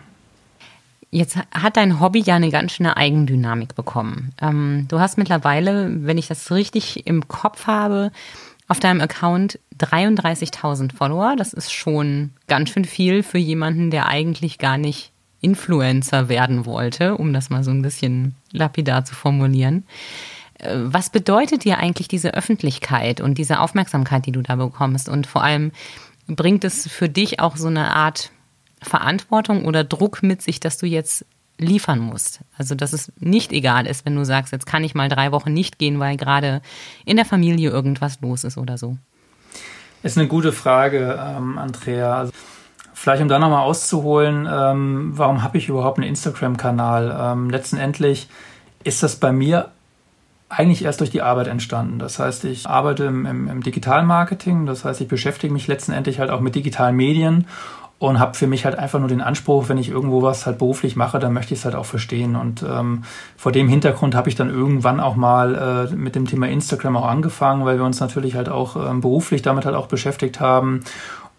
Jetzt 1.10 1.38
hat 1.52 1.76
dein 1.76 1.98
Hobby 1.98 2.20
ja 2.20 2.36
eine 2.36 2.50
ganz 2.50 2.70
schöne 2.70 2.96
Eigendynamik 2.96 3.74
bekommen. 3.74 4.30
Ähm, 4.40 4.86
du 4.86 5.00
hast 5.00 5.18
mittlerweile, 5.18 5.90
wenn 6.06 6.18
ich 6.18 6.28
das 6.28 6.52
richtig 6.52 7.04
im 7.04 7.26
Kopf 7.26 7.66
habe, 7.66 8.12
auf 8.68 8.78
deinem 8.78 9.00
Account 9.00 9.58
33.000 9.76 10.94
Follower. 10.94 11.34
Das 11.36 11.52
ist 11.52 11.72
schon 11.72 12.30
ganz 12.46 12.70
schön 12.70 12.84
viel 12.84 13.24
für 13.24 13.38
jemanden, 13.38 13.90
der 13.90 14.06
eigentlich 14.06 14.58
gar 14.58 14.78
nicht 14.78 15.10
Influencer 15.40 16.28
werden 16.28 16.66
wollte, 16.66 17.16
um 17.16 17.32
das 17.32 17.50
mal 17.50 17.64
so 17.64 17.70
ein 17.70 17.82
bisschen 17.82 18.34
lapidar 18.52 19.04
zu 19.04 19.14
formulieren. 19.14 19.84
Äh, 20.58 20.74
was 20.76 21.10
bedeutet 21.10 21.64
dir 21.64 21.78
eigentlich 21.78 22.08
diese 22.08 22.34
Öffentlichkeit 22.34 23.20
und 23.20 23.38
diese 23.38 23.60
Aufmerksamkeit, 23.60 24.26
die 24.26 24.32
du 24.32 24.42
da 24.42 24.56
bekommst? 24.56 25.08
Und 25.08 25.26
vor 25.26 25.42
allem 25.42 25.72
bringt 26.26 26.64
es 26.64 26.88
für 26.88 27.08
dich 27.08 27.40
auch 27.40 27.56
so 27.56 27.68
eine 27.68 27.94
Art 27.94 28.30
Verantwortung 28.82 29.64
oder 29.64 29.84
Druck 29.84 30.22
mit 30.22 30.42
sich, 30.42 30.60
dass 30.60 30.78
du 30.78 30.86
jetzt 30.86 31.24
liefern 31.58 31.98
musst. 31.98 32.40
Also, 32.56 32.74
dass 32.74 32.92
es 32.92 33.12
nicht 33.18 33.52
egal 33.52 33.86
ist, 33.86 34.06
wenn 34.06 34.14
du 34.14 34.24
sagst, 34.24 34.52
jetzt 34.52 34.66
kann 34.66 34.84
ich 34.84 34.94
mal 34.94 35.08
drei 35.08 35.32
Wochen 35.32 35.52
nicht 35.52 35.78
gehen, 35.78 35.98
weil 35.98 36.16
gerade 36.16 36.62
in 37.04 37.16
der 37.16 37.24
Familie 37.24 37.70
irgendwas 37.70 38.20
los 38.20 38.44
ist 38.44 38.56
oder 38.56 38.78
so. 38.78 38.96
Ist 40.02 40.16
eine 40.16 40.28
gute 40.28 40.52
Frage, 40.52 41.18
ähm, 41.20 41.58
Andrea. 41.58 42.28
Vielleicht 43.08 43.22
um 43.22 43.28
da 43.28 43.38
nochmal 43.38 43.62
auszuholen, 43.62 44.46
ähm, 44.52 45.12
warum 45.14 45.42
habe 45.42 45.56
ich 45.56 45.70
überhaupt 45.70 45.96
einen 45.96 46.06
Instagram-Kanal? 46.08 47.16
Ähm, 47.18 47.48
letztendlich 47.48 48.28
ist 48.84 49.02
das 49.02 49.16
bei 49.16 49.32
mir 49.32 49.70
eigentlich 50.50 50.84
erst 50.84 51.00
durch 51.00 51.08
die 51.08 51.22
Arbeit 51.22 51.46
entstanden. 51.46 51.98
Das 51.98 52.18
heißt, 52.18 52.44
ich 52.44 52.68
arbeite 52.68 53.04
im, 53.04 53.24
im, 53.24 53.48
im 53.48 53.62
Digitalmarketing, 53.62 54.66
das 54.66 54.84
heißt, 54.84 55.00
ich 55.00 55.08
beschäftige 55.08 55.54
mich 55.54 55.68
letztendlich 55.68 56.20
halt 56.20 56.28
auch 56.28 56.40
mit 56.40 56.54
digitalen 56.54 56.96
Medien 56.96 57.46
und 57.98 58.20
habe 58.20 58.34
für 58.34 58.46
mich 58.46 58.64
halt 58.64 58.78
einfach 58.78 59.00
nur 59.00 59.08
den 59.08 59.20
Anspruch, 59.20 59.68
wenn 59.68 59.78
ich 59.78 59.88
irgendwo 59.88 60.22
was 60.22 60.46
halt 60.46 60.58
beruflich 60.58 60.94
mache, 60.94 61.18
dann 61.18 61.32
möchte 61.32 61.52
ich 61.52 61.60
es 61.60 61.64
halt 61.64 61.74
auch 61.74 61.84
verstehen. 61.84 62.36
Und 62.36 62.62
ähm, 62.62 63.02
vor 63.36 63.50
dem 63.50 63.68
Hintergrund 63.68 64.14
habe 64.14 64.28
ich 64.28 64.36
dann 64.36 64.50
irgendwann 64.50 65.00
auch 65.00 65.16
mal 65.16 65.88
äh, 65.90 65.94
mit 65.94 66.14
dem 66.14 66.26
Thema 66.26 66.46
Instagram 66.48 66.96
auch 66.96 67.06
angefangen, 67.06 67.64
weil 67.64 67.78
wir 67.78 67.84
uns 67.84 67.98
natürlich 67.98 68.36
halt 68.36 68.48
auch 68.48 68.76
ähm, 68.76 69.00
beruflich 69.00 69.42
damit 69.42 69.64
halt 69.64 69.74
auch 69.74 69.86
beschäftigt 69.88 70.38
haben. 70.38 70.80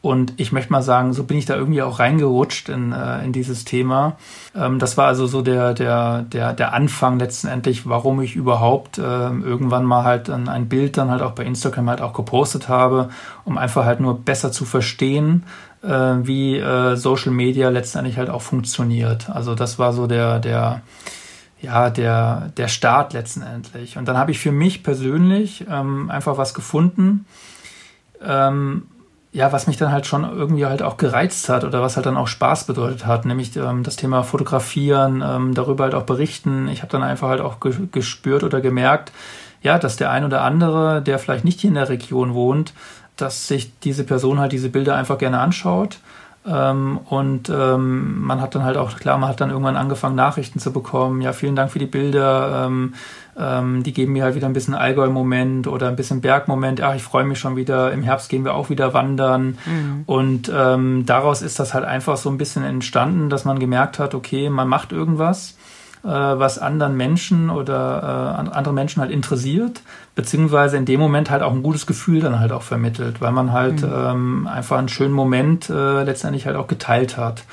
Und 0.02 0.34
ich 0.38 0.54
möchte 0.54 0.72
mal 0.72 0.82
sagen, 0.82 1.12
so 1.12 1.26
bin 1.26 1.38
ich 1.38 1.46
da 1.46 1.56
irgendwie 1.56 1.82
auch 1.82 2.00
reingerutscht 2.00 2.70
in, 2.70 2.94
äh, 2.94 3.24
in 3.26 3.34
dieses 3.34 3.66
Thema. 3.66 4.16
Ähm, 4.56 4.80
das 4.80 4.96
war 4.96 5.08
also 5.08 5.28
so 5.28 5.42
der, 5.42 5.74
der, 5.74 6.22
der, 6.22 6.54
der 6.54 6.74
Anfang 6.74 7.20
letztendlich, 7.20 7.88
warum 7.88 8.22
ich 8.22 8.36
überhaupt 8.38 8.98
äh, 8.98 9.02
irgendwann 9.02 9.84
mal 9.84 10.06
halt 10.06 10.30
ein, 10.30 10.48
ein 10.48 10.70
Bild 10.70 10.96
dann 10.98 11.12
halt 11.12 11.22
auch 11.22 11.34
bei 11.34 11.44
Instagram 11.44 11.90
halt 11.90 12.02
auch 12.02 12.14
gepostet 12.14 12.70
habe, 12.70 13.10
um 13.44 13.58
einfach 13.58 13.84
halt 13.84 14.00
nur 14.00 14.18
besser 14.18 14.54
zu 14.54 14.64
verstehen, 14.64 15.44
äh, 15.84 15.90
wie 15.90 16.58
äh, 16.58 16.96
Social 16.96 17.34
Media 17.34 17.68
letztendlich 17.68 18.18
halt 18.18 18.30
auch 18.30 18.42
funktioniert. 18.42 19.30
Also 19.30 19.54
das 19.54 19.80
war 19.80 19.92
so 19.92 20.08
der, 20.08 20.40
der, 20.40 20.82
ja, 21.62 21.90
der, 21.90 22.54
der 22.56 22.70
Start 22.70 23.12
letztendlich. 23.12 23.98
Und 23.98 24.08
dann 24.08 24.18
habe 24.18 24.32
ich 24.32 24.40
für 24.40 24.54
mich 24.54 24.82
persönlich 24.82 25.66
ähm, 25.70 26.10
einfach 26.10 26.38
was 26.38 26.54
gefunden, 26.54 27.26
ähm, 28.26 28.84
ja, 29.32 29.52
was 29.52 29.68
mich 29.68 29.78
dann 29.78 29.92
halt 29.92 30.08
schon 30.08 30.24
irgendwie 30.24 30.66
halt 30.66 30.82
auch 30.82 30.98
gereizt 30.98 31.50
hat 31.50 31.64
oder 31.64 31.82
was 31.82 31.96
halt 31.96 32.06
dann 32.06 32.18
auch 32.18 32.28
Spaß 32.28 32.66
bedeutet 32.66 33.06
hat, 33.06 33.26
nämlich 33.26 33.56
ähm, 33.56 33.84
das 33.84 33.96
Thema 33.96 34.24
Fotografieren, 34.24 35.24
ähm, 35.26 35.54
darüber 35.54 35.84
halt 35.84 35.96
auch 35.96 36.04
berichten. 36.04 36.68
Ich 36.68 36.82
habe 36.82 36.92
dann 36.92 37.04
einfach 37.04 37.30
halt 37.30 37.42
auch 37.42 37.60
ge 37.60 37.74
gespürt 37.92 38.44
oder 38.44 38.60
gemerkt, 38.62 39.12
ja, 39.62 39.78
dass 39.78 39.98
der 39.98 40.10
ein 40.10 40.26
oder 40.26 40.42
andere, 40.42 41.02
der 41.02 41.20
vielleicht 41.20 41.46
nicht 41.46 41.60
hier 41.62 41.70
in 41.70 41.76
der 41.76 41.90
Region 41.90 42.34
wohnt, 42.34 42.74
dass 43.18 43.48
sich 43.48 43.78
diese 43.80 44.04
Person 44.04 44.40
halt 44.40 44.52
diese 44.52 44.70
Bilder 44.70 44.96
einfach 44.96 45.18
gerne 45.18 45.40
anschaut 45.40 46.00
ähm, 46.46 47.00
und 47.10 47.50
ähm, 47.50 48.22
man 48.22 48.42
hat 48.42 48.56
dann 48.56 48.64
halt 48.64 48.78
auch, 48.78 48.98
klar, 48.98 49.18
man 49.18 49.30
hat 49.30 49.42
dann 49.42 49.50
irgendwann 49.50 49.76
angefangen, 49.76 50.16
Nachrichten 50.16 50.60
zu 50.60 50.72
bekommen. 50.72 51.22
Ja, 51.22 51.34
vielen 51.34 51.56
Dank 51.56 51.72
für 51.72 51.80
die 51.80 51.86
Bilder. 51.86 52.66
Ähm, 52.66 52.94
ähm, 53.40 53.84
die 53.84 53.94
geben 53.94 54.14
mir 54.14 54.24
halt 54.24 54.36
wieder 54.36 54.48
ein 54.48 54.54
bisschen 54.54 54.74
Allgäu-Moment 54.74 55.68
oder 55.68 55.88
ein 55.88 55.96
bisschen 55.96 56.22
Berg-Moment. 56.22 56.82
Ach, 56.82 56.96
ich 56.96 57.04
freue 57.04 57.24
mich 57.24 57.40
schon 57.40 57.56
wieder. 57.56 57.92
Im 57.92 58.04
Herbst 58.04 58.30
gehen 58.30 58.44
wir 58.44 58.54
auch 58.54 58.70
wieder 58.70 58.94
wandern. 58.94 59.58
Mhm. 59.66 60.04
Und 60.06 60.52
ähm, 60.54 61.06
daraus 61.06 61.42
ist 61.42 61.60
das 61.60 61.74
halt 61.74 61.86
einfach 61.86 62.18
so 62.18 62.30
ein 62.30 62.38
bisschen 62.38 62.64
entstanden, 62.64 63.30
dass 63.30 63.46
man 63.46 63.60
gemerkt 63.60 64.00
hat, 64.00 64.14
okay, 64.14 64.50
man 64.50 64.68
macht 64.68 64.92
irgendwas 64.92 65.56
äh, 66.04 66.08
was 66.08 66.60
anderen 66.60 66.96
Menschen 66.96 67.50
oder 67.50 68.46
äh, 68.52 68.56
andere 68.56 68.74
Menschen 68.74 69.02
halt 69.02 69.12
interessiert, 69.12 69.82
beziehungsweise 70.16 70.78
in 70.78 70.86
dem 70.86 71.00
Moment 71.00 71.30
halt 71.30 71.44
auch 71.44 71.52
ein 71.52 71.64
gutes 71.64 71.86
Gefühl 71.86 72.22
dann 72.22 72.40
halt 72.40 72.52
auch 72.52 72.64
vermittelt, 72.64 73.22
weil 73.22 73.32
man 73.32 73.52
halt 73.52 73.82
mhm. 73.82 73.94
ähm, 73.94 74.48
einfach 74.48 74.78
einen 74.78 74.90
schönen 74.90 75.14
Moment 75.14 75.70
äh, 75.70 76.04
letztendlich 76.04 76.46
halt 76.46 76.56
auch 76.56 76.68
geteilt 76.68 77.18
hat. 77.18 77.44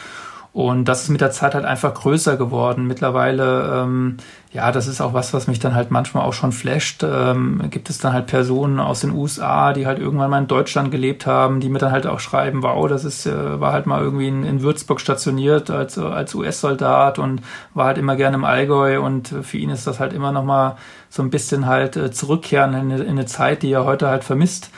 Und 0.53 0.87
das 0.87 1.03
ist 1.03 1.11
mit 1.11 1.21
der 1.21 1.33
Zeit 1.33 1.55
halt 1.55 1.67
einfach 1.67 1.93
größer 1.93 2.39
geworden. 2.39 2.87
Mittlerweile, 2.87 3.83
ähm, 3.83 4.17
ja, 4.57 4.73
das 4.73 4.87
ist 4.87 5.03
auch 5.03 5.13
was, 5.13 5.35
was 5.35 5.49
mich 5.49 5.59
dann 5.59 5.75
halt 5.75 5.91
manchmal 5.91 6.25
auch 6.25 6.33
schon 6.33 6.51
flasht. 6.51 7.03
Ähm, 7.03 7.63
gibt 7.71 7.91
es 7.91 7.99
dann 7.99 8.15
halt 8.15 8.27
Personen 8.27 8.81
aus 8.81 9.01
den 9.01 9.13
USA, 9.13 9.75
die 9.75 9.87
halt 9.87 9.99
irgendwann 9.99 10.31
mal 10.31 10.39
in 10.39 10.47
Deutschland 10.47 10.91
gelebt 10.91 11.27
haben, 11.27 11.61
die 11.61 11.69
mir 11.69 11.79
dann 11.79 11.93
halt 11.93 12.07
auch 12.07 12.21
schreiben, 12.21 12.63
wow, 12.63 12.89
das 12.89 13.05
ist, 13.05 13.27
äh, 13.27 13.61
war 13.61 13.73
halt 13.73 13.85
mal 13.85 14.01
irgendwie 14.01 14.29
in, 14.29 14.45
in 14.45 14.63
Würzburg 14.63 14.99
stationiert 14.99 15.69
als, 15.69 15.99
als 15.99 16.35
US-Soldat 16.35 17.19
und 17.19 17.43
war 17.75 17.85
halt 17.85 17.99
immer 17.99 18.17
gerne 18.17 18.37
im 18.37 18.45
Allgäu 18.45 18.99
und 18.99 19.29
für 19.29 19.59
ihn 19.59 19.69
ist 19.69 19.87
das 19.87 20.01
halt 20.01 20.15
immer 20.15 20.33
nochmal 20.33 20.77
so 21.11 21.23
ein 21.23 21.29
bisschen 21.29 21.67
halt 21.67 21.97
äh, 21.97 22.11
zurückkehren 22.11 22.73
in 22.73 22.91
in 22.91 23.11
eine 23.11 23.27
Zeit, 23.27 23.63
die 23.63 23.73
er 23.73 23.85
heute 23.85 24.09
halt 24.09 24.25
vermisst. 24.25 24.71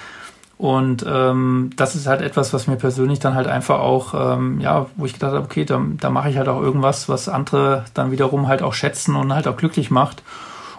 Und 0.59 1.07
ähm, 1.09 1.71
das 1.77 1.95
ist 1.95 2.09
halt 2.09 2.21
etwas, 2.21 2.53
was 2.53 2.67
mir 2.67 2.75
persönlich 2.75 3.21
dann 3.21 3.37
halt 3.37 3.47
einfach 3.47 3.79
auch, 3.79 4.37
ähm, 4.37 4.61
ja, 4.61 4.87
wo 4.97 5.07
ich 5.07 5.13
gedacht 5.13 5.33
habe, 5.33 5.45
okay, 5.45 5.65
da, 5.65 5.81
da 6.01 6.11
mache 6.11 6.31
ich 6.31 6.37
halt 6.37 6.49
auch 6.49 6.61
irgendwas, 6.61 7.09
was 7.09 7.29
andere 7.29 7.85
dann 7.95 8.11
wiederum 8.11 8.49
halt 8.49 8.63
auch 8.63 8.75
schätzen 8.75 9.15
und 9.15 9.33
halt 9.33 9.47
auch 9.47 9.57
glücklich 9.57 9.93
macht. 9.93 10.25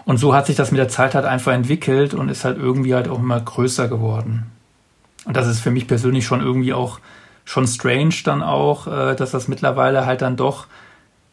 Und 0.04 0.18
so 0.18 0.34
hat 0.34 0.46
sich 0.46 0.56
das 0.56 0.70
mit 0.70 0.78
der 0.78 0.90
Zeit 0.90 1.14
halt 1.14 1.24
einfach 1.24 1.52
entwickelt 1.52 2.12
und 2.12 2.28
ist 2.28 2.44
halt 2.44 2.58
irgendwie 2.58 2.94
halt 2.94 3.08
auch 3.08 3.18
immer 3.18 3.40
größer 3.40 3.88
geworden. 3.88 4.50
Und 5.24 5.34
das 5.34 5.46
ist 5.46 5.60
für 5.60 5.70
mich 5.70 5.88
persönlich 5.88 6.26
schon 6.26 6.42
irgendwie 6.42 6.74
auch 6.74 7.00
schon 7.46 7.66
strange 7.66 8.14
dann 8.24 8.42
auch, 8.42 8.86
äh, 8.86 9.14
dass 9.16 9.30
das 9.30 9.48
mittlerweile 9.48 10.04
halt 10.04 10.20
dann 10.20 10.36
doch 10.36 10.66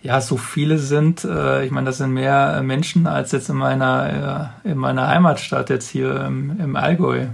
ja 0.01 0.21
so 0.21 0.37
viele 0.37 0.77
sind. 0.77 1.25
Äh, 1.25 1.65
ich 1.65 1.71
meine, 1.71 1.87
das 1.87 1.97
sind 1.97 2.11
mehr 2.11 2.61
Menschen 2.63 3.07
als 3.07 3.33
jetzt 3.33 3.49
in 3.49 3.57
meiner 3.57 4.53
äh, 4.63 4.69
in 4.71 4.77
meiner 4.77 5.07
Heimatstadt 5.09 5.69
jetzt 5.69 5.89
hier 5.89 6.25
im, 6.25 6.57
im 6.61 6.77
Allgäu. 6.77 7.27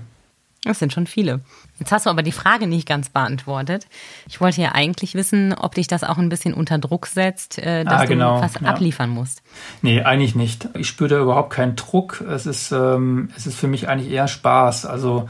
Das 0.65 0.79
sind 0.79 0.93
schon 0.93 1.07
viele. 1.07 1.41
Jetzt 1.79 1.91
hast 1.91 2.05
du 2.05 2.09
aber 2.09 2.23
die 2.23 2.31
Frage 2.31 2.67
nicht 2.67 2.87
ganz 2.87 3.09
beantwortet. 3.09 3.87
Ich 4.29 4.39
wollte 4.39 4.61
ja 4.61 4.71
eigentlich 4.71 5.13
wissen, 5.13 5.53
ob 5.53 5.75
dich 5.75 5.87
das 5.87 6.05
auch 6.05 6.17
ein 6.17 6.29
bisschen 6.29 6.53
unter 6.53 6.77
Druck 6.77 7.07
setzt, 7.07 7.57
äh, 7.57 7.83
dass 7.83 8.01
ah, 8.01 8.05
genau. 8.05 8.37
du 8.37 8.43
was 8.43 8.53
ja. 8.55 8.67
abliefern 8.67 9.09
musst. 9.09 9.41
Nee, 9.81 10.01
eigentlich 10.03 10.35
nicht. 10.35 10.69
Ich 10.75 10.87
spüre 10.87 11.09
da 11.09 11.19
überhaupt 11.19 11.51
keinen 11.51 11.75
Druck. 11.75 12.21
Es 12.21 12.45
ist, 12.45 12.71
ähm, 12.71 13.29
es 13.35 13.45
ist 13.45 13.55
für 13.55 13.67
mich 13.67 13.89
eigentlich 13.89 14.09
eher 14.09 14.29
Spaß. 14.29 14.85
Also, 14.85 15.27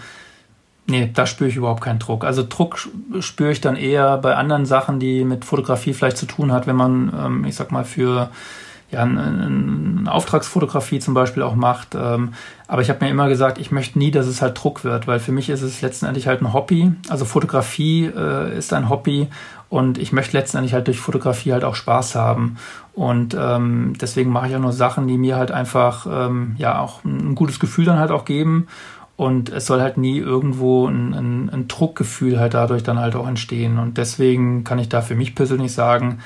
nee, 0.86 1.10
da 1.12 1.26
spüre 1.26 1.50
ich 1.50 1.56
überhaupt 1.56 1.82
keinen 1.82 2.00
Druck. 2.00 2.26
Also 2.26 2.46
Druck 2.48 2.88
spüre 3.20 3.52
ich 3.52 3.62
dann 3.62 3.76
eher 3.76 4.20
bei 4.20 4.36
anderen 4.36 4.68
Sachen, 4.68 5.00
die 5.00 5.24
mit 5.24 5.46
Fotografie 5.46 5.94
vielleicht 5.94 6.18
zu 6.18 6.28
tun 6.28 6.52
hat, 6.52 6.68
wenn 6.68 6.76
man, 6.76 7.12
ähm, 7.18 7.46
ich 7.46 7.56
sag 7.56 7.72
mal, 7.72 7.86
für 7.86 8.30
ja, 8.94 9.04
eine, 9.04 10.12
Auftragsfotografie 10.12 11.00
zum 11.00 11.14
Beispiel 11.14 11.44
auch 11.44 11.56
macht. 11.56 11.96
Ähm, 11.96 12.34
aber 12.68 12.82
ich 12.82 12.90
habe 12.90 13.04
mir 13.04 13.12
immer 13.12 13.30
gesagt, 13.30 13.58
ich 13.58 13.72
möchte 13.72 14.00
nie, 14.00 14.12
dass 14.12 14.28
es 14.28 14.42
halt 14.42 14.62
Druck 14.62 14.84
wird, 14.84 15.08
weil 15.08 15.20
für 15.20 15.32
mich 15.32 15.50
ist 15.50 15.62
es 15.62 15.82
letztendlich 15.82 16.28
halt 16.28 16.42
ein 16.42 16.54
Hobby. 16.54 16.92
Also 17.10 17.26
Fotografie 17.26 18.06
äh, 18.06 18.58
ist 18.58 18.74
ein 18.74 18.90
Hobby 18.90 19.28
und 19.70 19.98
ich 19.98 20.12
möchte 20.12 20.38
letztendlich 20.38 20.74
halt 20.74 20.88
durch 20.88 21.00
Fotografie 21.00 21.52
halt 21.52 21.64
auch 21.64 21.76
Spaß 21.76 22.16
haben. 22.16 22.58
Und 22.94 23.36
ähm, 23.40 23.94
deswegen 24.00 24.32
mache 24.32 24.48
ich 24.48 24.56
auch 24.56 24.60
nur 24.60 24.72
Sachen, 24.72 25.08
die 25.08 25.18
mir 25.18 25.36
halt 25.36 25.52
einfach 25.52 26.06
ähm, 26.10 26.56
ja 26.58 26.80
auch 26.80 27.04
ein 27.04 27.36
gutes 27.36 27.60
Gefühl 27.60 27.86
dann 27.86 27.98
halt 27.98 28.12
auch 28.12 28.26
geben. 28.26 28.68
Und 29.16 29.50
es 29.50 29.66
soll 29.66 29.82
halt 29.82 29.98
nie 29.98 30.18
irgendwo 30.18 30.88
ein, 30.88 31.14
ein, 31.14 31.50
ein 31.50 31.68
Druckgefühl 31.68 32.40
halt 32.40 32.56
dadurch 32.56 32.84
dann 32.84 33.00
halt 33.00 33.16
auch 33.16 33.28
entstehen. 33.28 33.80
Und 33.80 33.98
deswegen 33.98 34.64
kann 34.64 34.80
ich 34.80 34.90
da 34.90 35.02
für 35.02 35.16
mich 35.16 35.36
persönlich 35.36 35.74
sagen, 35.74 36.20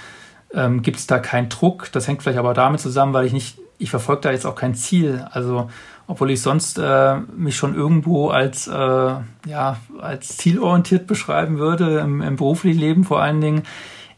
ähm, 0.53 0.81
gibt 0.81 0.97
es 0.97 1.07
da 1.07 1.19
keinen 1.19 1.49
Druck. 1.49 1.89
Das 1.91 2.07
hängt 2.07 2.23
vielleicht 2.23 2.39
aber 2.39 2.53
damit 2.53 2.79
zusammen, 2.79 3.13
weil 3.13 3.25
ich 3.25 3.33
nicht, 3.33 3.57
ich 3.77 3.89
verfolge 3.89 4.21
da 4.21 4.31
jetzt 4.31 4.45
auch 4.45 4.55
kein 4.55 4.75
Ziel. 4.75 5.25
Also 5.31 5.69
obwohl 6.07 6.31
ich 6.31 6.41
sonst 6.41 6.79
äh, 6.79 7.15
mich 7.35 7.57
schon 7.57 7.75
irgendwo 7.75 8.29
als 8.29 8.67
äh, 8.67 8.71
ja 8.71 9.77
als 9.99 10.37
zielorientiert 10.37 11.05
beschreiben 11.05 11.57
würde 11.57 11.99
im, 11.99 12.21
im 12.21 12.37
beruflichen 12.37 12.79
Leben 12.79 13.03
vor 13.03 13.21
allen 13.21 13.41
Dingen 13.41 13.63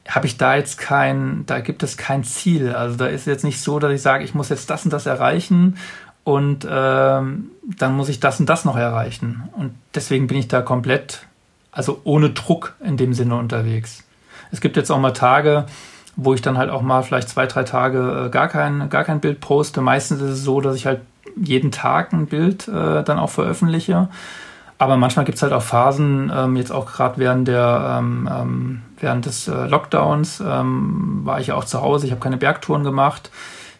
habe 0.10 0.26
ich 0.26 0.38
da 0.38 0.56
jetzt 0.56 0.78
kein, 0.80 1.46
da 1.46 1.60
gibt 1.60 1.84
es 1.84 1.96
kein 1.96 2.24
Ziel. 2.24 2.74
Also 2.74 2.98
da 2.98 3.06
ist 3.06 3.28
jetzt 3.28 3.44
nicht 3.44 3.62
so, 3.62 3.78
dass 3.78 3.94
ich 3.94 4.02
sage, 4.02 4.24
ich 4.24 4.34
muss 4.34 4.50
jetzt 4.50 4.70
das 4.70 4.84
und 4.84 4.92
das 4.92 5.06
erreichen 5.06 5.78
und 6.24 6.68
ähm, 6.70 7.52
dann 7.64 7.96
muss 7.96 8.10
ich 8.10 8.20
das 8.20 8.40
und 8.40 8.50
das 8.50 8.66
noch 8.66 8.76
erreichen. 8.76 9.50
Und 9.56 9.76
deswegen 9.94 10.28
bin 10.28 10.38
ich 10.38 10.48
da 10.48 10.62
komplett, 10.62 11.28
also 11.72 12.02
ohne 12.04 12.32
Druck 12.32 12.76
in 12.84 12.98
dem 12.98 13.14
Sinne 13.14 13.36
unterwegs. 13.36 14.04
Es 14.52 14.62
gibt 14.62 14.78
jetzt 14.78 14.90
auch 14.90 15.00
mal 15.00 15.12
Tage, 15.12 15.68
wo 16.22 16.34
ich 16.34 16.42
dann 16.42 16.58
halt 16.58 16.70
auch 16.70 16.82
mal 16.82 17.02
vielleicht 17.02 17.30
zwei, 17.30 17.46
drei 17.46 17.64
Tage 17.64 18.26
äh, 18.26 18.30
gar, 18.30 18.50
kein, 18.50 18.90
gar 18.90 19.06
kein 19.06 19.22
Bild 19.22 19.40
poste. 19.40 19.80
Meistens 19.80 20.22
ist 20.22 20.32
es 20.32 20.44
so, 20.44 20.60
dass 20.60 20.76
ich 20.76 20.86
halt 20.86 21.00
jeden 21.36 21.72
Tag 21.72 22.12
ein 22.12 22.26
Bild 22.26 22.68
äh, 22.68 23.04
dann 23.04 23.20
auch 23.20 23.30
veröffentliche. 23.30 24.10
Aber 24.78 24.98
manchmal 24.98 25.26
gibt 25.26 25.38
es 25.38 25.42
halt 25.42 25.54
auch 25.54 25.62
Phasen, 25.62 26.32
ähm, 26.36 26.56
jetzt 26.58 26.72
auch 26.72 26.86
gerade 26.86 27.18
während 27.18 27.48
der 27.48 27.98
ähm, 28.00 28.30
ähm, 28.32 28.82
während 29.00 29.26
des 29.26 29.48
äh, 29.48 29.66
Lockdowns 29.68 30.44
ähm, 30.46 31.22
war 31.24 31.40
ich 31.40 31.48
ja 31.48 31.56
auch 31.56 31.66
zu 31.66 31.82
Hause, 31.82 32.06
ich 32.06 32.12
habe 32.12 32.22
keine 32.22 32.38
Bergtouren 32.38 32.84
gemacht 32.84 33.30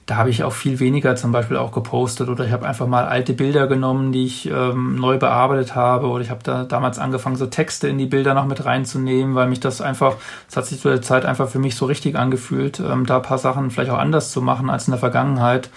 da 0.10 0.18
habe 0.18 0.32
ich 0.32 0.44
auch 0.44 0.54
viel 0.54 0.80
weniger 0.80 1.16
zum 1.16 1.32
Beispiel 1.32 1.58
auch 1.58 1.72
gepostet 1.72 2.30
oder 2.30 2.44
ich 2.44 2.52
habe 2.52 2.68
einfach 2.68 2.88
mal 2.88 3.06
alte 3.06 3.34
Bilder 3.34 3.68
genommen, 3.68 4.12
die 4.12 4.26
ich 4.26 4.50
ähm, 4.50 4.96
neu 4.96 5.20
bearbeitet 5.20 5.76
habe 5.76 6.08
oder 6.08 6.24
ich 6.24 6.32
habe 6.32 6.42
da 6.42 6.64
damals 6.64 6.98
angefangen, 6.98 7.36
so 7.36 7.46
Texte 7.46 7.88
in 7.88 8.00
die 8.00 8.08
Bilder 8.08 8.34
noch 8.34 8.48
mit 8.48 8.66
reinzunehmen, 8.66 9.36
weil 9.36 9.48
mich 9.48 9.60
das 9.60 9.82
einfach, 9.82 10.16
es 10.50 10.58
hat 10.58 10.66
sich 10.66 10.82
zu 10.82 10.90
der 10.90 11.04
Zeit 11.04 11.26
einfach 11.26 11.48
für 11.48 11.60
mich 11.60 11.76
so 11.76 11.86
richtig 11.86 12.16
angefühlt, 12.16 12.80
ähm, 12.80 13.06
da 13.06 13.18
ein 13.18 13.22
paar 13.22 13.38
Sachen 13.38 13.70
vielleicht 13.70 13.92
auch 13.92 14.00
anders 14.00 14.32
zu 14.32 14.42
machen 14.42 14.72
als 14.72 14.88
in 14.88 14.92
der 14.94 15.00
Vergangenheit 15.00 15.70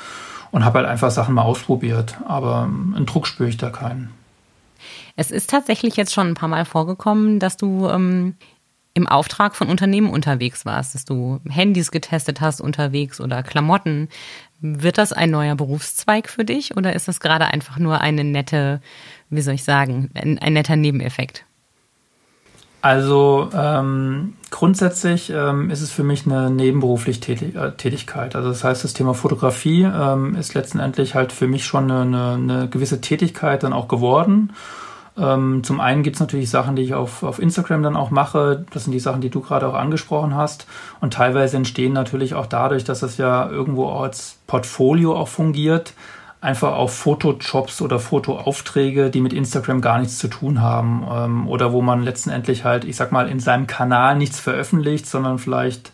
und 0.51 0.65
habe 0.65 0.79
halt 0.79 0.89
einfach 0.89 1.11
Sachen 1.11 1.35
mal 1.35 1.43
ausprobiert, 1.43 2.17
aber 2.27 2.67
ähm, 2.67 2.95
einen 2.97 3.05
Druck 3.05 3.27
spüre 3.27 3.51
ich 3.51 3.59
da 3.59 3.69
keinen. 3.69 4.15
Es 5.15 5.31
ist 5.31 5.51
tatsächlich 5.51 5.97
jetzt 5.97 6.15
schon 6.15 6.29
ein 6.29 6.35
paar 6.35 6.49
Mal 6.49 6.65
vorgekommen, 6.65 7.39
dass 7.39 7.59
du 7.59 7.87
ähm, 7.87 8.37
im 8.95 9.09
Auftrag 9.09 9.57
von 9.57 9.69
Unternehmen 9.69 10.11
unterwegs 10.11 10.67
warst, 10.67 10.95
dass 10.95 11.05
du 11.05 11.41
Handys 11.49 11.91
getestet 11.91 12.41
hast 12.41 12.61
unterwegs 12.61 13.21
oder 13.21 13.43
Klamotten. 13.43 14.09
Wird 14.61 14.99
das 14.99 15.13
ein 15.13 15.31
neuer 15.31 15.55
Berufszweig 15.55 16.29
für 16.29 16.45
dich 16.45 16.77
oder 16.77 16.95
ist 16.95 17.09
das 17.09 17.21
gerade 17.21 17.47
einfach 17.47 17.79
nur 17.79 18.01
eine 18.01 18.25
nette, 18.25 18.81
wie 19.31 19.41
soll 19.41 19.55
ich 19.55 19.65
sagen, 19.65 20.11
ein, 20.15 20.39
ein 20.39 20.53
netter 20.53 20.77
Nebeneffekt? 20.77 21.45
Also 22.83 23.49
ähm, 23.55 24.35
grundsätzlich 24.51 25.31
ähm, 25.31 25.71
ist 25.71 25.83
es 25.83 25.93
für 25.93 26.03
mich 26.03 26.27
eine 26.27 26.51
nebenberufliche 26.51 27.33
äh, 27.33 27.73
Tätigkeit. 27.77 28.35
Also 28.35 28.49
das 28.49 28.65
heißt, 28.65 28.83
das 28.83 28.93
Thema 28.93 29.15
Fotografie 29.15 29.85
ähm, 29.85 30.35
ist 30.35 30.55
letztendlich 30.55 31.15
halt 31.15 31.33
für 31.33 31.47
mich 31.47 31.65
schon 31.65 31.89
eine, 31.93 32.33
eine 32.33 32.69
gewisse 32.69 33.01
Tätigkeit 33.01 33.63
dann 33.63 33.73
auch 33.73 33.87
geworden. 33.87 34.53
Ähm, 35.19 35.63
zum 35.63 35.81
einen 35.81 36.03
gibt 36.03 36.17
es 36.17 36.21
natürlich 36.21 36.49
Sachen, 36.49 36.77
die 36.77 36.83
ich 36.83 36.95
auf, 36.95 37.23
auf 37.23 37.39
Instagram 37.39 37.83
dann 37.83 37.97
auch 37.97 38.11
mache. 38.11 38.65
Das 38.73 38.85
sind 38.85 38.93
die 38.93 39.01
Sachen, 39.01 39.21
die 39.21 39.31
du 39.31 39.41
gerade 39.41 39.69
auch 39.69 39.75
angesprochen 39.75 40.35
hast. 40.35 40.67
Und 41.01 41.13
teilweise 41.13 41.57
entstehen 41.57 41.93
natürlich 41.93 42.35
auch 42.35 42.47
dadurch, 42.47 42.85
dass 42.85 43.03
es 43.03 43.19
ja 43.19 43.49
irgendwo 43.49 43.91
als 43.91 44.39
Portfolio 44.47 45.15
auch 45.15 45.29
fungiert, 45.29 45.93
einfach 46.41 46.73
auf 46.73 46.95
Fotojobs 46.95 47.83
oder 47.83 47.99
Fotoaufträge, 47.99 49.11
die 49.11 49.21
mit 49.21 49.33
Instagram 49.33 49.81
gar 49.81 49.99
nichts 49.99 50.19
zu 50.19 50.29
tun 50.29 50.61
haben. 50.63 51.07
Ähm, 51.11 51.49
oder 51.49 51.73
wo 51.73 51.83
man 51.83 52.03
letztendlich 52.03 52.65
halt, 52.65 52.85
ich 52.85 52.97
sag 52.97 53.13
mal, 53.13 53.29
in 53.29 53.39
seinem 53.39 53.67
Kanal 53.67 54.17
nichts 54.17 54.41
veröffentlicht, 54.41 55.07
sondern 55.07 55.39
vielleicht 55.39 55.93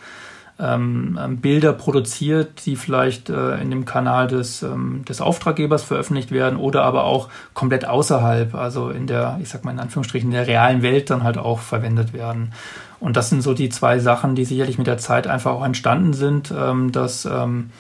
ähm, 0.61 1.17
ähm, 1.23 1.37
Bilder 1.37 1.73
produziert, 1.73 2.67
die 2.67 2.75
vielleicht 2.75 3.31
äh, 3.31 3.61
in 3.61 3.71
dem 3.71 3.85
Kanal 3.85 4.27
des, 4.27 4.63
ähm, 4.65 5.05
des 5.05 5.21
Auftraggebers 5.21 5.85
veröffentlicht 5.85 6.33
werden 6.33 6.59
oder 6.59 6.83
aber 6.83 7.05
auch 7.05 7.29
komplett 7.55 7.87
außerhalb, 7.87 8.55
also 8.57 8.91
in 8.91 9.07
der, 9.07 9.39
ich 9.41 9.49
sag 9.51 9.65
mal 9.65 9.71
in 9.71 9.79
Anführungsstrichen, 9.79 10.33
der 10.33 10.49
realen 10.49 10.83
Welt 10.83 11.11
dann 11.11 11.23
halt 11.23 11.39
auch 11.39 11.61
verwendet 11.61 12.13
werden. 12.13 12.53
Und 12.99 13.17
das 13.17 13.31
sind 13.31 13.43
so 13.43 13.55
die 13.55 13.69
zwei 13.69 14.01
Sachen, 14.01 14.35
die 14.35 14.45
sicherlich 14.45 14.79
mit 14.79 14.89
der 14.89 14.99
Zeit 14.99 15.29
einfach 15.29 15.53
auch 15.53 15.65
entstanden 15.65 16.13
sind, 16.13 16.53
ähm, 16.57 16.91
dass 16.91 17.25
ähm, 17.25 17.71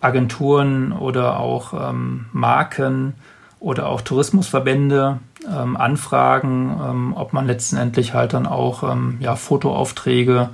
Agenturen 0.00 0.92
oder 0.92 1.38
auch 1.38 1.74
ähm, 1.90 2.26
Marken 2.32 3.14
oder 3.60 3.88
auch 3.88 4.00
Tourismusverbände 4.00 5.20
anfragen, 5.46 7.12
ob 7.16 7.34
man 7.34 7.46
letztendlich 7.46 8.14
halt 8.14 8.32
dann 8.32 8.46
auch 8.46 8.96
ja, 9.20 9.36
Fotoaufträge 9.36 10.48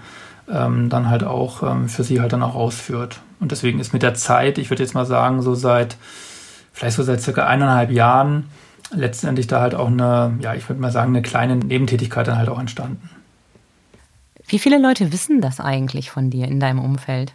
ähm, 0.52 0.88
dann 0.88 1.08
halt 1.08 1.24
auch 1.24 1.62
ähm, 1.62 1.88
für 1.88 2.04
sie 2.04 2.20
halt 2.20 2.32
dann 2.32 2.42
auch 2.42 2.54
ausführt. 2.54 3.20
Und 3.40 3.52
deswegen 3.52 3.80
ist 3.80 3.92
mit 3.92 4.02
der 4.02 4.14
Zeit, 4.14 4.58
ich 4.58 4.70
würde 4.70 4.82
jetzt 4.82 4.94
mal 4.94 5.06
sagen, 5.06 5.42
so 5.42 5.54
seit 5.54 5.96
vielleicht 6.72 6.96
so 6.96 7.02
seit 7.02 7.20
circa 7.20 7.46
eineinhalb 7.46 7.90
Jahren 7.90 8.44
letztendlich 8.92 9.46
da 9.46 9.60
halt 9.60 9.74
auch 9.74 9.88
eine, 9.88 10.38
ja, 10.40 10.54
ich 10.54 10.68
würde 10.68 10.80
mal 10.80 10.90
sagen, 10.90 11.10
eine 11.10 11.22
kleine 11.22 11.56
Nebentätigkeit 11.56 12.26
dann 12.26 12.38
halt 12.38 12.48
auch 12.48 12.58
entstanden. 12.58 13.10
Wie 14.46 14.58
viele 14.58 14.78
Leute 14.78 15.12
wissen 15.12 15.40
das 15.40 15.60
eigentlich 15.60 16.10
von 16.10 16.30
dir 16.30 16.48
in 16.48 16.58
deinem 16.58 16.80
Umfeld? 16.80 17.34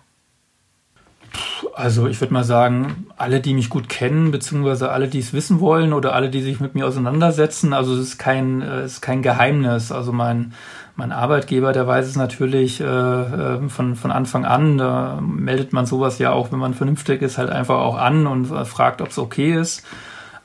Also 1.74 2.08
ich 2.08 2.20
würde 2.22 2.34
mal 2.34 2.44
sagen, 2.44 3.08
alle, 3.18 3.42
die 3.42 3.54
mich 3.54 3.70
gut 3.70 3.90
kennen, 3.90 4.32
beziehungsweise 4.32 4.92
alle, 4.92 5.08
die 5.08 5.20
es 5.20 5.34
wissen 5.34 5.60
wollen 5.60 5.94
oder 5.94 6.14
alle, 6.14 6.30
die 6.30 6.42
sich 6.42 6.60
mit 6.60 6.76
mir 6.76 6.88
auseinandersetzen, 6.88 7.74
also 7.74 7.94
es 7.94 8.00
ist 8.02 8.18
kein, 8.18 8.62
äh, 8.62 8.82
es 8.82 8.94
ist 8.94 9.02
kein 9.02 9.22
Geheimnis. 9.22 9.92
Also 9.92 10.12
mein, 10.12 10.54
mein 10.96 11.12
Arbeitgeber, 11.12 11.74
der 11.74 11.88
weiß 11.88 12.08
es 12.08 12.16
natürlich 12.16 12.80
äh, 12.80 12.86
äh, 12.86 13.70
von, 13.70 13.96
von 13.96 14.12
Anfang 14.12 14.46
an. 14.46 14.78
Da 14.78 15.20
meldet 15.22 15.74
man 15.74 15.86
sowas 15.86 16.20
ja 16.20 16.32
auch, 16.32 16.52
wenn 16.52 16.60
man 16.60 16.74
vernünftig 16.74 17.22
ist, 17.22 17.38
halt 17.38 17.50
einfach 17.50 17.80
auch 17.80 17.98
an 17.98 18.28
und 18.28 18.52
äh, 18.52 18.66
fragt, 18.66 19.02
ob 19.02 19.10
es 19.10 19.18
okay 19.18 19.54
ist. 19.54 19.84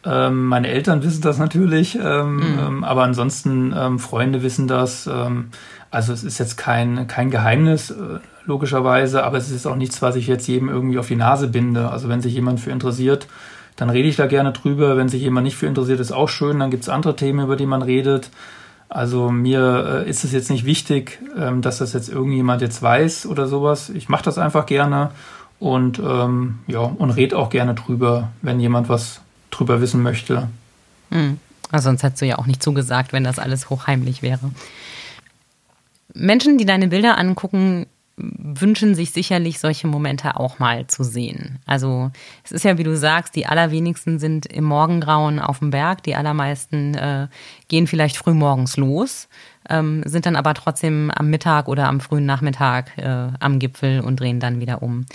Ähm, 0.05 0.47
meine 0.47 0.69
Eltern 0.69 1.03
wissen 1.03 1.23
das 1.23 1.39
natürlich, 1.39 1.99
ähm, 2.03 2.37
mhm. 2.37 2.59
ähm, 2.59 2.85
aber 2.85 3.05
ansonsten 3.05 3.75
ähm, 3.77 3.99
Freunde 3.99 4.43
wissen 4.43 4.67
das. 4.67 5.07
Ähm, 5.07 5.51
also 5.91 6.13
es 6.13 6.25
ist 6.25 6.39
jetzt 6.39 6.57
kein, 6.57 7.07
kein 7.07 7.31
Geheimnis, 7.31 7.91
äh, 7.91 8.19
logischerweise, 8.45 9.25
aber 9.25 9.37
es 9.37 9.51
ist 9.51 9.67
auch 9.67 9.77
nichts, 9.77 10.03
was 10.03 10.17
ich 10.17 10.27
jetzt 10.27 10.49
jedem 10.49 10.69
irgendwie 10.69 10.99
auf 10.99 11.09
die 11.09 11.17
Nase 11.17 11.49
binde. 11.49 11.91
Also 11.91 12.09
wenn 12.09 12.23
sich 12.23 12.35
jemand 12.35 12.61
für 12.61 12.71
interessiert, 12.71 13.29
dann 13.77 13.91
rede 13.91 14.09
ich 14.09 14.17
da 14.17 14.27
gerne 14.27 14.53
drüber. 14.53 14.97
Wenn 14.97 15.09
sich 15.09 15.23
jemand 15.23 15.45
nicht 15.45 15.57
für 15.57 15.67
interessiert, 15.67 16.01
ist 16.01 16.13
auch 16.13 16.29
schön. 16.29 16.59
Dann 16.59 16.71
gibt 16.71 16.83
es 16.83 16.89
andere 16.89 17.15
Themen, 17.15 17.45
über 17.45 17.57
die 17.57 17.67
man 17.67 17.83
redet. 17.83 18.31
Also 18.91 19.30
mir 19.30 20.03
äh, 20.05 20.11
ist 20.11 20.24
es 20.24 20.32
jetzt 20.32 20.51
nicht 20.51 20.64
wichtig, 20.64 21.20
ähm, 21.38 21.62
dass 21.62 21.78
das 21.78 21.93
jetzt 21.93 22.09
irgendjemand 22.09 22.61
jetzt 22.61 22.82
weiß 22.82 23.26
oder 23.26 23.47
sowas. 23.47 23.88
Ich 23.88 24.09
mache 24.09 24.24
das 24.24 24.36
einfach 24.36 24.66
gerne 24.66 25.12
und 25.61 26.01
ähm, 26.01 26.59
ja 26.66 26.80
und 26.80 27.11
red 27.11 27.32
auch 27.32 27.51
gerne 27.51 27.74
drüber, 27.74 28.30
wenn 28.43 28.59
jemand 28.59 28.88
was 28.88 29.20
drüber 29.53 29.80
wissen 29.80 30.03
möchte. 30.03 30.49
Mhm. 31.11 31.38
Also 31.70 31.84
sonst 31.84 32.03
hättest 32.03 32.22
du 32.22 32.26
ja 32.26 32.38
auch 32.38 32.47
nicht 32.47 32.64
zugesagt, 32.64 33.12
wenn 33.12 33.22
das 33.22 33.38
alles 33.38 33.70
hochheimlich 33.70 34.22
wäre. 34.22 34.51
Menschen, 36.12 36.59
die 36.59 36.66
deine 36.66 36.88
Bilder 36.88 37.16
angucken, 37.16 37.86
wünschen 38.17 38.95
sich 38.95 39.13
sicherlich 39.13 39.61
solche 39.61 39.87
Momente 39.87 40.37
auch 40.37 40.59
mal 40.59 40.87
zu 40.87 41.05
sehen. 41.05 41.59
Also 41.67 42.11
es 42.45 42.53
ist 42.53 42.65
ja, 42.65 42.77
wie 42.77 42.83
du 42.83 42.97
sagst, 42.97 43.35
die 43.35 43.47
allerwenigsten 43.47 44.19
sind 44.19 44.47
im 44.47 44.65
Morgengrauen 44.65 45.39
auf 45.39 45.61
dem 45.61 45.71
Berg, 45.71 46.03
die 46.03 46.15
allermeisten 46.15 46.95
äh, 46.95 47.29
gehen 47.69 47.87
vielleicht 47.87 48.17
früh 48.17 48.35
morgens 48.35 48.77
los, 48.77 49.29
ähm, 49.69 50.03
sind 50.05 50.27
dann 50.27 50.37
aber 50.37 50.55
trotzdem 50.55 51.11
am 51.11 51.31
Mittag 51.31 51.69
oder 51.69 51.89
am 51.89 52.01
frühen 52.01 52.27
Nachmittag 52.27 52.97
äh, 52.99 53.29
am 53.39 53.59
Gipfel 53.59 54.01
und 54.01 54.21
drehen 54.21 54.41
dann 54.41 54.61
wieder 54.61 54.83
um. 54.83 55.07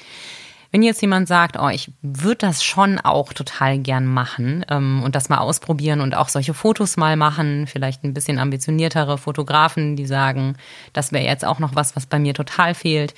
Wenn 0.72 0.84
jetzt 0.84 1.02
jemand 1.02 1.28
sagt, 1.28 1.58
oh, 1.60 1.70
ich 1.70 1.92
würde 2.02 2.48
das 2.48 2.64
schon 2.64 3.00
auch 3.00 3.34
total 3.34 3.80
gern 3.80 4.06
machen 4.06 4.66
ähm, 4.70 5.04
und 5.04 5.16
das 5.16 5.30
mal 5.30 5.38
ausprobieren 5.38 6.02
und 6.02 6.16
auch 6.16 6.30
solche 6.30 6.54
Fotos 6.54 6.98
mal 6.98 7.16
machen, 7.16 7.68
vielleicht 7.68 8.04
ein 8.04 8.14
bisschen 8.14 8.40
ambitioniertere 8.40 9.18
Fotografen, 9.18 9.96
die 9.96 10.06
sagen, 10.06 10.56
das 10.94 11.12
wäre 11.12 11.26
jetzt 11.26 11.46
auch 11.46 11.60
noch 11.60 11.76
was, 11.76 11.96
was 11.96 12.06
bei 12.06 12.20
mir 12.20 12.34
total 12.34 12.74
fehlt. 12.74 13.14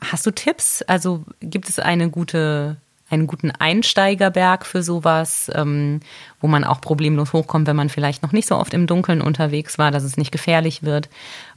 Hast 0.00 0.26
du 0.26 0.30
Tipps? 0.30 0.82
Also 0.82 1.24
gibt 1.40 1.68
es 1.68 1.78
eine 1.78 2.10
gute, 2.10 2.76
einen 3.10 3.26
guten 3.26 3.50
Einsteigerberg 3.50 4.64
für 4.64 4.82
sowas, 4.82 5.50
ähm, 5.54 6.00
wo 6.40 6.46
man 6.46 6.64
auch 6.64 6.80
problemlos 6.80 7.32
hochkommt, 7.32 7.66
wenn 7.66 7.76
man 7.76 7.90
vielleicht 7.90 8.22
noch 8.22 8.32
nicht 8.32 8.48
so 8.48 8.56
oft 8.56 8.72
im 8.72 8.86
Dunkeln 8.86 9.20
unterwegs 9.20 9.78
war, 9.78 9.90
dass 9.90 10.04
es 10.04 10.16
nicht 10.16 10.32
gefährlich 10.32 10.82
wird? 10.82 11.08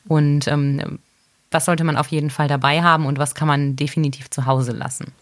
Und 0.07 0.47
ähm, 0.47 0.99
was 1.53 1.65
sollte 1.65 1.83
man 1.83 1.97
auf 1.97 2.07
jeden 2.07 2.29
Fall 2.29 2.47
dabei 2.47 2.81
haben 2.81 3.05
und 3.05 3.19
was 3.19 3.35
kann 3.35 3.47
man 3.47 3.75
definitiv 3.75 4.29
zu 4.29 4.45
Hause 4.45 4.71
lassen? 4.71 5.13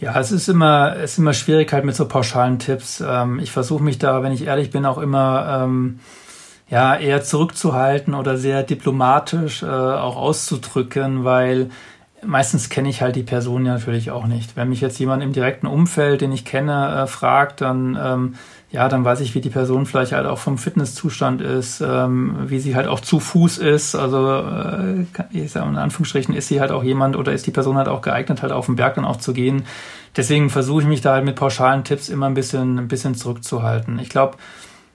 Ja, 0.00 0.18
es 0.18 0.32
ist 0.32 0.48
immer, 0.48 0.96
es 0.96 1.12
ist 1.12 1.18
immer 1.18 1.32
schwierig 1.32 1.72
halt 1.72 1.84
mit 1.84 1.94
so 1.94 2.06
pauschalen 2.06 2.58
Tipps. 2.58 3.02
Ähm, 3.06 3.38
ich 3.38 3.50
versuche 3.50 3.82
mich 3.82 3.98
da, 3.98 4.22
wenn 4.22 4.32
ich 4.32 4.44
ehrlich 4.44 4.70
bin, 4.70 4.84
auch 4.84 4.98
immer 4.98 5.62
ähm, 5.62 6.00
ja 6.68 6.96
eher 6.96 7.22
zurückzuhalten 7.22 8.14
oder 8.14 8.36
sehr 8.36 8.64
diplomatisch 8.64 9.62
äh, 9.62 9.66
auch 9.66 10.16
auszudrücken, 10.16 11.24
weil 11.24 11.70
meistens 12.26 12.68
kenne 12.68 12.88
ich 12.88 13.02
halt 13.02 13.16
die 13.16 13.22
Person 13.22 13.66
ja 13.66 13.74
natürlich 13.74 14.10
auch 14.10 14.26
nicht. 14.26 14.56
Wenn 14.56 14.68
mich 14.68 14.80
jetzt 14.80 14.98
jemand 14.98 15.22
im 15.22 15.32
direkten 15.32 15.66
Umfeld, 15.66 16.20
den 16.20 16.32
ich 16.32 16.44
kenne, 16.44 17.02
äh, 17.02 17.06
fragt, 17.06 17.60
dann 17.60 17.98
ähm, 18.00 18.34
ja, 18.74 18.88
dann 18.88 19.04
weiß 19.04 19.20
ich, 19.20 19.36
wie 19.36 19.40
die 19.40 19.50
Person 19.50 19.86
vielleicht 19.86 20.10
halt 20.10 20.26
auch 20.26 20.38
vom 20.38 20.58
Fitnesszustand 20.58 21.40
ist, 21.40 21.80
ähm, 21.80 22.34
wie 22.46 22.58
sie 22.58 22.74
halt 22.74 22.88
auch 22.88 22.98
zu 22.98 23.20
Fuß 23.20 23.58
ist. 23.58 23.94
Also 23.94 24.28
äh, 24.28 25.06
ich 25.30 25.52
sage 25.52 25.68
in 25.68 25.76
Anführungsstrichen, 25.76 26.34
ist 26.34 26.48
sie 26.48 26.60
halt 26.60 26.72
auch 26.72 26.82
jemand 26.82 27.14
oder 27.14 27.32
ist 27.32 27.46
die 27.46 27.52
Person 27.52 27.76
halt 27.76 27.86
auch 27.86 28.02
geeignet, 28.02 28.42
halt 28.42 28.50
auf 28.50 28.66
den 28.66 28.74
Berg 28.74 28.96
dann 28.96 29.04
auch 29.04 29.18
zu 29.18 29.32
gehen. 29.32 29.64
Deswegen 30.16 30.50
versuche 30.50 30.82
ich 30.82 30.88
mich 30.88 31.02
da 31.02 31.12
halt 31.12 31.24
mit 31.24 31.36
pauschalen 31.36 31.84
Tipps 31.84 32.08
immer 32.08 32.26
ein 32.26 32.34
bisschen, 32.34 32.80
ein 32.80 32.88
bisschen 32.88 33.14
zurückzuhalten. 33.14 34.00
Ich 34.00 34.08
glaube, 34.08 34.38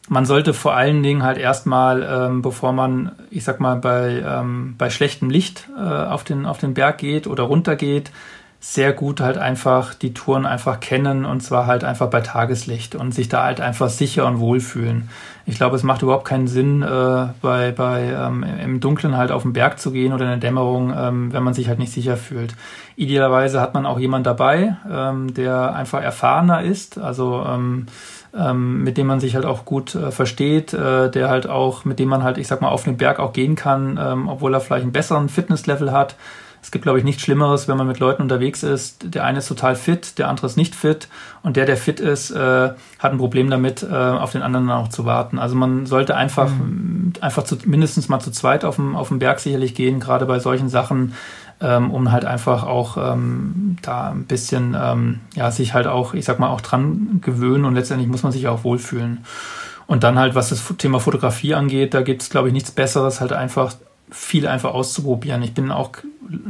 man 0.09 0.25
sollte 0.25 0.53
vor 0.53 0.75
allen 0.75 1.01
Dingen 1.01 1.23
halt 1.23 1.37
erstmal, 1.37 2.03
ähm, 2.03 2.41
bevor 2.41 2.73
man, 2.73 3.13
ich 3.29 3.45
sag 3.45 3.61
mal, 3.61 3.77
bei, 3.77 4.21
ähm, 4.27 4.75
bei 4.77 4.89
schlechtem 4.89 5.29
Licht 5.29 5.69
äh, 5.77 5.81
auf, 5.81 6.25
den, 6.25 6.45
auf 6.45 6.57
den 6.57 6.73
Berg 6.73 6.97
geht 6.97 7.27
oder 7.27 7.43
runter 7.43 7.77
geht, 7.77 8.11
sehr 8.61 8.91
gut 8.91 9.21
halt 9.21 9.37
einfach 9.37 9.93
die 9.93 10.13
Touren 10.13 10.45
einfach 10.45 10.81
kennen 10.81 11.23
und 11.23 11.41
zwar 11.41 11.65
halt 11.65 11.85
einfach 11.85 12.09
bei 12.09 12.19
Tageslicht 12.19 12.93
und 12.93 13.13
sich 13.13 13.29
da 13.29 13.43
halt 13.45 13.61
einfach 13.61 13.89
sicher 13.89 14.25
und 14.25 14.39
wohl 14.39 14.59
fühlen. 14.59 15.09
Ich 15.45 15.55
glaube, 15.55 15.77
es 15.77 15.83
macht 15.83 16.01
überhaupt 16.01 16.25
keinen 16.25 16.47
Sinn, 16.47 16.81
äh, 16.81 17.27
bei, 17.41 17.71
bei 17.71 18.11
ähm, 18.11 18.43
im 18.43 18.81
Dunkeln 18.81 19.15
halt 19.15 19.31
auf 19.31 19.43
den 19.43 19.53
Berg 19.53 19.79
zu 19.79 19.91
gehen 19.91 20.11
oder 20.11 20.25
in 20.25 20.31
der 20.31 20.49
Dämmerung, 20.49 20.93
ähm, 20.95 21.31
wenn 21.31 21.41
man 21.41 21.53
sich 21.53 21.69
halt 21.69 21.79
nicht 21.79 21.93
sicher 21.93 22.17
fühlt. 22.17 22.53
Idealerweise 22.97 23.61
hat 23.61 23.73
man 23.73 23.85
auch 23.85 23.97
jemand 23.97 24.27
dabei, 24.27 24.75
ähm, 24.91 25.33
der 25.33 25.73
einfach 25.73 26.03
erfahrener 26.03 26.61
ist, 26.61 26.97
also 26.97 27.45
ähm, 27.47 27.85
ähm, 28.37 28.83
mit 28.83 28.97
dem 28.97 29.07
man 29.07 29.21
sich 29.21 29.35
halt 29.35 29.45
auch 29.45 29.63
gut 29.63 29.95
äh, 29.95 30.11
versteht, 30.11 30.73
äh, 30.73 31.09
der 31.09 31.29
halt 31.29 31.47
auch, 31.47 31.85
mit 31.85 31.97
dem 31.97 32.09
man 32.09 32.23
halt, 32.23 32.37
ich 32.37 32.47
sag 32.47 32.61
mal, 32.61 32.69
auf 32.69 32.83
den 32.83 32.97
Berg 32.97 33.19
auch 33.19 33.31
gehen 33.31 33.55
kann, 33.55 33.97
ähm, 33.99 34.27
obwohl 34.27 34.53
er 34.53 34.59
vielleicht 34.59 34.83
einen 34.83 34.91
besseren 34.91 35.29
Fitnesslevel 35.29 35.93
hat 35.93 36.15
es 36.61 36.71
gibt, 36.71 36.83
glaube 36.83 36.99
ich, 36.99 37.05
nichts 37.05 37.21
Schlimmeres, 37.21 37.67
wenn 37.67 37.77
man 37.77 37.87
mit 37.87 37.99
Leuten 37.99 38.21
unterwegs 38.21 38.63
ist. 38.63 39.15
Der 39.15 39.23
eine 39.23 39.39
ist 39.39 39.47
total 39.47 39.75
fit, 39.75 40.17
der 40.17 40.27
andere 40.27 40.47
ist 40.47 40.57
nicht 40.57 40.75
fit 40.75 41.07
und 41.41 41.55
der, 41.55 41.65
der 41.65 41.77
fit 41.77 41.99
ist, 41.99 42.31
äh, 42.31 42.69
hat 42.99 43.11
ein 43.11 43.17
Problem 43.17 43.49
damit, 43.49 43.83
äh, 43.83 43.95
auf 43.95 44.31
den 44.31 44.41
anderen 44.41 44.69
auch 44.69 44.89
zu 44.89 45.05
warten. 45.05 45.39
Also 45.39 45.55
man 45.55 45.85
sollte 45.85 46.15
einfach, 46.15 46.49
mhm. 46.49 47.13
einfach 47.21 47.43
zu, 47.43 47.57
mindestens 47.65 48.09
mal 48.09 48.19
zu 48.19 48.31
zweit 48.31 48.65
auf 48.65 48.75
dem, 48.75 48.95
auf 48.95 49.07
dem 49.07 49.19
Berg 49.19 49.39
sicherlich 49.39 49.73
gehen, 49.73 49.99
gerade 49.99 50.25
bei 50.25 50.39
solchen 50.39 50.69
Sachen, 50.69 51.13
ähm, 51.61 51.91
um 51.91 52.11
halt 52.11 52.25
einfach 52.25 52.63
auch 52.63 52.97
ähm, 52.97 53.77
da 53.81 54.11
ein 54.11 54.25
bisschen, 54.25 54.75
ähm, 54.79 55.19
ja, 55.35 55.51
sich 55.51 55.73
halt 55.73 55.87
auch, 55.87 56.13
ich 56.13 56.25
sag 56.25 56.39
mal, 56.39 56.49
auch 56.49 56.61
dran 56.61 57.19
gewöhnen 57.21 57.65
und 57.65 57.75
letztendlich 57.75 58.09
muss 58.09 58.23
man 58.23 58.31
sich 58.31 58.47
auch 58.47 58.63
wohlfühlen. 58.63 59.25
Und 59.87 60.03
dann 60.03 60.19
halt, 60.19 60.35
was 60.35 60.49
das 60.49 60.63
Thema 60.77 60.99
Fotografie 60.99 61.55
angeht, 61.55 61.95
da 61.95 62.01
gibt 62.01 62.21
es, 62.21 62.29
glaube 62.29 62.49
ich, 62.49 62.53
nichts 62.53 62.69
Besseres, 62.69 63.21
halt 63.21 63.33
einfach 63.33 63.73
viel 64.11 64.47
einfach 64.47 64.73
auszuprobieren. 64.73 65.43
Ich 65.43 65.53
bin 65.53 65.71
auch 65.71 65.91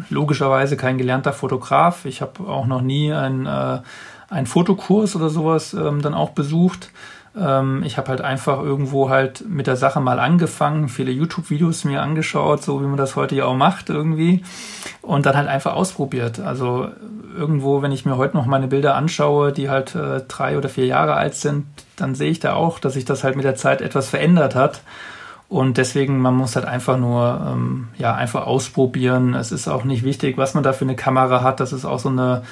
logischerweise 0.09 0.77
kein 0.77 0.97
gelernter 0.97 1.33
Fotograf. 1.33 2.05
Ich 2.05 2.21
habe 2.21 2.47
auch 2.47 2.65
noch 2.65 2.81
nie 2.81 3.13
einen, 3.13 3.45
äh, 3.45 3.79
einen 4.29 4.47
Fotokurs 4.47 5.15
oder 5.15 5.29
sowas 5.29 5.73
ähm, 5.73 6.01
dann 6.01 6.13
auch 6.13 6.31
besucht. 6.31 6.91
Ähm, 7.37 7.83
ich 7.85 7.97
habe 7.97 8.09
halt 8.09 8.21
einfach 8.21 8.61
irgendwo 8.61 9.09
halt 9.09 9.47
mit 9.47 9.67
der 9.67 9.75
Sache 9.75 10.01
mal 10.01 10.19
angefangen, 10.19 10.89
viele 10.89 11.11
YouTube-Videos 11.11 11.85
mir 11.85 12.01
angeschaut, 12.01 12.63
so 12.63 12.81
wie 12.81 12.85
man 12.85 12.97
das 12.97 13.15
heute 13.15 13.35
ja 13.35 13.45
auch 13.45 13.55
macht 13.55 13.89
irgendwie. 13.89 14.43
Und 15.01 15.25
dann 15.25 15.35
halt 15.35 15.47
einfach 15.47 15.73
ausprobiert. 15.73 16.39
Also 16.39 16.89
irgendwo, 17.37 17.81
wenn 17.81 17.91
ich 17.91 18.05
mir 18.05 18.17
heute 18.17 18.35
noch 18.35 18.45
meine 18.45 18.67
Bilder 18.67 18.95
anschaue, 18.95 19.51
die 19.51 19.69
halt 19.69 19.95
äh, 19.95 20.21
drei 20.27 20.57
oder 20.57 20.69
vier 20.69 20.85
Jahre 20.85 21.13
alt 21.13 21.35
sind, 21.35 21.65
dann 21.95 22.15
sehe 22.15 22.31
ich 22.31 22.39
da 22.39 22.53
auch, 22.53 22.79
dass 22.79 22.93
sich 22.93 23.05
das 23.05 23.23
halt 23.23 23.35
mit 23.35 23.45
der 23.45 23.55
Zeit 23.55 23.81
etwas 23.81 24.09
verändert 24.09 24.55
hat. 24.55 24.81
Und 25.49 25.77
deswegen, 25.77 26.19
man 26.19 26.35
muss 26.35 26.55
halt 26.55 26.65
einfach 26.65 26.97
nur, 26.97 27.43
ähm, 27.45 27.87
ja, 27.97 28.13
einfach 28.13 28.45
ausprobieren. 28.45 29.33
Es 29.33 29.51
ist 29.51 29.67
auch 29.67 29.83
nicht 29.83 30.03
wichtig, 30.03 30.37
was 30.37 30.53
man 30.53 30.63
da 30.63 30.73
für 30.73 30.85
eine 30.85 30.95
Kamera 30.95 31.41
hat. 31.41 31.59
Das 31.59 31.73
ist 31.73 31.85
auch 31.85 31.97
so 31.97 32.09
eine, 32.09 32.43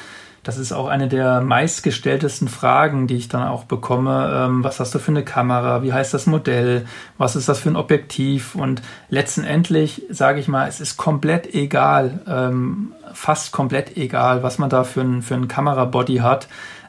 das 0.41 0.57
ist 0.57 0.71
auch 0.71 0.87
eine 0.87 1.07
der 1.07 1.41
meistgestelltesten 1.41 2.47
Fragen, 2.47 3.05
die 3.05 3.17
ich 3.17 3.27
dann 3.27 3.47
auch 3.47 3.65
bekomme. 3.65 4.31
Ähm, 4.33 4.63
was 4.63 4.79
hast 4.79 4.95
du 4.95 4.99
für 4.99 5.11
eine 5.11 5.23
Kamera? 5.23 5.83
Wie 5.83 5.93
heißt 5.93 6.11
das 6.11 6.25
Modell? 6.25 6.87
Was 7.19 7.35
ist 7.35 7.47
das 7.47 7.59
für 7.59 7.69
ein 7.69 7.75
Objektiv? 7.75 8.55
Und 8.55 8.81
letztendlich 9.09 10.01
sage 10.09 10.39
ich 10.39 10.47
mal, 10.47 10.67
es 10.67 10.81
ist 10.81 10.97
komplett 10.97 11.53
egal, 11.53 12.21
ähm, 12.27 12.93
fast 13.13 13.51
komplett 13.51 13.95
egal, 13.95 14.41
was 14.41 14.57
man 14.57 14.71
da 14.71 14.83
für 14.83 15.01
ein, 15.01 15.21
für 15.21 15.35
ein 15.35 15.47
Kamerabody 15.47 16.17
hat. 16.17 16.47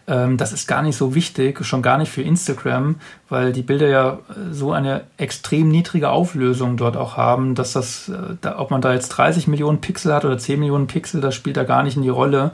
Ähm, 0.09 0.39
das 0.39 0.53
ist 0.53 0.67
gar 0.67 0.83
nicht 0.83 0.97
so 0.97 1.15
wichtig, 1.15 1.65
schon 1.65 1.83
gar 1.83 1.99
nicht 1.99 2.11
für 2.11 2.23
Instagram, 2.23 2.97
weil 3.29 3.53
die 3.53 3.63
Bilder 3.63 3.89
ja 3.89 4.19
so 4.51 4.73
eine 4.73 5.03
extrem 5.19 5.69
niedrige 5.69 6.09
Auflösung 6.09 6.79
dort 6.79 6.97
auch 6.97 7.19
haben, 7.19 7.55
dass 7.55 7.75
das, 7.75 8.09
äh, 8.09 8.49
ob 8.49 8.71
man 8.71 8.81
da 8.81 8.95
jetzt 8.95 9.11
30 9.11 9.49
Millionen 9.49 9.83
Pixel 9.83 10.15
hat 10.15 10.25
oder 10.25 10.39
10 10.39 10.59
Millionen 10.59 10.87
Pixel, 10.87 11.21
das 11.21 11.35
spielt 11.35 11.59
da 11.59 11.65
gar 11.65 11.83
nicht 11.83 11.97
in 11.97 12.03
die 12.03 12.09
Rolle. 12.09 12.53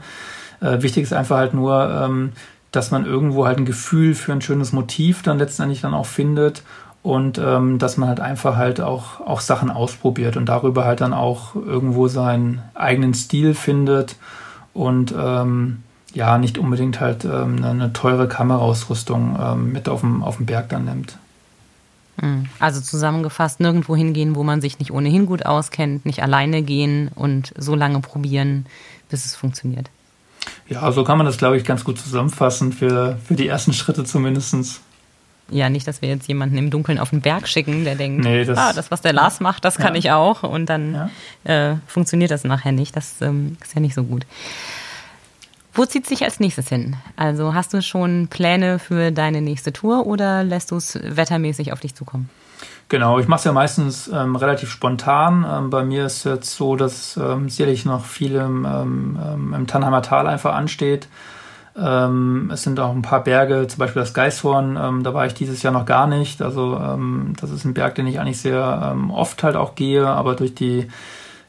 Äh, 0.59 0.81
wichtig 0.81 1.03
ist 1.03 1.13
einfach 1.13 1.37
halt 1.37 1.53
nur, 1.53 1.89
ähm, 1.89 2.33
dass 2.71 2.91
man 2.91 3.05
irgendwo 3.05 3.45
halt 3.45 3.57
ein 3.57 3.65
Gefühl 3.65 4.15
für 4.15 4.33
ein 4.33 4.41
schönes 4.41 4.73
Motiv 4.73 5.23
dann 5.23 5.37
letztendlich 5.37 5.79
dann 5.79 5.93
auch 5.93 6.05
findet 6.05 6.61
und 7.03 7.37
ähm, 7.37 7.79
dass 7.79 7.95
man 7.95 8.09
halt 8.09 8.19
einfach 8.19 8.57
halt 8.57 8.81
auch, 8.81 9.21
auch 9.21 9.39
Sachen 9.39 9.71
ausprobiert 9.71 10.35
und 10.35 10.47
darüber 10.47 10.83
halt 10.83 10.99
dann 10.99 11.13
auch 11.13 11.55
irgendwo 11.55 12.09
seinen 12.09 12.61
eigenen 12.73 13.13
Stil 13.13 13.53
findet 13.53 14.17
und 14.73 15.15
ja, 16.15 16.37
nicht 16.37 16.57
unbedingt 16.57 16.99
halt 16.99 17.25
ähm, 17.25 17.63
eine 17.63 17.93
teure 17.93 18.27
Kameraausrüstung 18.27 19.37
ähm, 19.39 19.71
mit 19.73 19.87
auf 19.89 19.99
dem, 19.99 20.23
auf 20.23 20.37
dem 20.37 20.45
Berg 20.45 20.69
dann 20.69 20.85
nimmt. 20.85 21.17
Hm. 22.19 22.45
Also 22.59 22.79
zusammengefasst, 22.79 23.59
nirgendwo 23.59 23.95
hingehen, 23.95 24.35
wo 24.35 24.43
man 24.43 24.61
sich 24.61 24.79
nicht 24.79 24.91
ohnehin 24.91 25.25
gut 25.25 25.45
auskennt, 25.45 26.05
nicht 26.05 26.23
alleine 26.23 26.61
gehen 26.61 27.09
und 27.13 27.53
so 27.57 27.75
lange 27.75 27.99
probieren, 27.99 28.65
bis 29.09 29.25
es 29.25 29.35
funktioniert. 29.35 29.89
Ja, 30.69 30.89
so 30.93 31.03
kann 31.03 31.17
man 31.17 31.27
das, 31.27 31.37
glaube 31.37 31.57
ich, 31.57 31.65
ganz 31.65 31.83
gut 31.83 31.99
zusammenfassen, 31.99 32.71
für, 32.71 33.17
für 33.25 33.35
die 33.35 33.47
ersten 33.47 33.73
Schritte 33.73 34.05
zumindest. 34.05 34.81
Ja, 35.49 35.69
nicht, 35.69 35.85
dass 35.85 36.01
wir 36.01 36.09
jetzt 36.09 36.27
jemanden 36.27 36.57
im 36.57 36.69
Dunkeln 36.69 36.97
auf 36.97 37.09
den 37.09 37.21
Berg 37.21 37.47
schicken, 37.47 37.83
der 37.83 37.95
denkt, 37.95 38.23
nee, 38.23 38.45
das, 38.45 38.57
ah, 38.57 38.73
das, 38.73 38.89
was 38.89 39.01
der 39.01 39.13
Lars 39.13 39.41
macht, 39.41 39.65
das 39.65 39.75
kann 39.75 39.93
ja. 39.93 39.99
ich 39.99 40.11
auch. 40.11 40.43
Und 40.43 40.67
dann 40.67 41.09
ja. 41.45 41.71
äh, 41.71 41.75
funktioniert 41.87 42.31
das 42.31 42.45
nachher 42.45 42.71
nicht. 42.71 42.95
Das 42.95 43.21
ähm, 43.21 43.57
ist 43.61 43.75
ja 43.75 43.81
nicht 43.81 43.93
so 43.93 44.03
gut. 44.03 44.25
Wo 45.75 45.85
zieht 45.85 46.07
sich 46.07 46.23
als 46.23 46.39
nächstes 46.39 46.69
hin? 46.69 46.95
Also 47.17 47.53
hast 47.53 47.73
du 47.73 47.81
schon 47.81 48.29
Pläne 48.29 48.79
für 48.79 49.11
deine 49.11 49.41
nächste 49.41 49.73
Tour 49.73 50.07
oder 50.07 50.41
lässt 50.41 50.71
du 50.71 50.77
es 50.77 50.97
wettermäßig 51.03 51.73
auf 51.73 51.81
dich 51.81 51.93
zukommen? 51.93 52.29
Genau, 52.87 53.19
ich 53.19 53.27
mache 53.27 53.39
es 53.39 53.43
ja 53.43 53.51
meistens 53.51 54.07
ähm, 54.07 54.37
relativ 54.37 54.69
spontan. 54.69 55.45
Ähm, 55.49 55.69
bei 55.69 55.83
mir 55.83 56.05
ist 56.05 56.17
es 56.17 56.23
jetzt 56.23 56.55
so, 56.55 56.77
dass 56.77 57.17
ähm, 57.17 57.49
sicherlich 57.49 57.83
noch 57.83 58.05
viel 58.05 58.35
im, 58.35 58.63
ähm, 58.63 59.19
ähm, 59.21 59.53
im 59.53 59.67
Tannheimer 59.67 60.01
Tal 60.01 60.27
einfach 60.27 60.55
ansteht. 60.55 61.09
Ähm, 61.75 62.51
es 62.53 62.63
sind 62.63 62.79
auch 62.79 62.91
ein 62.91 63.01
paar 63.01 63.25
Berge, 63.25 63.67
zum 63.67 63.79
Beispiel 63.79 64.01
das 64.01 64.13
Geishorn, 64.13 65.03
da 65.03 65.13
war 65.13 65.25
ich 65.25 65.33
dieses 65.33 65.61
Jahr 65.61 65.73
noch 65.73 65.85
gar 65.85 66.07
nicht. 66.07 66.41
Also 66.41 66.79
das 67.41 67.51
ist 67.51 67.65
ein 67.65 67.73
Berg, 67.73 67.95
den 67.95 68.07
ich 68.07 68.17
eigentlich 68.17 68.39
sehr 68.39 68.95
oft 69.11 69.43
halt 69.43 69.57
auch 69.57 69.75
gehe, 69.75 70.07
aber 70.07 70.35
durch 70.35 70.55
die 70.55 70.87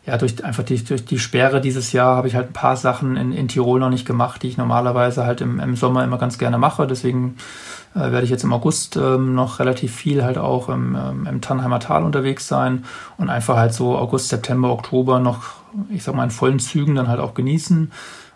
ja, 0.06 0.16
durch 0.16 0.44
einfach 0.44 0.62
die, 0.62 0.82
durch 0.84 1.04
die 1.04 1.18
Sperre 1.18 1.60
dieses 1.60 1.92
Jahr 1.92 2.16
habe 2.16 2.28
ich 2.28 2.36
halt 2.36 2.50
ein 2.50 2.52
paar 2.52 2.76
Sachen 2.76 3.16
in, 3.16 3.32
in 3.32 3.48
Tirol 3.48 3.80
noch 3.80 3.90
nicht 3.90 4.06
gemacht, 4.06 4.42
die 4.42 4.48
ich 4.48 4.56
normalerweise 4.56 5.26
halt 5.26 5.40
im, 5.40 5.58
im 5.58 5.74
Sommer 5.74 6.04
immer 6.04 6.18
ganz 6.18 6.38
gerne 6.38 6.58
mache. 6.58 6.86
Deswegen 6.86 7.36
äh, 7.94 7.98
werde 7.98 8.22
ich 8.22 8.30
jetzt 8.30 8.44
im 8.44 8.52
August 8.52 8.96
ähm, 8.96 9.34
noch 9.34 9.58
relativ 9.58 9.94
viel 9.94 10.22
halt 10.22 10.38
auch 10.38 10.68
im, 10.68 10.94
ähm, 10.94 11.26
im 11.26 11.40
Tannheimer 11.40 11.80
Tal 11.80 12.04
unterwegs 12.04 12.46
sein 12.46 12.84
und 13.18 13.30
einfach 13.30 13.56
halt 13.56 13.74
so 13.74 13.98
August, 13.98 14.28
September, 14.28 14.70
Oktober 14.70 15.18
noch, 15.18 15.42
ich 15.90 16.04
sag 16.04 16.14
mal, 16.14 16.24
in 16.24 16.30
vollen 16.30 16.60
Zügen 16.60 16.94
dann 16.94 17.08
halt 17.08 17.18
auch 17.18 17.34
genießen. 17.34 17.90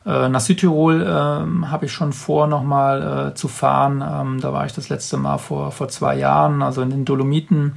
Äh, 0.06 0.28
nach 0.28 0.40
Südtirol 0.40 1.06
ähm, 1.06 1.70
habe 1.70 1.86
ich 1.86 1.92
schon 1.92 2.12
vor, 2.12 2.48
nochmal 2.48 3.30
äh, 3.30 3.34
zu 3.34 3.46
fahren. 3.46 4.02
Ähm, 4.04 4.40
da 4.40 4.52
war 4.52 4.66
ich 4.66 4.72
das 4.72 4.88
letzte 4.88 5.18
Mal 5.18 5.38
vor, 5.38 5.70
vor 5.70 5.88
zwei 5.88 6.16
Jahren, 6.16 6.62
also 6.62 6.82
in 6.82 6.90
den 6.90 7.04
Dolomiten. 7.04 7.74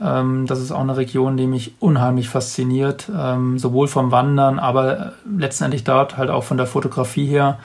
Ähm, 0.00 0.46
das 0.46 0.60
ist 0.60 0.72
auch 0.72 0.80
eine 0.80 0.96
Region, 0.96 1.36
die 1.36 1.46
mich 1.46 1.74
unheimlich 1.80 2.28
fasziniert, 2.28 3.10
ähm, 3.14 3.58
sowohl 3.58 3.88
vom 3.88 4.10
Wandern, 4.10 4.58
aber 4.58 5.12
letztendlich 5.24 5.84
dort 5.84 6.16
halt 6.16 6.30
auch 6.30 6.44
von 6.44 6.56
der 6.56 6.66
Fotografie 6.66 7.26
her. 7.26 7.58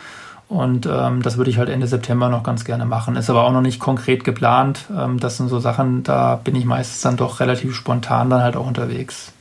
Und 0.48 0.86
ähm, 0.86 1.24
das 1.24 1.38
würde 1.38 1.50
ich 1.50 1.58
halt 1.58 1.70
Ende 1.70 1.88
September 1.88 2.30
noch 2.30 2.44
ganz 2.44 2.66
gerne 2.66 2.86
machen. 2.86 3.16
Ist 3.16 3.32
aber 3.32 3.46
auch 3.46 3.52
noch 3.52 3.62
nicht 3.62 3.80
konkret 3.80 4.24
geplant. 4.24 4.86
Ähm, 4.96 5.20
das 5.20 5.38
sind 5.38 5.50
so 5.50 5.60
Sachen, 5.60 6.04
da 6.04 6.36
bin 6.36 6.56
ich 6.56 6.66
meistens 6.66 7.02
dann 7.02 7.18
doch 7.18 7.40
relativ 7.40 7.74
spontan 7.74 8.30
dann 8.30 8.44
halt 8.44 8.56
auch 8.56 8.68
unterwegs. 8.68 9.32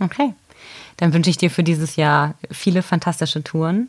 Okay. 0.00 0.34
Dann 0.98 1.14
wünsche 1.14 1.30
ich 1.30 1.38
dir 1.38 1.50
für 1.50 1.62
dieses 1.62 1.96
Jahr 1.96 2.34
viele 2.50 2.82
fantastische 2.82 3.42
Touren, 3.42 3.88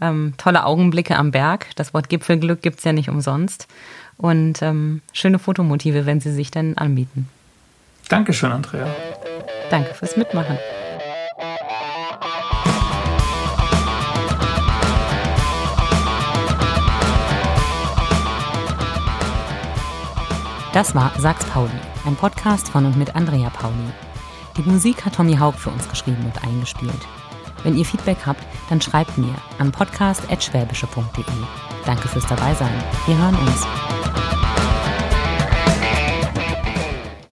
ähm, 0.00 0.34
tolle 0.36 0.64
Augenblicke 0.64 1.16
am 1.16 1.30
Berg. 1.30 1.68
Das 1.76 1.94
Wort 1.94 2.08
Gipfelglück 2.08 2.60
gibt 2.60 2.78
es 2.78 2.84
ja 2.84 2.92
nicht 2.92 3.08
umsonst. 3.08 3.68
Und 4.16 4.62
ähm, 4.62 5.00
schöne 5.12 5.38
Fotomotive, 5.38 6.06
wenn 6.06 6.20
sie 6.20 6.32
sich 6.32 6.50
dann 6.50 6.76
anbieten. 6.76 7.28
Dankeschön, 8.08 8.52
Andrea. 8.52 8.86
Danke 9.70 9.94
fürs 9.94 10.16
Mitmachen. 10.16 10.58
Das 20.74 20.92
war 20.92 21.12
Sachs 21.18 21.44
Pauli, 21.46 21.70
ein 22.04 22.16
Podcast 22.16 22.68
von 22.68 22.84
und 22.84 22.96
mit 22.96 23.14
Andrea 23.14 23.48
Pauli. 23.48 23.92
Die 24.56 24.62
Musik 24.62 25.04
hat 25.04 25.14
Tommy 25.14 25.36
Haug 25.36 25.52
für 25.52 25.70
uns 25.70 25.88
geschrieben 25.88 26.24
und 26.24 26.44
eingespielt. 26.44 27.06
Wenn 27.62 27.76
ihr 27.76 27.84
Feedback 27.84 28.18
habt, 28.26 28.42
dann 28.68 28.80
schreibt 28.80 29.16
mir 29.16 29.34
an 29.58 29.70
podcast.schwäbische.de. 29.70 31.24
Danke 31.86 32.08
fürs 32.08 32.26
Dabeisein. 32.26 32.74
Wir 33.06 33.16
hören 33.16 33.36
uns. 33.36 34.33